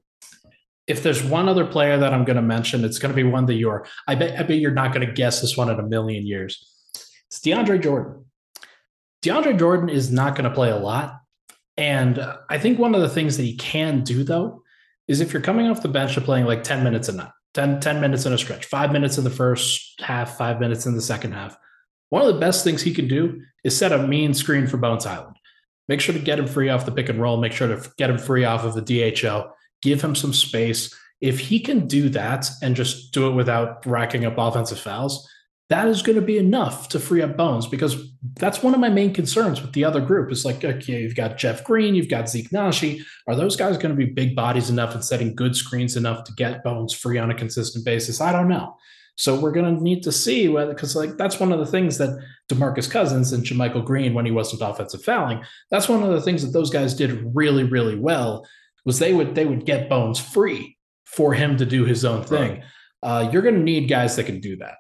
If 0.88 1.04
there's 1.04 1.24
one 1.24 1.48
other 1.48 1.66
player 1.66 1.98
that 1.98 2.14
I'm 2.14 2.26
going 2.26 2.36
to 2.36 2.42
mention, 2.42 2.84
it's 2.84 3.00
going 3.00 3.12
to 3.12 3.16
be 3.16 3.24
one 3.24 3.46
that 3.48 3.56
you're, 3.56 3.88
I 4.08 4.16
bet, 4.16 4.40
I 4.40 4.44
bet 4.44 4.58
you're 4.58 4.72
not 4.72 4.94
going 4.94 5.08
to 5.08 5.14
guess 5.14 5.42
this 5.42 5.58
one 5.58 5.70
in 5.70 5.80
a 5.80 5.84
million 5.84 6.28
years. 6.28 6.72
It's 7.28 7.40
DeAndre 7.40 7.82
Jordan. 7.82 8.26
DeAndre 9.24 9.58
Jordan 9.58 9.90
is 9.90 10.12
not 10.12 10.36
going 10.36 10.48
to 10.48 10.54
play 10.54 10.70
a 10.70 10.78
lot, 10.78 11.22
and 11.78 12.20
uh, 12.20 12.38
I 12.50 12.60
think 12.60 12.78
one 12.78 12.94
of 12.94 13.02
the 13.02 13.10
things 13.10 13.38
that 13.38 13.44
he 13.44 13.56
can 13.56 14.04
do, 14.04 14.24
though, 14.24 14.62
is 15.08 15.22
if 15.22 15.34
you're 15.34 15.42
coming 15.42 15.68
off 15.68 15.82
the 15.82 15.88
bench 15.88 16.16
and 16.16 16.26
playing 16.26 16.46
like 16.46 16.64
10 16.64 16.84
minutes 16.84 17.10
a 17.10 17.14
night, 17.14 17.32
10, 17.56 17.80
10 17.80 18.02
minutes 18.02 18.26
in 18.26 18.34
a 18.34 18.38
stretch, 18.38 18.66
five 18.66 18.92
minutes 18.92 19.18
in 19.18 19.24
the 19.24 19.30
first 19.30 20.00
half, 20.02 20.38
five 20.38 20.60
minutes 20.60 20.86
in 20.86 20.94
the 20.94 21.02
second 21.02 21.32
half, 21.32 21.58
one 22.10 22.22
of 22.22 22.34
the 22.34 22.40
best 22.40 22.64
things 22.64 22.82
he 22.82 22.94
can 22.94 23.08
do 23.08 23.42
is 23.64 23.76
set 23.76 23.92
a 23.92 24.08
mean 24.08 24.34
screen 24.34 24.68
for 24.68 24.78
Bones 24.78 25.06
Hyland. 25.06 25.38
Make 25.88 26.02
sure 26.02 26.14
to 26.14 26.22
get 26.22 26.40
him 26.40 26.48
free 26.48 26.70
off 26.70 26.86
the 26.86 26.92
pick 26.92 27.10
and 27.10 27.20
roll. 27.20 27.38
Make 27.38 27.54
sure 27.54 27.68
to 27.68 27.92
get 27.98 28.10
him 28.10 28.18
free 28.18 28.44
off 28.44 28.64
of 28.64 28.74
the 28.74 28.82
DHO. 28.82 29.52
Give 29.82 30.02
him 30.02 30.16
some 30.16 30.34
space. 30.34 30.94
If 31.22 31.40
he 31.40 31.60
can 31.60 31.88
do 31.88 32.10
that 32.10 32.50
and 32.62 32.76
just 32.76 33.14
do 33.14 33.28
it 33.28 33.36
without 33.36 33.86
racking 33.86 34.26
up 34.26 34.38
offensive 34.38 34.80
fouls, 34.80 35.28
that 35.70 35.88
is 35.88 36.04
going 36.04 36.18
to 36.18 36.26
be 36.26 36.38
enough 36.38 36.90
to 36.90 37.00
free 37.00 37.22
up 37.22 37.36
Bones 37.36 37.66
because 37.66 38.14
that's 38.36 38.62
one 38.62 38.76
of 38.76 38.80
my 38.80 38.90
main 38.90 39.14
concerns 39.14 39.62
with 39.62 39.74
the 39.74 39.84
other 39.84 40.00
group. 40.00 40.32
Is 40.32 40.46
like, 40.46 40.64
okay, 40.64 41.02
you've 41.02 41.16
got 41.16 41.38
Jeff 41.38 41.64
Green, 41.64 41.96
you've 41.96 42.10
got 42.10 42.30
Zeke 42.30 42.50
Nnaji. 42.52 43.02
Are 43.28 43.36
those 43.36 43.56
guys 43.56 43.78
going 43.78 43.96
to 43.96 44.06
be 44.06 44.12
big 44.12 44.36
bodies 44.36 44.70
enough 44.70 44.94
and 44.94 45.04
setting 45.04 45.36
good 45.36 45.56
screens 45.56 45.96
enough 45.96 46.24
to 46.26 46.34
get 46.34 46.64
Bones 46.64 46.94
free 46.94 47.18
on 47.18 47.32
a 47.32 47.36
consistent 47.36 47.84
basis? 47.84 48.22
I 48.22 48.32
don't 48.32 48.48
know. 48.48 48.76
So 49.18 49.40
we're 49.40 49.54
going 49.54 49.76
to 49.76 49.82
need 49.82 50.04
to 50.04 50.12
see 50.12 50.50
whether, 50.50 50.74
because 50.74 50.96
like 50.96 51.18
that's 51.18 51.40
one 51.40 51.52
of 51.52 51.60
the 51.60 51.66
things 51.66 51.98
that 51.98 52.22
Demarcus 52.50 52.90
Cousins 52.90 53.32
and 53.32 53.44
JaMychal 53.44 53.86
Green, 53.86 54.14
when 54.14 54.26
he 54.26 54.32
wasn't 54.32 54.62
offensive 54.62 55.04
fouling, 55.04 55.42
that's 55.72 55.88
one 55.90 56.04
of 56.04 56.10
the 56.10 56.22
things 56.22 56.44
that 56.44 56.52
those 56.52 56.70
guys 56.70 56.94
did 56.94 57.32
really, 57.34 57.64
really 57.64 57.98
well. 57.98 58.46
Was 58.86 59.00
they 59.00 59.14
would 59.14 59.34
they 59.34 59.46
would 59.46 59.66
get 59.66 59.90
Bones 59.90 60.20
free 60.20 60.78
for 61.06 61.34
him 61.34 61.58
to 61.58 61.66
do 61.66 61.86
his 61.86 62.06
own 62.06 62.24
thing. 62.24 62.52
Right. 62.52 62.64
Uh, 63.02 63.30
you're 63.32 63.42
going 63.42 63.56
to 63.56 63.62
need 63.62 63.90
guys 63.90 64.16
that 64.16 64.26
can 64.26 64.40
do 64.40 64.58
that. 64.58 64.76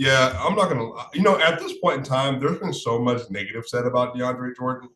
Yeah, 0.00 0.34
I'm 0.42 0.56
not 0.56 0.70
gonna. 0.70 0.88
You 1.12 1.20
know, 1.20 1.38
at 1.38 1.58
this 1.58 1.76
point 1.76 1.98
in 1.98 2.02
time, 2.04 2.40
there's 2.40 2.58
been 2.58 2.72
so 2.72 2.98
much 2.98 3.28
negative 3.28 3.66
said 3.66 3.84
about 3.84 4.14
DeAndre 4.14 4.56
Jordan 4.56 4.88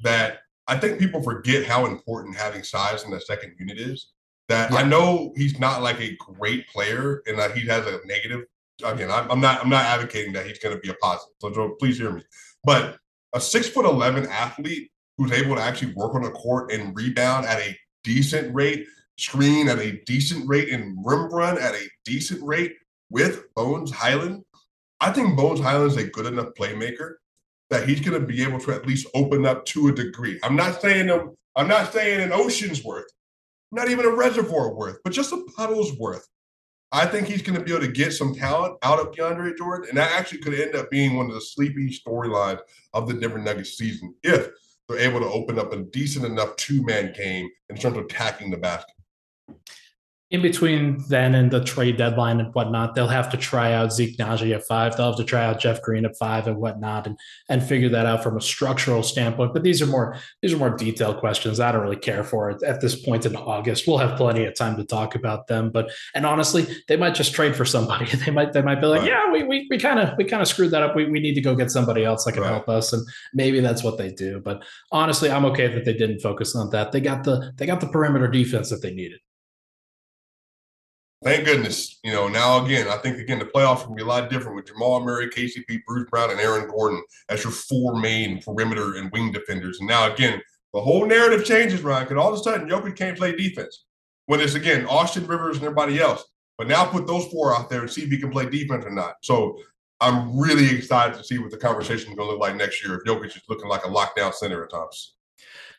that 0.00 0.40
I 0.66 0.76
think 0.76 0.98
people 0.98 1.22
forget 1.22 1.64
how 1.64 1.86
important 1.86 2.36
having 2.36 2.62
size 2.62 3.04
in 3.04 3.10
the 3.10 3.22
second 3.22 3.54
unit 3.58 3.78
is. 3.78 4.12
That 4.50 4.70
yeah. 4.70 4.80
I 4.80 4.82
know 4.82 5.32
he's 5.34 5.58
not 5.58 5.80
like 5.80 5.98
a 6.02 6.14
great 6.16 6.68
player 6.68 7.22
and 7.26 7.38
that 7.38 7.56
he 7.56 7.66
has 7.68 7.86
a 7.86 8.00
negative. 8.04 8.44
Again, 8.84 9.10
I'm, 9.10 9.30
I'm 9.30 9.40
not. 9.40 9.62
I'm 9.62 9.70
not 9.70 9.86
advocating 9.86 10.34
that 10.34 10.44
he's 10.44 10.58
going 10.58 10.74
to 10.76 10.80
be 10.82 10.90
a 10.90 10.94
positive. 10.94 11.32
So 11.40 11.50
Joe, 11.54 11.76
please 11.80 11.96
hear 11.96 12.12
me. 12.12 12.22
But 12.62 12.98
a 13.32 13.40
six 13.40 13.66
foot 13.66 13.86
eleven 13.86 14.26
athlete 14.26 14.90
who's 15.16 15.32
able 15.32 15.56
to 15.56 15.62
actually 15.62 15.94
work 15.94 16.14
on 16.14 16.22
the 16.22 16.32
court 16.32 16.70
and 16.70 16.94
rebound 16.94 17.46
at 17.46 17.60
a 17.60 17.74
decent 18.04 18.54
rate, 18.54 18.86
screen 19.16 19.70
at 19.70 19.78
a 19.78 20.02
decent 20.04 20.46
rate, 20.46 20.68
and 20.68 20.98
rim 21.02 21.32
run 21.32 21.56
at 21.56 21.72
a 21.72 21.88
decent 22.04 22.42
rate 22.42 22.74
with 23.08 23.52
Bones 23.54 23.90
Hyland 23.90 24.44
I 25.00 25.10
think 25.10 25.36
Bones 25.36 25.60
Hyland's 25.60 25.96
a 25.96 26.04
good 26.04 26.26
enough 26.26 26.48
playmaker 26.58 27.14
that 27.70 27.88
he's 27.88 28.00
going 28.00 28.20
to 28.20 28.26
be 28.26 28.42
able 28.42 28.60
to 28.60 28.72
at 28.72 28.86
least 28.86 29.06
open 29.14 29.46
up 29.46 29.64
to 29.66 29.88
a 29.88 29.92
degree. 29.92 30.38
I'm 30.42 30.56
not 30.56 30.80
saying 30.80 31.10
I'm 31.56 31.68
not 31.68 31.92
saying 31.92 32.20
an 32.20 32.32
Ocean's 32.32 32.84
worth, 32.84 33.10
not 33.72 33.88
even 33.88 34.04
a 34.04 34.10
reservoir 34.10 34.74
worth, 34.74 34.98
but 35.02 35.12
just 35.12 35.32
a 35.32 35.44
puddle's 35.56 35.96
worth. 35.98 36.26
I 36.92 37.06
think 37.06 37.28
he's 37.28 37.42
going 37.42 37.58
to 37.58 37.64
be 37.64 37.72
able 37.72 37.86
to 37.86 37.92
get 37.92 38.12
some 38.12 38.34
talent 38.34 38.76
out 38.82 38.98
of 38.98 39.12
DeAndre 39.12 39.56
Jordan, 39.56 39.88
and 39.88 39.98
that 39.98 40.12
actually 40.12 40.38
could 40.38 40.54
end 40.54 40.74
up 40.74 40.90
being 40.90 41.16
one 41.16 41.28
of 41.28 41.34
the 41.34 41.40
sleepy 41.40 41.88
storylines 41.88 42.58
of 42.94 43.06
the 43.06 43.14
Denver 43.14 43.38
Nuggets 43.38 43.78
season 43.78 44.14
if 44.24 44.48
they're 44.88 44.98
able 44.98 45.20
to 45.20 45.26
open 45.26 45.58
up 45.58 45.72
a 45.72 45.78
decent 45.78 46.24
enough 46.24 46.56
two 46.56 46.82
man 46.84 47.12
game 47.16 47.48
in 47.68 47.76
terms 47.76 47.96
of 47.96 48.04
attacking 48.04 48.50
the 48.50 48.56
basket 48.56 48.94
in 50.30 50.42
between 50.42 51.02
then 51.08 51.34
and 51.34 51.50
the 51.50 51.62
trade 51.64 51.96
deadline 51.96 52.38
and 52.38 52.54
whatnot, 52.54 52.94
they'll 52.94 53.08
have 53.08 53.30
to 53.30 53.36
try 53.36 53.72
out 53.72 53.92
Zeke 53.92 54.16
Nnaji 54.16 54.54
at 54.54 54.64
five. 54.64 54.96
They'll 54.96 55.06
have 55.06 55.16
to 55.16 55.24
try 55.24 55.44
out 55.44 55.58
Jeff 55.58 55.82
Green 55.82 56.04
at 56.04 56.16
five 56.16 56.46
and 56.46 56.56
whatnot, 56.56 57.08
and 57.08 57.18
and 57.48 57.62
figure 57.62 57.88
that 57.88 58.06
out 58.06 58.22
from 58.22 58.36
a 58.36 58.40
structural 58.40 59.02
standpoint. 59.02 59.52
But 59.52 59.64
these 59.64 59.82
are 59.82 59.86
more 59.86 60.16
these 60.40 60.52
are 60.52 60.56
more 60.56 60.70
detailed 60.70 61.18
questions. 61.18 61.58
I 61.58 61.72
don't 61.72 61.82
really 61.82 61.96
care 61.96 62.22
for 62.22 62.48
it 62.50 62.62
at 62.62 62.80
this 62.80 62.94
point 62.94 63.26
in 63.26 63.34
August. 63.34 63.88
We'll 63.88 63.98
have 63.98 64.16
plenty 64.16 64.44
of 64.44 64.54
time 64.54 64.76
to 64.76 64.84
talk 64.84 65.16
about 65.16 65.48
them. 65.48 65.70
But 65.70 65.90
and 66.14 66.24
honestly, 66.24 66.64
they 66.86 66.96
might 66.96 67.16
just 67.16 67.34
trade 67.34 67.56
for 67.56 67.64
somebody. 67.64 68.06
They 68.20 68.32
might 68.32 68.52
they 68.52 68.60
might 68.60 68.80
be 68.80 68.86
like, 68.86 69.00
right. 69.00 69.08
yeah, 69.08 69.32
we 69.32 69.66
we 69.70 69.78
kind 69.78 69.98
of 69.98 70.16
we 70.18 70.24
kind 70.24 70.42
of 70.42 70.46
screwed 70.46 70.72
that 70.72 70.82
up. 70.82 70.94
We 70.94 71.06
we 71.06 71.20
need 71.20 71.34
to 71.34 71.40
go 71.40 71.54
get 71.54 71.70
somebody 71.70 72.04
else 72.04 72.24
that 72.24 72.32
can 72.32 72.42
right. 72.42 72.50
help 72.50 72.68
us, 72.68 72.92
and 72.92 73.04
maybe 73.32 73.60
that's 73.60 73.82
what 73.82 73.96
they 73.98 74.10
do. 74.10 74.40
But 74.44 74.62
honestly, 74.92 75.30
I'm 75.30 75.46
okay 75.46 75.66
that 75.68 75.84
they 75.84 75.94
didn't 75.94 76.20
focus 76.20 76.54
on 76.54 76.70
that. 76.70 76.92
They 76.92 77.00
got 77.00 77.24
the 77.24 77.52
they 77.56 77.66
got 77.66 77.80
the 77.80 77.88
perimeter 77.88 78.28
defense 78.28 78.68
that 78.70 78.82
they 78.82 78.92
needed 78.92 79.20
thank 81.22 81.44
goodness. 81.44 81.98
You 82.02 82.12
know, 82.12 82.28
now 82.28 82.64
again, 82.64 82.88
I 82.88 82.96
think 82.96 83.18
again 83.18 83.38
the 83.38 83.44
playoffs 83.44 83.86
will 83.86 83.94
be 83.94 84.02
a 84.02 84.06
lot 84.06 84.30
different 84.30 84.56
with 84.56 84.66
Jamal 84.66 85.00
Murray, 85.00 85.28
KCP, 85.28 85.80
Bruce 85.86 86.08
Brown, 86.10 86.30
and 86.30 86.40
Aaron 86.40 86.68
Gordon 86.68 87.02
as 87.28 87.44
your 87.44 87.52
four 87.52 88.00
main 88.00 88.42
perimeter 88.42 88.96
and 88.96 89.10
wing 89.12 89.32
defenders. 89.32 89.78
And 89.80 89.88
now 89.88 90.12
again, 90.12 90.40
the 90.72 90.80
whole 90.80 91.06
narrative 91.06 91.44
changes, 91.44 91.82
Ryan, 91.82 92.04
because 92.04 92.22
all 92.22 92.32
of 92.32 92.38
a 92.38 92.42
sudden 92.42 92.68
Jokic 92.68 92.96
can't 92.96 93.18
play 93.18 93.34
defense. 93.34 93.84
When 94.26 94.40
it's 94.40 94.54
again 94.54 94.86
Austin 94.86 95.26
Rivers 95.26 95.56
and 95.56 95.64
everybody 95.64 96.00
else. 96.00 96.24
But 96.56 96.68
now 96.68 96.84
put 96.84 97.06
those 97.06 97.26
four 97.28 97.56
out 97.56 97.70
there 97.70 97.80
and 97.80 97.90
see 97.90 98.02
if 98.02 98.10
he 98.10 98.18
can 98.18 98.30
play 98.30 98.44
defense 98.48 98.84
or 98.84 98.90
not. 98.90 99.14
So 99.22 99.58
I'm 99.98 100.38
really 100.38 100.68
excited 100.76 101.16
to 101.16 101.24
see 101.24 101.38
what 101.38 101.50
the 101.50 101.56
conversation 101.56 102.10
is 102.10 102.16
going 102.16 102.28
to 102.28 102.32
look 102.32 102.38
like 102.40 102.54
next 102.54 102.84
year 102.84 102.96
if 102.96 103.04
Jokic 103.04 103.34
is 103.36 103.42
looking 103.48 103.66
like 103.66 103.84
a 103.84 103.88
lockdown 103.88 104.34
center 104.34 104.62
at 104.64 104.70
times. 104.70 105.14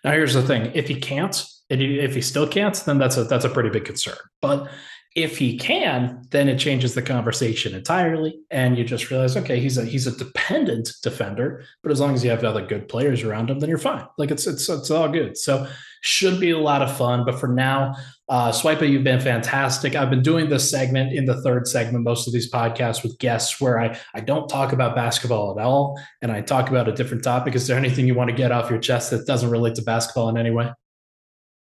Now 0.04 0.12
here's 0.12 0.34
the 0.34 0.42
thing: 0.42 0.72
if 0.74 0.88
he 0.88 0.96
can't, 0.96 1.46
if 1.70 2.16
he 2.16 2.22
still 2.22 2.48
can't, 2.48 2.76
then 2.86 2.98
that's 2.98 3.18
a 3.18 3.24
that's 3.26 3.46
a 3.46 3.50
pretty 3.50 3.70
big 3.70 3.86
concern. 3.86 4.18
But 4.42 4.70
if 5.14 5.38
he 5.38 5.58
can, 5.58 6.22
then 6.32 6.48
it 6.48 6.58
changes 6.58 6.94
the 6.94 7.02
conversation 7.02 7.76
entirely, 7.76 8.40
and 8.50 8.78
you 8.78 8.86
just 8.86 9.10
realize, 9.10 9.36
okay, 9.36 9.60
he's 9.60 9.78
a 9.78 9.84
he's 9.84 10.08
a 10.08 10.18
dependent 10.18 10.94
defender, 11.04 11.66
but 11.84 11.92
as 11.92 12.00
long 12.00 12.14
as 12.14 12.24
you 12.24 12.30
have 12.30 12.44
other 12.44 12.66
good 12.66 12.88
players 12.88 13.22
around 13.24 13.50
him, 13.50 13.60
then 13.60 13.68
you're 13.68 13.78
fine. 13.78 14.06
Like 14.18 14.32
it's 14.32 14.48
it's 14.48 14.70
it's 14.70 14.90
all 14.90 15.10
good. 15.10 15.38
So 15.38 15.68
should 16.02 16.40
be 16.40 16.52
a 16.52 16.58
lot 16.58 16.82
of 16.82 16.96
fun. 16.96 17.26
But 17.26 17.40
for 17.40 17.48
now, 17.48 17.94
uh, 18.28 18.52
you've 18.82 19.04
been 19.04 19.20
fantastic. 19.20 19.96
I've 19.96 20.10
been 20.10 20.24
doing 20.24 20.50
this 20.50 20.70
segment 20.70 21.14
in 21.14 21.26
the 21.26 21.42
third 21.42 21.68
segment, 21.68 22.04
most 22.04 22.26
of 22.26 22.34
these 22.34 22.52
podcasts 22.52 23.04
with 23.04 23.20
guests, 23.20 23.60
where 23.60 23.80
I 23.80 23.98
I 24.16 24.22
don't 24.22 24.48
talk 24.48 24.72
about 24.72 24.96
basketball 24.96 25.60
at 25.60 25.64
all, 25.64 26.00
and 26.22 26.32
I 26.32 26.42
talk 26.42 26.70
about 26.70 26.88
a 26.88 26.94
different 26.94 27.24
topic. 27.24 27.56
Is 27.56 27.68
there 27.68 27.78
anything 27.78 28.08
you 28.08 28.16
want 28.16 28.30
to 28.30 28.36
get 28.36 28.54
off 28.54 28.70
your 28.70 28.80
chest 28.80 29.12
that 29.12 29.28
doesn't 29.28 29.50
relate 29.50 29.76
to 29.76 29.82
basketball 29.82 30.30
in 30.30 30.38
any 30.38 30.52
way? 30.52 30.72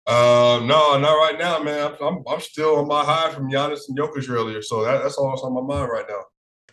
Uh, 0.06 0.60
no, 0.64 0.98
not 0.98 1.14
right 1.14 1.36
now, 1.38 1.60
man. 1.60 1.92
I'm, 2.00 2.22
I'm 2.28 2.40
still 2.40 2.76
on 2.76 2.86
my 2.86 3.04
high 3.04 3.32
from 3.32 3.50
Giannis 3.50 3.88
and 3.88 3.98
Jokic 3.98 4.30
earlier, 4.30 4.62
so 4.62 4.84
that, 4.84 5.02
that's 5.02 5.16
all 5.16 5.30
that's 5.30 5.42
on 5.42 5.52
my 5.52 5.60
mind 5.60 5.90
right 5.90 6.04
now. 6.08 6.22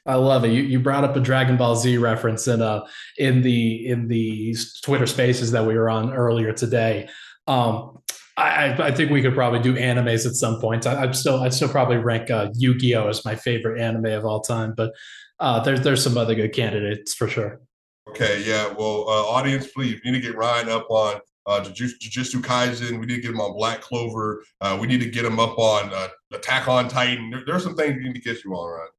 I 0.06 0.16
love 0.16 0.44
it. 0.44 0.50
You, 0.50 0.64
you 0.64 0.80
brought 0.80 1.04
up 1.04 1.16
a 1.16 1.20
Dragon 1.20 1.58
Ball 1.58 1.76
Z 1.76 1.98
reference 1.98 2.48
in 2.48 2.62
uh 2.62 2.86
in 3.18 3.42
the 3.42 3.88
in 3.88 4.08
the 4.08 4.56
Twitter 4.84 5.08
Spaces 5.08 5.52
that 5.52 5.66
we 5.66 5.76
were 5.76 5.90
on 5.90 6.14
earlier 6.14 6.52
today. 6.52 7.08
Um, 7.48 8.00
I, 8.36 8.88
I 8.88 8.92
think 8.92 9.12
we 9.12 9.22
could 9.22 9.36
probably 9.36 9.60
do 9.60 9.76
animes 9.76 10.26
at 10.26 10.34
some 10.34 10.60
point. 10.60 10.88
I, 10.88 11.04
am 11.04 11.14
still 11.14 11.42
I'd 11.42 11.54
still 11.54 11.70
probably 11.70 11.98
rank 11.98 12.32
uh, 12.32 12.50
Yu-Gi-Oh 12.56 13.08
as 13.08 13.24
my 13.24 13.36
favorite 13.36 13.80
anime 13.80 14.06
of 14.06 14.26
all 14.26 14.42
time, 14.42 14.74
but 14.76 14.92
uh, 15.40 15.60
there's 15.62 15.82
there's 15.82 16.04
some 16.04 16.18
other 16.18 16.36
good 16.36 16.54
candidates 16.54 17.14
for 17.14 17.28
sure. 17.28 17.62
Okay, 18.10 18.44
yeah. 18.46 18.74
Well, 18.74 19.08
uh, 19.08 19.24
audience, 19.28 19.68
please, 19.68 20.00
you 20.04 20.12
need 20.12 20.22
to 20.22 20.28
get 20.28 20.36
Ryan 20.36 20.70
up 20.70 20.88
on 20.90 21.20
uh, 21.46 21.62
Jujutsu 21.62 22.42
Kaisen. 22.42 23.00
We 23.00 23.06
need 23.06 23.16
to 23.16 23.22
get 23.22 23.32
him 23.32 23.42
on 23.42 23.56
Black 23.56 23.82
Clover. 23.82 24.44
Uh, 24.62 24.78
we 24.80 24.88
need 24.88 25.00
to 25.02 25.10
get 25.10 25.26
him 25.26 25.40
up 25.40 25.58
on 25.58 25.94
uh, 25.94 26.08
Attack 26.34 26.68
on 26.68 26.88
Titan. 26.88 27.30
There, 27.30 27.44
there's 27.46 27.64
some 27.64 27.76
things 27.76 27.98
we 27.98 28.04
need 28.04 28.16
to 28.16 28.22
get 28.22 28.44
you 28.44 28.54
on, 28.54 28.80
right? 28.80 28.90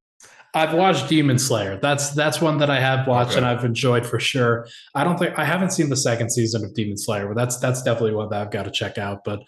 I've 0.55 0.73
watched 0.73 1.09
Demon 1.09 1.37
Slayer. 1.37 1.77
That's 1.81 2.11
that's 2.11 2.39
one 2.39 2.59
that 2.59 2.69
I 2.69 2.79
have 2.79 3.07
watched 3.07 3.31
okay. 3.31 3.39
and 3.39 3.45
I've 3.45 3.65
enjoyed 3.65 4.05
for 4.05 4.21
sure. 4.21 4.67
I 4.95 5.03
don't 5.03 5.19
think 5.19 5.37
I 5.37 5.43
haven't 5.43 5.71
seen 5.71 5.89
the 5.89 5.97
second 5.97 6.31
season 6.31 6.63
of 6.63 6.73
Demon 6.73 6.97
Slayer, 6.97 7.27
but 7.27 7.35
that's 7.35 7.57
that's 7.57 7.83
definitely 7.83 8.13
one 8.13 8.29
that 8.29 8.41
I've 8.41 8.51
got 8.51 8.63
to 8.63 8.71
check 8.71 8.97
out. 8.97 9.25
But 9.25 9.41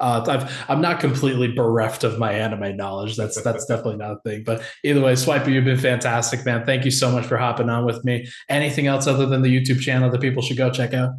uh, 0.00 0.24
I've, 0.26 0.70
I'm 0.70 0.80
not 0.80 1.00
completely 1.00 1.52
bereft 1.52 2.02
of 2.02 2.18
my 2.18 2.32
anime 2.32 2.78
knowledge. 2.78 3.14
That's 3.14 3.40
that's 3.42 3.66
definitely 3.68 3.96
not 3.96 4.12
a 4.12 4.20
thing. 4.24 4.42
But 4.42 4.62
either 4.82 5.02
way, 5.02 5.12
Swipa, 5.12 5.52
you've 5.52 5.66
been 5.66 5.78
fantastic, 5.78 6.46
man. 6.46 6.64
Thank 6.64 6.86
you 6.86 6.90
so 6.90 7.12
much 7.12 7.26
for 7.26 7.36
hopping 7.36 7.68
on 7.68 7.84
with 7.84 8.02
me. 8.02 8.26
Anything 8.48 8.86
else 8.86 9.06
other 9.06 9.26
than 9.26 9.42
the 9.42 9.54
YouTube 9.54 9.80
channel 9.80 10.10
that 10.10 10.20
people 10.22 10.42
should 10.42 10.56
go 10.56 10.70
check 10.70 10.94
out? 10.94 11.10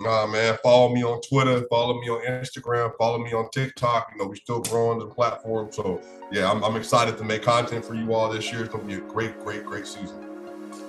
Nah, 0.00 0.26
man. 0.26 0.56
Follow 0.62 0.94
me 0.94 1.04
on 1.04 1.20
Twitter. 1.20 1.66
Follow 1.68 2.00
me 2.00 2.08
on 2.08 2.22
Instagram. 2.22 2.92
Follow 2.96 3.18
me 3.18 3.34
on 3.34 3.50
TikTok. 3.50 4.10
You 4.12 4.18
know, 4.18 4.28
we're 4.28 4.36
still 4.36 4.60
growing 4.62 4.98
the 4.98 5.06
platform. 5.06 5.70
So, 5.70 6.00
yeah, 6.32 6.50
I'm, 6.50 6.64
I'm 6.64 6.74
excited 6.76 7.18
to 7.18 7.24
make 7.24 7.42
content 7.42 7.84
for 7.84 7.94
you 7.94 8.14
all 8.14 8.30
this 8.30 8.50
year. 8.50 8.62
It's 8.62 8.70
going 8.72 8.88
to 8.88 8.96
be 8.96 9.02
a 9.02 9.06
great, 9.06 9.38
great, 9.40 9.64
great 9.64 9.86
season. 9.86 10.16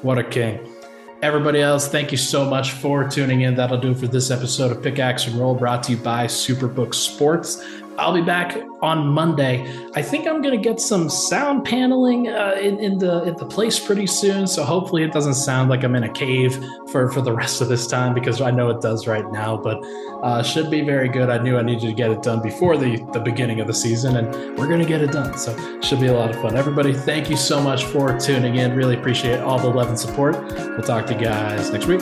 What 0.01 0.17
a 0.17 0.23
king. 0.23 0.73
Everybody 1.21 1.61
else, 1.61 1.89
thank 1.89 2.11
you 2.11 2.17
so 2.17 2.49
much 2.49 2.71
for 2.71 3.07
tuning 3.07 3.41
in. 3.41 3.53
That'll 3.53 3.77
do 3.77 3.91
it 3.91 3.97
for 3.97 4.07
this 4.07 4.31
episode 4.31 4.71
of 4.71 4.81
Pickaxe 4.81 5.27
and 5.27 5.35
Roll 5.35 5.55
brought 5.55 5.83
to 5.83 5.91
you 5.91 5.97
by 5.97 6.25
Superbook 6.25 6.95
Sports. 6.95 7.63
I'll 8.01 8.13
be 8.13 8.23
back 8.23 8.57
on 8.81 9.07
Monday. 9.07 9.71
I 9.93 10.01
think 10.01 10.27
I'm 10.27 10.41
going 10.41 10.59
to 10.59 10.69
get 10.69 10.79
some 10.79 11.07
sound 11.07 11.63
paneling 11.63 12.29
uh, 12.29 12.55
in, 12.59 12.79
in, 12.79 12.97
the 12.97 13.21
in 13.25 13.35
the 13.35 13.45
place 13.45 13.79
pretty 13.79 14.07
soon. 14.07 14.47
So 14.47 14.63
hopefully 14.63 15.03
it 15.03 15.11
doesn't 15.11 15.35
sound 15.35 15.69
like 15.69 15.83
I'm 15.83 15.93
in 15.93 16.03
a 16.03 16.11
cave 16.11 16.57
for 16.91 17.11
for 17.11 17.21
the 17.21 17.31
rest 17.41 17.61
of 17.61 17.69
this 17.69 17.85
time 17.85 18.15
because 18.15 18.41
I 18.41 18.49
know 18.49 18.71
it 18.71 18.81
does 18.81 19.05
right 19.05 19.31
now. 19.31 19.55
But 19.55 19.77
uh, 20.23 20.41
should 20.41 20.71
be 20.71 20.81
very 20.81 21.09
good. 21.09 21.29
I 21.29 21.37
knew 21.37 21.59
I 21.59 21.61
needed 21.61 21.81
to 21.81 21.93
get 21.93 22.09
it 22.09 22.23
done 22.23 22.41
before 22.41 22.75
the 22.75 22.97
the 23.13 23.19
beginning 23.19 23.59
of 23.59 23.67
the 23.67 23.73
season, 23.75 24.17
and 24.17 24.57
we're 24.57 24.67
going 24.67 24.81
to 24.81 24.87
get 24.87 25.01
it 25.01 25.11
done. 25.11 25.37
So 25.37 25.55
should 25.81 25.99
be 25.99 26.07
a 26.07 26.13
lot 26.13 26.31
of 26.31 26.41
fun. 26.41 26.57
Everybody, 26.57 26.93
thank 26.93 27.29
you 27.29 27.37
so 27.37 27.61
much 27.61 27.85
for 27.85 28.19
tuning 28.19 28.55
in. 28.55 28.75
Really 28.75 28.97
appreciate 28.97 29.41
all 29.41 29.59
the 29.59 29.69
love 29.69 29.89
and 29.89 29.99
support. 29.99 30.41
We'll 30.51 30.81
talk 30.81 31.05
to 31.05 31.13
you 31.13 31.19
guys 31.19 31.69
next 31.69 31.85
week. 31.85 32.01